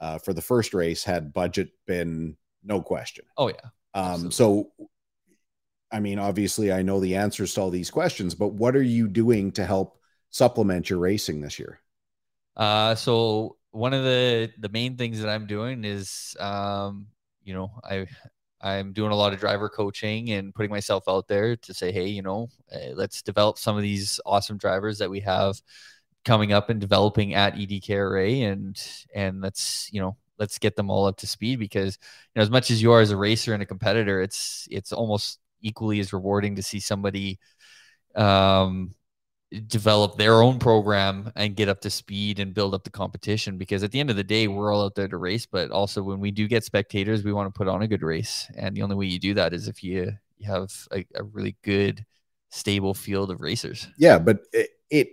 uh, 0.00 0.18
for 0.18 0.32
the 0.32 0.42
first 0.42 0.72
race 0.74 1.04
had 1.04 1.32
budget 1.32 1.68
been 1.86 2.36
no 2.64 2.80
question 2.80 3.24
oh 3.36 3.48
yeah. 3.48 3.68
um 3.94 4.30
so 4.30 4.70
i 5.92 6.00
mean 6.00 6.18
obviously 6.18 6.72
i 6.72 6.82
know 6.82 7.00
the 7.00 7.16
answers 7.16 7.52
to 7.54 7.60
all 7.60 7.70
these 7.70 7.90
questions 7.90 8.34
but 8.34 8.48
what 8.48 8.74
are 8.76 8.82
you 8.82 9.08
doing 9.08 9.52
to 9.52 9.64
help 9.64 9.98
supplement 10.30 10.88
your 10.88 10.98
racing 10.98 11.40
this 11.40 11.58
year 11.58 11.80
Uh, 12.56 12.94
so 12.94 13.56
one 13.72 13.94
of 13.94 14.04
the 14.04 14.50
the 14.58 14.68
main 14.68 14.96
things 14.96 15.20
that 15.20 15.30
I'm 15.30 15.46
doing 15.46 15.84
is, 15.84 16.36
um, 16.40 17.06
you 17.44 17.54
know, 17.54 17.70
I 17.84 18.06
I'm 18.60 18.92
doing 18.92 19.12
a 19.12 19.16
lot 19.16 19.32
of 19.32 19.40
driver 19.40 19.68
coaching 19.68 20.30
and 20.30 20.54
putting 20.54 20.70
myself 20.70 21.04
out 21.08 21.28
there 21.28 21.56
to 21.56 21.74
say, 21.74 21.92
hey, 21.92 22.08
you 22.08 22.22
know, 22.22 22.48
uh, 22.74 22.92
let's 22.94 23.22
develop 23.22 23.58
some 23.58 23.76
of 23.76 23.82
these 23.82 24.20
awesome 24.26 24.58
drivers 24.58 24.98
that 24.98 25.10
we 25.10 25.20
have 25.20 25.60
coming 26.24 26.52
up 26.52 26.70
and 26.70 26.80
developing 26.80 27.34
at 27.34 27.54
EDKRA, 27.54 28.42
and 28.52 28.82
and 29.14 29.40
let's 29.40 29.88
you 29.92 30.00
know 30.00 30.16
let's 30.38 30.58
get 30.58 30.76
them 30.76 30.90
all 30.90 31.06
up 31.06 31.16
to 31.18 31.26
speed 31.26 31.58
because 31.58 31.98
you 32.34 32.38
know 32.38 32.42
as 32.42 32.50
much 32.50 32.70
as 32.70 32.82
you 32.82 32.92
are 32.92 33.00
as 33.00 33.10
a 33.10 33.16
racer 33.16 33.54
and 33.54 33.62
a 33.62 33.66
competitor, 33.66 34.20
it's 34.20 34.68
it's 34.70 34.92
almost 34.92 35.38
equally 35.62 36.00
as 36.00 36.12
rewarding 36.12 36.56
to 36.56 36.62
see 36.62 36.80
somebody 36.80 37.38
um 38.16 38.94
develop 39.66 40.16
their 40.16 40.42
own 40.42 40.58
program 40.58 41.32
and 41.34 41.56
get 41.56 41.68
up 41.68 41.80
to 41.80 41.90
speed 41.90 42.38
and 42.38 42.54
build 42.54 42.74
up 42.74 42.84
the 42.84 42.90
competition 42.90 43.58
because 43.58 43.82
at 43.82 43.90
the 43.90 43.98
end 43.98 44.08
of 44.08 44.16
the 44.16 44.24
day 44.24 44.46
we're 44.46 44.72
all 44.72 44.84
out 44.84 44.94
there 44.94 45.08
to 45.08 45.16
race. 45.16 45.46
But 45.46 45.70
also 45.70 46.02
when 46.02 46.20
we 46.20 46.30
do 46.30 46.46
get 46.46 46.64
spectators 46.64 47.24
we 47.24 47.32
want 47.32 47.52
to 47.52 47.58
put 47.58 47.68
on 47.68 47.82
a 47.82 47.88
good 47.88 48.02
race. 48.02 48.50
And 48.56 48.76
the 48.76 48.82
only 48.82 48.96
way 48.96 49.06
you 49.06 49.18
do 49.18 49.34
that 49.34 49.52
is 49.52 49.68
if 49.68 49.82
you 49.82 50.12
you 50.38 50.50
have 50.50 50.70
a, 50.92 51.04
a 51.14 51.24
really 51.24 51.56
good 51.62 52.04
stable 52.50 52.94
field 52.94 53.30
of 53.30 53.40
racers. 53.40 53.88
Yeah 53.98 54.18
but 54.18 54.40
it, 54.52 54.70
it 54.90 55.08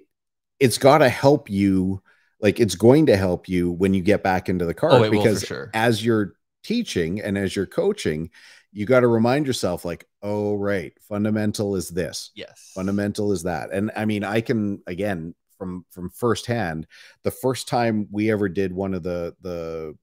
it's 0.59 0.77
got 0.77 0.99
to 0.99 1.09
help 1.09 1.49
you 1.49 2.01
like 2.39 2.59
it's 2.59 2.75
going 2.75 3.07
to 3.07 3.17
help 3.17 3.49
you 3.49 3.71
when 3.71 3.93
you 3.93 4.01
get 4.01 4.23
back 4.23 4.49
into 4.49 4.65
the 4.65 4.73
car 4.73 4.91
oh 4.91 5.09
because 5.09 5.41
sure. 5.41 5.71
as 5.73 6.05
you're 6.05 6.33
teaching 6.63 7.21
and 7.21 7.37
as 7.37 7.55
you're 7.55 7.65
coaching 7.65 8.29
you 8.71 8.85
got 8.85 8.99
to 8.99 9.07
remind 9.07 9.47
yourself 9.47 9.85
like 9.85 10.06
oh 10.23 10.55
right. 10.55 10.93
Fundamental 11.01 11.75
is 11.75 11.89
this. 11.89 12.31
Yes. 12.35 12.71
Fundamental 12.73 13.31
is 13.31 13.43
that. 13.43 13.71
And 13.71 13.91
i 13.95 14.05
mean 14.05 14.23
i 14.23 14.41
can 14.41 14.81
again 14.87 15.33
from 15.57 15.85
from 15.91 16.09
firsthand 16.09 16.87
the 17.23 17.31
first 17.31 17.67
time 17.67 18.07
we 18.11 18.31
ever 18.31 18.47
did 18.47 18.71
one 18.71 18.93
of 18.93 19.03
the 19.03 19.35
the 19.41 19.95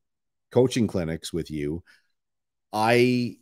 coaching 0.50 0.86
clinics 0.86 1.32
with 1.32 1.50
you 1.50 1.82
i 2.72 3.36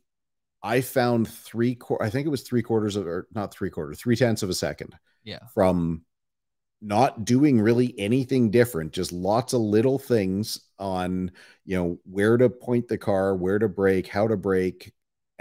i 0.63 0.81
found 0.81 1.29
three 1.29 1.79
i 2.01 2.09
think 2.09 2.27
it 2.27 2.31
was 2.31 2.43
three 2.43 2.63
quarters 2.63 2.97
of 2.97 3.07
or 3.07 3.27
not 3.35 3.53
three 3.53 3.71
quarters 3.71 4.01
three 4.01 4.17
tenths 4.17 4.43
of 4.43 4.51
a 4.51 4.55
second 4.55 4.95
yeah. 5.25 5.41
from 5.55 6.03
not 6.81 7.25
doing 7.25 7.61
really 7.61 7.95
anything 7.99 8.51
different 8.51 8.93
just 8.93 9.13
lots 9.13 9.53
of 9.53 9.61
little 9.61 9.99
things 9.99 10.61
on 10.79 11.31
you 11.65 11.77
know 11.77 11.99
where 12.05 12.37
to 12.37 12.51
point 12.51 12.89
the 12.89 12.99
car 12.99 13.37
where 13.37 13.59
to 13.59 13.69
brake 13.69 14.09
how 14.09 14.27
to 14.27 14.37
brake 14.37 14.93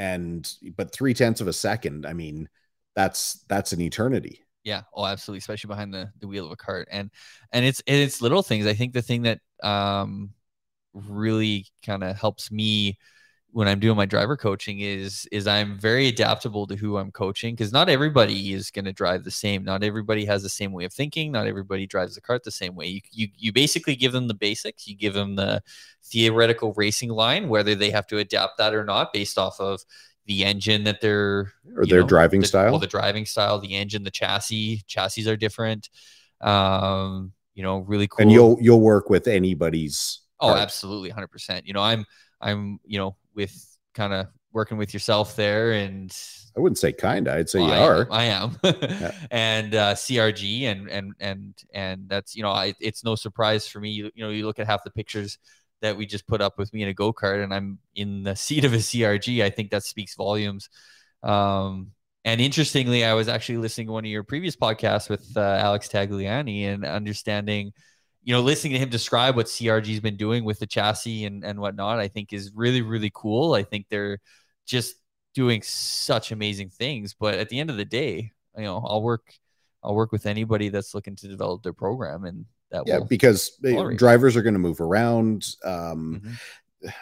and 0.02 0.56
but 0.76 0.92
three 0.94 1.14
tenths 1.14 1.42
of 1.42 1.48
a 1.48 1.54
second 1.54 2.06
i 2.06 2.14
mean 2.14 2.50
that's 2.96 3.46
that's 3.50 3.74
an 3.74 3.82
eternity 3.82 4.44
Yeah. 4.64 4.84
Oh, 4.94 5.06
absolutely. 5.06 5.40
Especially 5.40 5.68
behind 5.70 5.94
the, 5.94 6.12
the 6.20 6.28
wheel 6.28 6.46
of 6.46 6.52
a 6.52 6.56
cart. 6.56 6.88
And 6.92 7.10
and 7.52 7.66
it's 7.66 7.82
it's 7.88 8.22
little 8.22 8.44
things. 8.44 8.68
I 8.68 8.74
think 8.74 8.94
the 8.94 9.02
thing 9.02 9.24
that 9.24 9.40
um 9.64 10.32
really 10.94 11.68
kind 11.86 12.04
of 12.04 12.18
helps 12.18 12.52
me 12.52 12.98
when 13.54 13.68
I'm 13.68 13.80
doing 13.80 13.98
my 13.98 14.06
driver 14.06 14.38
coaching 14.38 14.80
is 14.80 15.28
is 15.32 15.46
I'm 15.46 15.78
very 15.78 16.08
adaptable 16.08 16.68
to 16.68 16.76
who 16.76 16.98
I'm 16.98 17.12
coaching 17.12 17.54
because 17.54 17.74
not 17.74 17.90
everybody 17.90 18.54
is 18.54 18.72
going 18.72 18.86
to 18.86 18.94
drive 18.94 19.24
the 19.24 19.32
same. 19.32 19.64
Not 19.64 19.84
everybody 19.84 20.26
has 20.26 20.42
the 20.42 20.50
same 20.50 20.72
way 20.72 20.86
of 20.86 20.94
thinking. 20.94 21.32
Not 21.32 21.48
everybody 21.48 21.86
drives 21.86 22.16
the 22.16 22.22
cart 22.22 22.44
the 22.44 22.52
same 22.52 22.76
way. 22.76 22.88
You 22.88 23.02
you 23.12 23.28
you 23.38 23.54
basically 23.54 23.96
give 23.96 24.14
them 24.14 24.28
the 24.28 24.34
basics. 24.34 24.88
You 24.88 24.96
give 24.96 25.14
them 25.14 25.36
the 25.36 25.62
theoretical 26.04 26.74
racing 26.74 27.10
line, 27.10 27.50
whether 27.50 27.76
they 27.76 27.90
have 27.92 28.08
to 28.08 28.20
adapt 28.20 28.58
that 28.58 28.74
or 28.74 28.86
not, 28.86 29.14
based 29.14 29.38
off 29.38 29.60
of 29.60 29.82
the 30.26 30.46
engine 30.46 30.86
that 30.86 31.02
they're 31.02 31.52
or 31.76 31.86
their 31.86 32.02
know, 32.02 32.08
driving 32.08 32.42
the, 32.42 32.48
style. 32.48 32.72
Well, 32.72 32.80
the 32.80 32.88
driving 32.88 33.26
style, 33.26 33.60
the 33.60 33.76
engine, 33.76 34.04
the 34.04 34.12
chassis. 34.12 34.84
Chassis 34.88 35.30
are 35.30 35.36
different. 35.36 35.90
Um, 36.40 37.34
you 37.54 37.64
know, 37.64 37.80
really 37.80 38.08
cool. 38.08 38.22
And 38.22 38.32
you'll 38.32 38.58
you'll 38.62 38.82
work 38.82 39.10
with 39.10 39.28
anybody's. 39.28 40.20
Oh, 40.40 40.48
cart. 40.48 40.60
absolutely, 40.60 41.10
hundred 41.10 41.28
percent. 41.28 41.68
You 41.68 41.74
know, 41.74 41.82
I'm 41.82 42.06
I'm 42.40 42.80
you 42.86 42.98
know 42.98 43.16
with 43.36 43.78
kind 43.94 44.14
of 44.14 44.28
working 44.54 44.78
with 44.78 44.94
yourself 44.94 45.36
there 45.36 45.72
and 45.72 46.16
I 46.56 46.60
wouldn't 46.60 46.78
say 46.78 46.92
kinda. 46.92 47.34
I'd 47.34 47.50
say 47.50 47.60
well, 47.60 47.70
you 47.70 47.74
I 47.74 47.86
are. 47.86 48.02
am, 48.02 48.08
I 48.12 48.24
am. 48.26 49.14
and 49.32 49.76
uh, 49.76 49.94
CRG 49.94 50.64
and 50.64 50.90
and 50.90 51.14
and 51.20 51.54
and 51.74 52.10
that's 52.10 52.36
you 52.36 52.44
know 52.44 52.50
I 52.50 52.74
it's 52.82 53.04
no 53.04 53.16
surprise 53.16 53.68
for 53.68 53.80
me. 53.80 53.92
You, 53.92 54.12
you 54.14 54.24
know 54.24 54.32
you 54.32 54.46
look 54.46 54.60
at 54.60 54.68
half 54.68 54.84
the 54.84 54.92
pictures 54.92 55.38
that 55.82 55.96
we 55.98 56.06
just 56.06 56.28
put 56.28 56.42
up 56.42 56.58
with 56.58 56.74
me 56.74 56.84
in 56.84 56.90
a 56.90 56.94
go 56.94 57.14
kart, 57.14 57.44
and 57.44 57.54
I'm 57.54 57.80
in 57.96 58.24
the 58.24 58.36
seat 58.36 58.66
of 58.66 58.74
a 58.74 58.78
CRG. 58.78 59.44
I 59.44 59.50
think 59.50 59.72
that 59.72 59.84
speaks 59.84 60.16
volumes. 60.16 60.70
Um, 61.24 61.92
and 62.26 62.40
interestingly, 62.42 63.04
I 63.06 63.14
was 63.14 63.28
actually 63.28 63.58
listening 63.60 63.88
to 63.88 63.94
one 63.94 64.06
of 64.06 64.12
your 64.12 64.24
previous 64.24 64.56
podcasts 64.56 65.10
with 65.10 65.26
uh, 65.36 65.40
Alex 65.40 65.88
Tagliani 65.88 66.66
and 66.66 66.86
understanding, 66.86 67.72
you 68.24 68.34
know, 68.34 68.42
listening 68.42 68.74
to 68.74 68.80
him 68.80 68.90
describe 68.90 69.36
what 69.36 69.48
CRG's 69.48 70.00
been 70.00 70.18
doing 70.18 70.44
with 70.44 70.60
the 70.60 70.68
chassis 70.68 71.26
and, 71.26 71.44
and 71.44 71.60
whatnot, 71.60 72.00
I 72.00 72.08
think 72.08 72.34
is 72.34 72.52
really, 72.54 72.82
really 72.82 73.12
cool. 73.14 73.54
I 73.54 73.64
think 73.64 73.88
they're 73.90 74.20
just 74.66 74.96
doing 75.34 75.62
such 75.64 76.32
amazing 76.32 76.70
things. 76.70 77.16
But 77.20 77.36
at 77.36 77.50
the 77.50 77.60
end 77.60 77.70
of 77.70 77.78
the 77.78 77.86
day, 77.86 78.32
you 78.58 78.64
know, 78.64 78.84
I'll 78.86 79.02
work, 79.02 79.34
I'll 79.84 79.96
work 79.96 80.12
with 80.12 80.26
anybody 80.26 80.70
that's 80.70 80.94
looking 80.94 81.16
to 81.18 81.28
develop 81.28 81.64
their 81.64 81.74
program 81.74 82.26
and 82.26 82.46
that 82.70 82.84
Yeah, 82.86 83.00
because 83.08 83.58
uh, 83.66 83.72
tolerate. 83.72 83.98
drivers 83.98 84.36
are 84.36 84.42
going 84.42 84.54
to 84.54 84.60
move 84.60 84.82
around. 84.82 85.46
Um, 85.64 86.22
Mhm. 86.24 86.40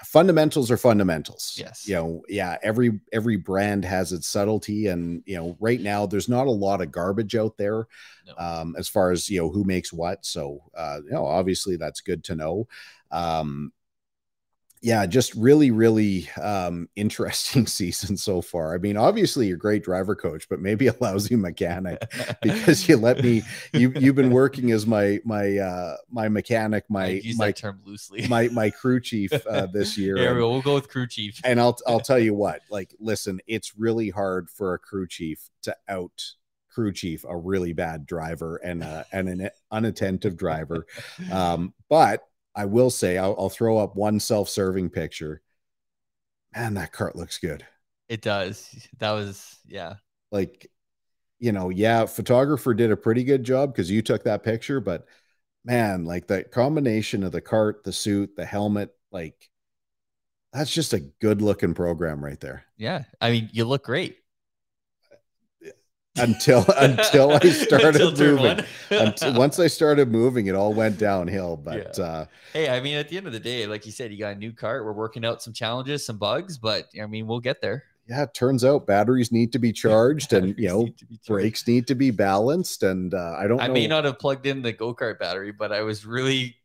Fundamentals 0.03 0.69
are 0.71 0.77
fundamentals 0.77 1.55
Yes. 1.57 1.87
you 1.87 1.95
know 1.95 2.21
yeah 2.27 2.57
every 2.61 2.99
every 3.13 3.37
brand 3.37 3.85
has 3.85 4.11
its 4.11 4.27
subtlety 4.27 4.87
and 4.87 5.23
you 5.25 5.37
know 5.37 5.55
right 5.59 5.79
now 5.79 6.05
there's 6.05 6.27
not 6.29 6.47
a 6.47 6.51
lot 6.51 6.81
of 6.81 6.91
garbage 6.91 7.35
out 7.35 7.55
there 7.57 7.87
No. 8.27 8.33
um 8.37 8.75
as 8.77 8.87
far 8.89 9.11
as 9.11 9.29
you 9.29 9.39
know 9.39 9.49
who 9.49 9.63
makes 9.63 9.93
what 9.93 10.25
so 10.25 10.59
uh 10.75 10.99
you 11.05 11.11
know 11.11 11.25
obviously 11.25 11.77
that's 11.77 12.01
good 12.01 12.23
to 12.25 12.35
know 12.35 12.67
um 13.11 13.71
yeah 14.81 15.05
just 15.05 15.33
really 15.35 15.71
really 15.71 16.29
um 16.41 16.87
interesting 16.95 17.67
season 17.79 18.17
so 18.17 18.41
far 18.41 18.73
i 18.73 18.77
mean 18.77 18.97
obviously 18.97 19.47
you're 19.47 19.55
a 19.55 19.59
great 19.59 19.83
driver 19.83 20.15
coach 20.15 20.47
but 20.49 20.59
maybe 20.59 20.87
a 20.87 20.95
lousy 20.99 21.35
mechanic 21.35 22.01
because 22.41 22.87
you 22.87 22.97
let 22.97 23.23
me 23.23 23.41
you 23.73 23.91
you've 23.95 24.15
been 24.15 24.31
working 24.31 24.71
as 24.71 24.87
my 24.87 25.19
my 25.25 25.57
uh 25.57 25.95
my 26.09 26.27
mechanic 26.27 26.85
my 26.89 27.21
my 27.35 27.51
term 27.51 27.79
loosely. 27.85 28.27
my 28.27 28.47
my 28.49 28.69
crew 28.69 28.99
chief 28.99 29.31
uh, 29.47 29.67
this 29.67 29.97
year. 29.97 30.15
We 30.15 30.25
and. 30.25 30.37
We'll 30.37 30.61
go 30.61 30.75
with 30.75 30.89
crew 30.89 31.07
chief. 31.07 31.39
and 31.43 31.59
I'll 31.59 31.77
I'll 31.87 31.99
tell 32.11 32.19
you 32.19 32.33
what, 32.33 32.61
like, 32.69 32.93
listen, 32.99 33.39
it's 33.47 33.77
really 33.77 34.09
hard 34.09 34.49
for 34.49 34.73
a 34.73 34.79
crew 34.79 35.07
chief 35.07 35.49
to 35.63 35.75
out 35.87 36.23
crew 36.69 36.93
chief 36.93 37.25
a 37.27 37.35
really 37.35 37.73
bad 37.73 38.05
driver 38.05 38.57
and 38.57 38.83
uh, 38.83 39.03
and 39.11 39.29
an 39.29 39.49
unattentive 39.71 40.37
driver. 40.37 40.85
Um, 41.31 41.73
but 41.89 42.23
I 42.59 42.65
will 42.65 42.89
say 42.89 43.17
I'll, 43.17 43.35
I'll 43.39 43.49
throw 43.49 43.77
up 43.77 43.95
one 43.95 44.19
self-serving 44.19 44.89
picture. 44.89 45.41
Man, 46.53 46.73
that 46.73 46.91
cart 46.91 47.15
looks 47.15 47.37
good. 47.37 47.65
It 48.09 48.21
does. 48.21 48.69
That 48.97 49.11
was 49.13 49.57
yeah. 49.65 49.93
Like, 50.29 50.69
you 51.39 51.53
know, 51.53 51.69
yeah, 51.69 52.05
photographer 52.05 52.73
did 52.73 52.91
a 52.91 52.97
pretty 52.97 53.23
good 53.23 53.45
job 53.45 53.71
because 53.71 53.89
you 53.89 54.01
took 54.01 54.25
that 54.25 54.43
picture, 54.43 54.81
but 54.81 55.05
man, 55.63 56.03
like 56.03 56.27
that 56.27 56.51
combination 56.51 57.23
of 57.23 57.31
the 57.31 57.39
cart, 57.39 57.85
the 57.85 57.93
suit, 57.93 58.35
the 58.35 58.45
helmet, 58.45 58.89
like 59.09 59.49
that's 60.51 60.73
just 60.73 60.91
a 60.91 60.99
good 60.99 61.41
looking 61.41 61.73
program 61.73 62.21
right 62.21 62.41
there. 62.41 62.65
Yeah. 62.75 63.03
I 63.21 63.31
mean, 63.31 63.49
you 63.53 63.63
look 63.63 63.85
great. 63.85 64.17
Until 66.19 66.65
until 66.77 67.31
I 67.31 67.39
started 67.49 68.01
Until 68.01 68.35
moving. 68.37 68.65
Until, 68.91 69.33
once 69.33 69.59
I 69.59 69.67
started 69.67 70.09
moving, 70.11 70.47
it 70.47 70.55
all 70.55 70.73
went 70.73 70.97
downhill. 70.97 71.57
But 71.57 71.97
uh 71.99 72.25
hey, 72.53 72.69
I 72.69 72.79
mean, 72.81 72.95
at 72.97 73.09
the 73.09 73.17
end 73.17 73.27
of 73.27 73.33
the 73.33 73.39
day, 73.39 73.65
like 73.67 73.85
you 73.85 73.91
said, 73.91 74.11
you 74.11 74.17
got 74.19 74.35
a 74.35 74.39
new 74.39 74.51
cart. 74.53 74.85
We're 74.85 74.93
working 74.93 75.25
out 75.25 75.41
some 75.41 75.53
challenges, 75.53 76.05
some 76.05 76.17
bugs, 76.17 76.57
but 76.57 76.85
I 77.01 77.05
mean, 77.05 77.27
we'll 77.27 77.39
get 77.39 77.61
there. 77.61 77.83
yeah, 78.07 78.23
it 78.23 78.33
turns 78.33 78.63
out 78.65 78.87
batteries 78.87 79.31
need 79.31 79.51
to 79.53 79.59
be 79.59 79.71
charged 79.83 80.33
and 80.33 80.57
you 80.57 80.67
know 80.67 80.83
need 80.83 80.97
to 80.97 81.05
be 81.05 81.15
charged. 81.17 81.27
brakes 81.27 81.67
need 81.67 81.87
to 81.87 81.95
be 81.95 82.11
balanced. 82.11 82.83
And 82.83 83.13
uh 83.13 83.35
I 83.37 83.47
don't 83.47 83.59
I 83.61 83.67
know. 83.67 83.73
may 83.73 83.87
not 83.87 84.05
have 84.05 84.19
plugged 84.19 84.45
in 84.45 84.61
the 84.61 84.71
go 84.73 84.93
kart 84.93 85.19
battery, 85.19 85.51
but 85.51 85.71
I 85.71 85.81
was 85.81 86.05
really 86.05 86.57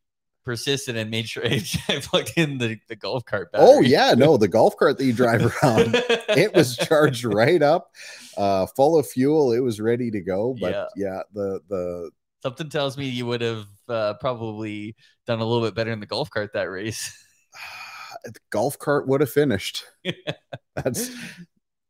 persistent 0.45 0.97
and 0.99 1.11
made 1.11 1.29
sure 1.29 1.45
I 1.47 1.63
plugged 2.03 2.33
in 2.37 2.59
the, 2.59 2.79
the 2.89 2.97
golf 2.97 3.25
cart 3.25 3.51
battery. 3.53 3.67
oh 3.71 3.81
yeah, 3.81 4.15
no, 4.17 4.37
the 4.37 4.49
golf 4.49 4.77
cart 4.77 4.99
that 4.99 5.05
you 5.05 5.13
drive 5.13 5.41
around, 5.63 5.95
it 6.37 6.53
was 6.55 6.77
charged 6.77 7.25
right 7.25 7.63
up, 7.63 7.91
uh, 8.37 8.67
full 8.67 8.99
of 8.99 9.07
fuel. 9.09 9.53
It 9.53 9.61
was 9.61 9.81
ready 9.81 10.11
to 10.11 10.21
go. 10.21 10.55
But 10.61 10.73
Yeah. 10.73 10.87
yeah, 10.97 11.23
the 11.33 11.61
the 11.69 12.11
Something 12.43 12.69
tells 12.69 12.99
me 12.99 13.09
you 13.09 13.25
would 13.25 13.41
have 13.41 13.65
uh, 13.89 14.15
probably 14.21 14.97
done 15.27 15.41
a 15.41 15.45
little 15.47 15.67
bit 15.67 15.75
better 15.75 15.93
in 15.93 16.01
the 16.01 16.05
golf 16.07 16.29
cart 16.29 16.53
that 16.53 16.65
race. 16.65 17.11
the 18.25 18.35
golf 18.51 18.79
cart 18.79 19.07
would 19.09 19.21
have 19.23 19.31
finished. 19.31 19.85
That's 20.77 21.09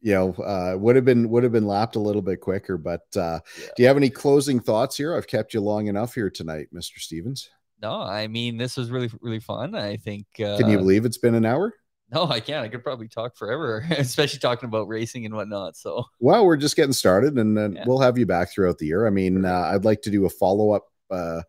you 0.00 0.12
know 0.12 0.32
uh, 0.34 0.76
would 0.78 0.94
have 0.96 1.04
been 1.04 1.28
would 1.30 1.42
have 1.42 1.52
been 1.52 1.66
lapped 1.66 1.96
a 1.96 2.00
little 2.00 2.22
bit 2.22 2.40
quicker. 2.40 2.76
But 2.78 3.02
uh, 3.16 3.40
Yeah. 3.58 3.66
do 3.76 3.82
you 3.82 3.86
have 3.88 3.96
any 3.96 4.10
closing 4.10 4.60
thoughts 4.60 4.96
here? 4.96 5.16
I've 5.16 5.26
kept 5.26 5.54
you 5.54 5.60
long 5.60 5.88
enough 5.88 6.14
here 6.14 6.30
tonight, 6.30 6.68
Mister 6.70 7.00
Stevens. 7.00 7.50
No, 7.82 8.00
I 8.00 8.28
mean 8.28 8.56
this 8.56 8.76
was 8.76 8.90
really 8.90 9.10
really 9.20 9.40
fun. 9.40 9.74
I 9.74 9.96
think. 9.96 10.26
Uh, 10.40 10.56
Can 10.58 10.70
you 10.70 10.78
believe 10.78 11.04
it's 11.04 11.18
been 11.18 11.34
an 11.34 11.44
hour? 11.44 11.74
No, 12.12 12.28
I 12.28 12.38
can't. 12.40 12.64
I 12.64 12.68
could 12.68 12.84
probably 12.84 13.08
talk 13.08 13.36
forever, 13.36 13.84
especially 13.90 14.38
talking 14.38 14.68
about 14.68 14.88
racing 14.88 15.24
and 15.26 15.34
whatnot. 15.34 15.76
So 15.76 16.04
Well, 16.20 16.44
we're 16.44 16.56
just 16.56 16.76
getting 16.76 16.92
started, 16.92 17.36
and 17.38 17.56
then 17.56 17.74
Yeah. 17.74 17.84
we'll 17.86 18.00
have 18.00 18.18
you 18.18 18.26
back 18.26 18.52
throughout 18.52 18.78
the 18.78 18.86
year. 18.86 19.06
I 19.06 19.10
mean, 19.10 19.44
uh, 19.44 19.70
I'd 19.72 19.84
like 19.84 20.02
to 20.02 20.10
do 20.10 20.24
a 20.24 20.30
follow 20.30 20.70
up, 20.70 20.86
uh, 21.10 21.42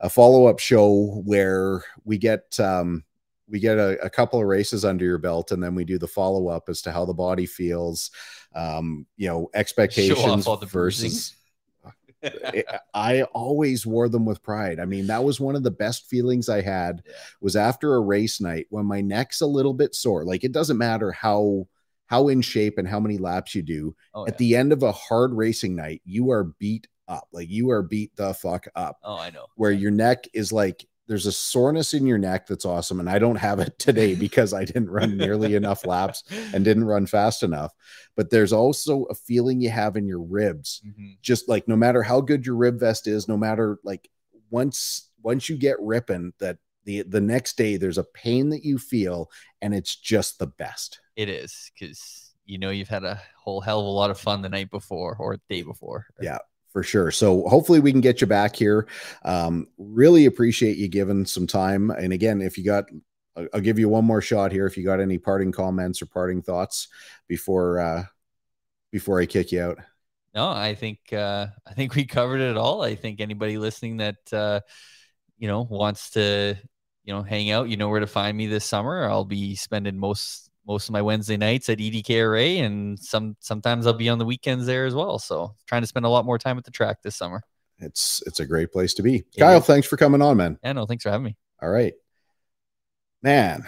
a 0.00 0.08
follow 0.08 0.46
up 0.46 0.58
show 0.58 1.22
where 1.24 1.82
we 2.04 2.18
get 2.18 2.58
um, 2.60 3.04
we 3.48 3.58
get 3.58 3.78
a, 3.78 3.98
a 4.04 4.10
couple 4.10 4.40
of 4.40 4.46
races 4.46 4.84
under 4.84 5.04
your 5.04 5.18
belt, 5.18 5.50
and 5.50 5.62
then 5.62 5.74
we 5.74 5.84
do 5.84 5.98
the 5.98 6.08
follow 6.08 6.48
up 6.48 6.68
as 6.68 6.82
to 6.82 6.92
how 6.92 7.04
the 7.04 7.14
body 7.14 7.46
feels, 7.46 8.10
um, 8.54 9.06
you 9.16 9.28
know, 9.28 9.48
expectations 9.54 10.46
all 10.46 10.56
the 10.56 10.66
bruising. 10.66 11.10
versus. 11.10 11.34
I- 12.24 12.64
I 12.94 13.22
always 13.24 13.86
wore 13.86 14.08
them 14.08 14.24
with 14.24 14.42
pride. 14.42 14.80
I 14.80 14.84
mean, 14.84 15.06
that 15.08 15.22
was 15.24 15.38
one 15.40 15.54
of 15.56 15.62
the 15.62 15.70
best 15.70 16.06
feelings 16.08 16.48
I 16.48 16.60
had 16.62 17.02
Yeah. 17.06 17.12
was 17.40 17.56
after 17.56 17.94
a 17.94 18.00
race 18.00 18.40
night 18.40 18.66
when 18.70 18.86
my 18.86 19.00
neck's 19.00 19.40
a 19.40 19.46
little 19.46 19.74
bit 19.74 19.94
sore. 19.94 20.24
Like 20.24 20.44
it 20.44 20.52
doesn't 20.52 20.78
matter 20.78 21.12
how 21.12 21.68
how 22.06 22.28
in 22.28 22.40
shape 22.40 22.78
and 22.78 22.86
how 22.86 23.00
many 23.00 23.18
laps 23.18 23.52
you 23.54 23.62
do. 23.62 23.94
oh, 24.14 24.26
At 24.26 24.34
yeah. 24.34 24.36
the 24.38 24.56
end 24.56 24.72
of 24.72 24.82
a 24.84 24.92
hard 24.92 25.32
racing 25.32 25.74
night, 25.74 26.02
you 26.04 26.30
are 26.30 26.44
beat 26.60 26.86
up. 27.08 27.26
Like 27.32 27.48
you 27.50 27.70
are 27.70 27.82
beat 27.82 28.14
the 28.16 28.32
fuck 28.32 28.66
up. 28.76 28.98
oh, 29.02 29.18
I 29.18 29.30
know. 29.30 29.46
Where 29.56 29.72
your 29.72 29.90
neck 29.90 30.26
is 30.32 30.52
like 30.52 30.86
there's 31.06 31.26
a 31.26 31.32
soreness 31.32 31.94
in 31.94 32.06
your 32.06 32.18
neck 32.18 32.46
that's 32.46 32.64
awesome. 32.64 32.98
And 33.00 33.08
I 33.08 33.18
don't 33.18 33.36
have 33.36 33.60
it 33.60 33.78
today 33.78 34.14
because 34.14 34.52
I 34.52 34.64
didn't 34.64 34.90
run 34.90 35.16
nearly 35.16 35.54
enough 35.54 35.86
laps 35.86 36.24
and 36.52 36.64
didn't 36.64 36.84
run 36.84 37.06
fast 37.06 37.42
enough. 37.42 37.72
But 38.16 38.30
there's 38.30 38.52
also 38.52 39.04
a 39.04 39.14
feeling 39.14 39.60
you 39.60 39.70
have 39.70 39.96
in 39.96 40.06
your 40.06 40.20
ribs 40.22 40.82
Mhm. 40.86 41.16
just 41.22 41.48
like 41.48 41.68
no 41.68 41.76
matter 41.76 42.02
how 42.02 42.20
good 42.20 42.44
your 42.46 42.56
rib 42.56 42.80
vest 42.80 43.06
is, 43.06 43.28
no 43.28 43.36
matter 43.36 43.78
like 43.84 44.08
once 44.50 45.10
once 45.22 45.48
you 45.48 45.56
get 45.56 45.76
ripping, 45.80 46.32
that 46.38 46.58
the 46.84 47.02
the 47.02 47.20
next 47.20 47.56
day 47.56 47.76
there's 47.76 47.98
a 47.98 48.04
pain 48.04 48.48
that 48.50 48.64
you 48.64 48.78
feel, 48.78 49.28
and 49.60 49.74
it's 49.74 49.96
just 49.96 50.38
the 50.38 50.46
best. 50.46 51.00
It 51.16 51.28
is 51.28 51.70
because 51.74 52.32
you 52.44 52.58
know 52.58 52.70
you've 52.70 52.88
had 52.88 53.02
a 53.04 53.20
whole 53.36 53.60
hell 53.60 53.80
of 53.80 53.86
a 53.86 53.88
lot 53.90 54.10
of 54.10 54.20
fun 54.20 54.40
the 54.42 54.48
night 54.48 54.70
before 54.70 55.16
or 55.18 55.36
the 55.36 55.42
day 55.48 55.62
before. 55.62 56.06
Yeah. 56.20 56.38
For 56.76 56.82
sure. 56.82 57.10
So 57.10 57.48
hopefully 57.48 57.80
we 57.80 57.90
can 57.90 58.02
get 58.02 58.20
you 58.20 58.26
back 58.26 58.54
here. 58.54 58.86
Um, 59.24 59.66
really 59.78 60.26
appreciate 60.26 60.76
you 60.76 60.88
giving 60.88 61.24
some 61.24 61.46
time. 61.46 61.88
And 61.88 62.12
again, 62.12 62.42
if 62.42 62.58
you 62.58 62.64
got 62.66 62.84
I'll 63.54 63.62
give 63.62 63.78
you 63.78 63.88
one 63.88 64.04
more 64.04 64.20
shot 64.20 64.52
here. 64.52 64.66
If 64.66 64.76
you 64.76 64.84
got 64.84 65.00
any 65.00 65.16
parting 65.16 65.52
comments 65.52 66.02
or 66.02 66.06
parting 66.06 66.42
thoughts 66.42 66.88
before 67.28 67.80
uh 67.80 68.04
before 68.92 69.18
I 69.18 69.24
kick 69.24 69.52
you 69.52 69.62
out. 69.62 69.78
No, 70.34 70.50
I 70.50 70.74
think 70.74 70.98
uh, 71.14 71.46
I 71.66 71.72
think 71.72 71.94
we 71.94 72.04
covered 72.04 72.42
it 72.42 72.58
all. 72.58 72.82
I 72.82 72.94
think 72.94 73.22
anybody 73.22 73.56
listening 73.56 73.96
that 73.96 74.16
uh, 74.30 74.60
you 75.38 75.48
know 75.48 75.62
wants 75.62 76.10
to 76.10 76.56
you 77.04 77.14
know 77.14 77.22
hang 77.22 77.50
out, 77.50 77.70
you 77.70 77.78
know 77.78 77.88
where 77.88 78.00
to 78.00 78.06
find 78.06 78.36
me 78.36 78.48
this 78.48 78.66
summer. 78.66 79.08
I'll 79.08 79.24
be 79.24 79.54
spending 79.54 79.96
most 79.96 80.50
most 80.66 80.88
of 80.88 80.92
my 80.92 81.02
Wednesday 81.02 81.36
nights 81.36 81.68
at 81.68 81.78
EDKRA, 81.78 82.60
and 82.60 82.98
some 82.98 83.36
sometimes 83.40 83.86
I'll 83.86 83.92
be 83.92 84.08
on 84.08 84.18
the 84.18 84.24
weekends 84.24 84.66
there 84.66 84.86
as 84.86 84.94
well. 84.94 85.18
So 85.18 85.54
trying 85.66 85.82
to 85.82 85.86
spend 85.86 86.06
a 86.06 86.08
lot 86.10 86.24
more 86.24 86.38
time 86.38 86.58
at 86.58 86.64
the 86.64 86.70
track 86.70 87.02
this 87.02 87.16
summer. 87.16 87.42
It's 87.78 88.22
it's 88.26 88.40
a 88.40 88.46
great 88.46 88.72
place 88.72 88.94
to 88.94 89.02
be. 89.02 89.16
It 89.16 89.38
Kyle, 89.38 89.58
is. 89.58 89.66
thanks 89.66 89.86
for 89.86 89.96
coming 89.96 90.22
on, 90.22 90.36
man. 90.36 90.58
Yeah, 90.64 90.72
no, 90.72 90.86
thanks 90.86 91.02
for 91.02 91.10
having 91.10 91.24
me. 91.24 91.36
All 91.62 91.68
right. 91.68 91.94
Man, 93.22 93.64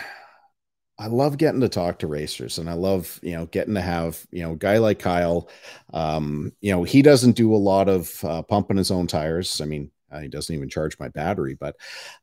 I 0.98 1.06
love 1.06 1.38
getting 1.38 1.60
to 1.60 1.68
talk 1.68 2.00
to 2.00 2.06
racers 2.06 2.58
and 2.58 2.68
I 2.68 2.74
love, 2.74 3.18
you 3.22 3.32
know, 3.32 3.46
getting 3.46 3.74
to 3.74 3.80
have, 3.80 4.24
you 4.30 4.42
know, 4.42 4.52
a 4.52 4.56
guy 4.56 4.78
like 4.78 4.98
Kyle. 4.98 5.48
Um, 5.92 6.52
you 6.60 6.72
know, 6.72 6.84
he 6.84 7.02
doesn't 7.02 7.32
do 7.32 7.54
a 7.54 7.56
lot 7.56 7.88
of 7.88 8.24
uh, 8.24 8.42
pumping 8.42 8.76
his 8.76 8.90
own 8.90 9.06
tires. 9.06 9.60
I 9.60 9.64
mean, 9.64 9.90
uh, 10.10 10.20
he 10.20 10.28
doesn't 10.28 10.54
even 10.54 10.68
charge 10.68 10.98
my 10.98 11.08
battery, 11.08 11.54
but 11.54 11.76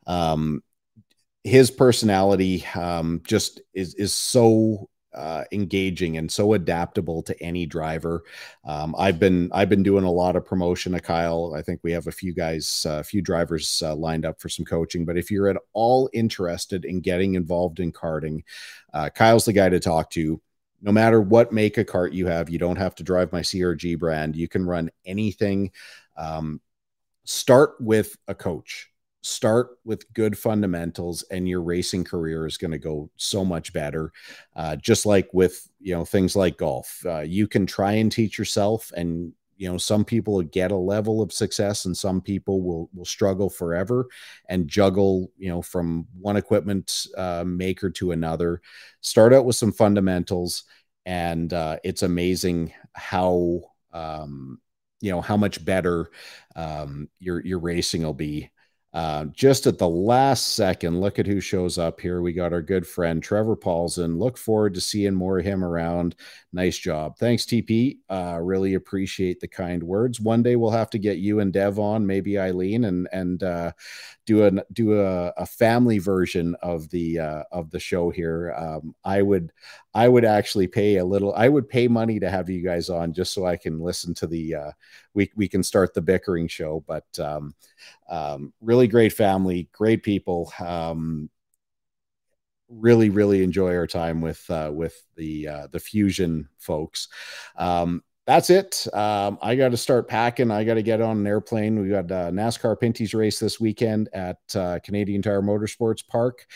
um 0.07 0.61
his 1.45 1.69
personality 1.69 2.65
um 2.75 3.21
just 3.23 3.61
is 3.73 3.93
is 3.95 4.13
so 4.13 4.89
uh, 5.13 5.45
engaging 5.53 6.17
and 6.17 6.29
so 6.29 6.53
adaptable 6.53 7.23
to 7.23 7.41
any 7.41 7.65
driver. 7.65 8.23
Um, 8.65 8.93
I've 8.97 9.17
been 9.17 9.49
I've 9.53 9.69
been 9.69 9.83
doing 9.83 10.03
a 10.03 10.11
lot 10.11 10.35
of 10.35 10.45
promotion 10.45 10.91
to 10.91 10.99
Kyle. 10.99 11.53
I 11.55 11.61
think 11.61 11.79
we 11.83 11.93
have 11.93 12.07
a 12.07 12.11
few 12.11 12.33
guys, 12.33 12.85
a 12.85 12.91
uh, 12.91 13.03
few 13.03 13.21
drivers 13.21 13.81
uh, 13.83 13.95
lined 13.95 14.25
up 14.25 14.41
for 14.41 14.49
some 14.49 14.65
coaching. 14.65 15.05
But 15.05 15.17
if 15.17 15.31
you're 15.31 15.47
at 15.47 15.61
all 15.71 16.09
interested 16.11 16.83
in 16.83 16.99
getting 16.99 17.35
involved 17.35 17.79
in 17.79 17.93
karting, 17.93 18.43
uh, 18.93 19.09
Kyle's 19.09 19.45
the 19.45 19.53
guy 19.53 19.69
to 19.69 19.79
talk 19.79 20.09
to. 20.11 20.41
No 20.81 20.91
matter 20.91 21.21
what 21.21 21.53
make 21.53 21.77
a 21.77 21.85
cart 21.85 22.11
you 22.11 22.27
have, 22.27 22.49
you 22.49 22.59
don't 22.59 22.75
have 22.75 22.95
to 22.95 23.03
drive 23.03 23.31
my 23.31 23.41
CRG 23.41 23.97
brand. 23.97 24.35
You 24.35 24.49
can 24.49 24.65
run 24.65 24.91
anything. 25.05 25.71
Um, 26.17 26.59
start 27.23 27.75
with 27.79 28.17
a 28.27 28.35
coach 28.35 28.89
start 29.25 29.79
with 29.83 30.11
good 30.13 30.37
fundamentals 30.37 31.23
and 31.31 31.49
your 31.49 31.61
racing 31.61 32.03
career 32.03 32.45
is 32.45 32.57
going 32.57 32.71
to 32.71 32.77
go 32.77 33.09
so 33.17 33.43
much 33.43 33.73
better. 33.73 34.11
Uh, 34.55 34.75
just 34.75 35.05
like 35.05 35.27
with 35.33 35.67
you 35.79 35.93
know 35.95 36.05
things 36.05 36.35
like 36.35 36.57
golf 36.57 37.01
uh, 37.05 37.19
you 37.19 37.47
can 37.47 37.65
try 37.65 37.93
and 37.93 38.11
teach 38.11 38.37
yourself 38.37 38.91
and 38.95 39.33
you 39.57 39.71
know 39.71 39.77
some 39.77 40.03
people 40.05 40.41
get 40.41 40.71
a 40.71 40.75
level 40.75 41.21
of 41.21 41.31
success 41.31 41.85
and 41.85 41.95
some 41.95 42.21
people 42.21 42.61
will 42.61 42.89
will 42.93 43.05
struggle 43.05 43.49
forever 43.49 44.07
and 44.49 44.67
juggle 44.67 45.31
you 45.37 45.49
know 45.49 45.61
from 45.61 46.05
one 46.19 46.37
equipment 46.37 47.07
uh, 47.17 47.43
maker 47.45 47.89
to 47.89 48.11
another. 48.11 48.61
Start 49.01 49.33
out 49.33 49.45
with 49.45 49.55
some 49.55 49.71
fundamentals 49.71 50.63
and 51.05 51.53
uh, 51.53 51.77
it's 51.83 52.03
amazing 52.03 52.73
how 52.93 53.61
um, 53.93 54.59
you 55.01 55.11
know 55.11 55.21
how 55.21 55.37
much 55.37 55.63
better 55.63 56.09
um, 56.55 57.09
your 57.19 57.43
your 57.45 57.59
racing 57.59 58.03
will 58.03 58.13
be 58.13 58.49
uh, 58.95 59.25
just 59.25 59.67
at 59.67 59.77
the 59.77 59.89
last 59.89 60.55
second, 60.55 61.01
look 61.01 61.19
at 61.19 61.27
who 61.27 61.41
shows 61.41 61.77
up 61.77 61.99
here. 61.99 62.21
We 62.21 62.31
got 62.31 62.53
our 62.53 62.61
good 62.61 62.87
friend 62.87 63.21
Trevor 63.21 63.57
Paulson. 63.57 64.17
Look 64.17 64.37
forward 64.37 64.73
to 64.75 64.81
seeing 64.81 65.13
more 65.13 65.37
of 65.37 65.45
him 65.45 65.65
around. 65.65 66.15
Nice 66.53 66.77
job. 66.77 67.17
Thanks, 67.17 67.43
TP. 67.43 67.97
Uh, 68.09 68.39
really 68.41 68.75
appreciate 68.75 69.41
the 69.41 69.49
kind 69.49 69.83
words. 69.83 70.21
One 70.21 70.43
day 70.43 70.55
we'll 70.55 70.71
have 70.71 70.89
to 70.91 70.97
get 70.97 71.17
you 71.17 71.41
and 71.41 71.51
Dev 71.51 71.77
on, 71.77 72.07
maybe 72.07 72.39
Eileen, 72.39 72.85
and 72.85 73.09
and 73.11 73.43
uh, 73.43 73.73
do 74.25 74.45
a 74.45 74.51
do 74.73 74.99
a, 74.99 75.27
a, 75.37 75.45
family 75.45 75.99
version 75.99 76.55
of 76.61 76.89
the 76.89 77.19
uh, 77.19 77.43
of 77.51 77.69
the 77.69 77.79
show 77.79 78.09
here. 78.09 78.53
Um, 78.57 78.95
I 79.03 79.21
would 79.21 79.51
I 79.93 80.07
would 80.07 80.25
actually 80.25 80.67
pay 80.67 80.97
a 80.97 81.05
little. 81.05 81.33
I 81.35 81.47
would 81.47 81.69
pay 81.69 81.87
money 81.87 82.19
to 82.19 82.29
have 82.29 82.49
you 82.49 82.63
guys 82.63 82.89
on 82.89 83.13
just 83.13 83.33
so 83.33 83.45
I 83.45 83.55
can 83.57 83.79
listen 83.79 84.13
to 84.15 84.27
the. 84.27 84.55
Uh, 84.55 84.71
we 85.13 85.31
we 85.35 85.47
can 85.47 85.63
start 85.63 85.93
the 85.93 86.01
bickering 86.01 86.47
show, 86.47 86.83
but 86.87 87.05
um, 87.19 87.53
um, 88.09 88.53
really 88.61 88.87
great 88.87 89.13
family, 89.13 89.69
great 89.71 90.03
people. 90.03 90.51
Um, 90.59 91.29
really 92.67 93.11
really 93.11 93.43
enjoy 93.43 93.75
our 93.75 93.87
time 93.87 94.21
with 94.21 94.49
uh, 94.49 94.71
with 94.73 95.01
the 95.15 95.47
uh, 95.47 95.67
the 95.71 95.79
fusion 95.79 96.49
folks 96.57 97.07
um, 97.57 98.03
that's 98.27 98.49
it. 98.49 98.87
Um, 98.91 99.37
I 99.41 99.55
got 99.55 99.69
to 99.69 99.77
start 99.77 100.07
packing. 100.07 100.49
I 100.49 100.63
got 100.63 100.73
to 100.75 100.81
get 100.81 100.99
on 100.99 101.17
an 101.17 101.27
airplane. 101.27 101.79
We 101.79 101.89
got 101.89 102.05
a 102.05 102.31
NASCAR 102.31 102.79
Pinty's 102.79 103.13
race 103.13 103.37
this 103.37 103.59
weekend 103.59 104.09
at 104.13 104.39
uh, 104.55 104.79
Canadian 104.83 105.21
Tire 105.21 105.43
Motorsports 105.43 106.05
Park. 106.07 106.47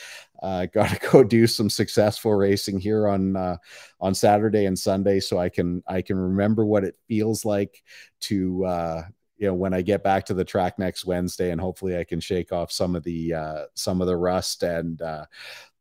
Uh, 0.42 0.66
got 0.74 0.90
to 0.90 1.10
go 1.12 1.24
do 1.24 1.46
some 1.46 1.70
successful 1.70 2.34
racing 2.34 2.80
here 2.80 3.08
on 3.08 3.36
uh, 3.36 3.58
on 4.00 4.16
Saturday 4.16 4.66
and 4.66 4.78
Sunday, 4.78 5.20
so 5.20 5.38
I 5.38 5.50
can 5.50 5.84
I 5.88 6.02
can 6.02 6.18
remember 6.18 6.66
what 6.66 6.84
it 6.84 6.96
feels 7.08 7.46
like 7.46 7.84
to 8.22 8.66
uh, 8.66 9.04
you 9.38 9.48
know 9.48 9.54
when 9.54 9.74
I 9.74 9.82
get 9.82 10.04
back 10.04 10.26
to 10.26 10.34
the 10.34 10.44
track 10.44 10.80
next 10.80 11.06
Wednesday, 11.06 11.52
and 11.52 11.62
hopefully 11.62 11.98
I 11.98 12.04
can 12.04 12.20
shake 12.20 12.52
off 12.52 12.72
some 12.72 12.96
of 12.96 13.04
the 13.04 13.34
uh, 13.36 13.66
some 13.76 14.02
of 14.02 14.08
the 14.08 14.18
rust 14.18 14.64
and 14.64 15.00
uh, 15.02 15.26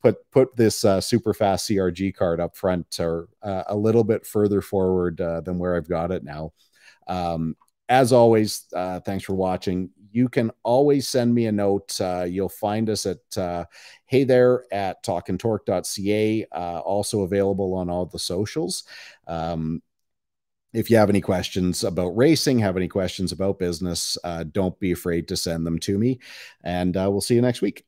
put 0.02 0.16
put 0.30 0.54
this 0.56 0.84
uh, 0.84 1.00
super 1.00 1.34
fast 1.34 1.68
CRG 1.68 2.14
card 2.14 2.40
up 2.40 2.56
front 2.56 2.98
or 3.00 3.28
uh, 3.42 3.64
a 3.68 3.76
little 3.76 4.04
bit 4.04 4.26
further 4.26 4.60
forward 4.60 5.20
uh, 5.20 5.40
than 5.40 5.58
where 5.58 5.76
I've 5.76 5.88
got 5.88 6.12
it 6.12 6.24
now. 6.24 6.52
Um, 7.06 7.56
as 7.88 8.12
always, 8.12 8.66
uh, 8.74 9.00
thanks 9.00 9.24
for 9.24 9.34
watching. 9.34 9.90
You 10.10 10.28
can 10.28 10.50
always 10.62 11.08
send 11.08 11.34
me 11.34 11.46
a 11.46 11.52
note. 11.52 11.98
Uh, 12.00 12.26
you'll 12.28 12.48
find 12.48 12.90
us 12.90 13.06
at 13.06 13.36
uh, 13.36 13.64
hey 14.06 14.24
there 14.24 14.64
at 14.72 15.02
talkandtorque.ca, 15.04 16.44
also 16.44 17.22
available 17.22 17.74
on 17.74 17.90
all 17.90 18.06
the 18.06 18.18
socials. 18.18 18.84
Um, 19.26 19.82
if 20.74 20.90
you 20.90 20.98
have 20.98 21.08
any 21.08 21.22
questions 21.22 21.82
about 21.82 22.10
racing, 22.10 22.58
have 22.58 22.76
any 22.76 22.88
questions 22.88 23.32
about 23.32 23.58
business, 23.58 24.18
don't 24.52 24.78
be 24.78 24.92
afraid 24.92 25.26
to 25.28 25.36
send 25.36 25.66
them 25.66 25.78
to 25.80 25.98
me. 25.98 26.20
And 26.62 26.94
we'll 26.94 27.22
see 27.22 27.34
you 27.34 27.42
next 27.42 27.62
week. 27.62 27.87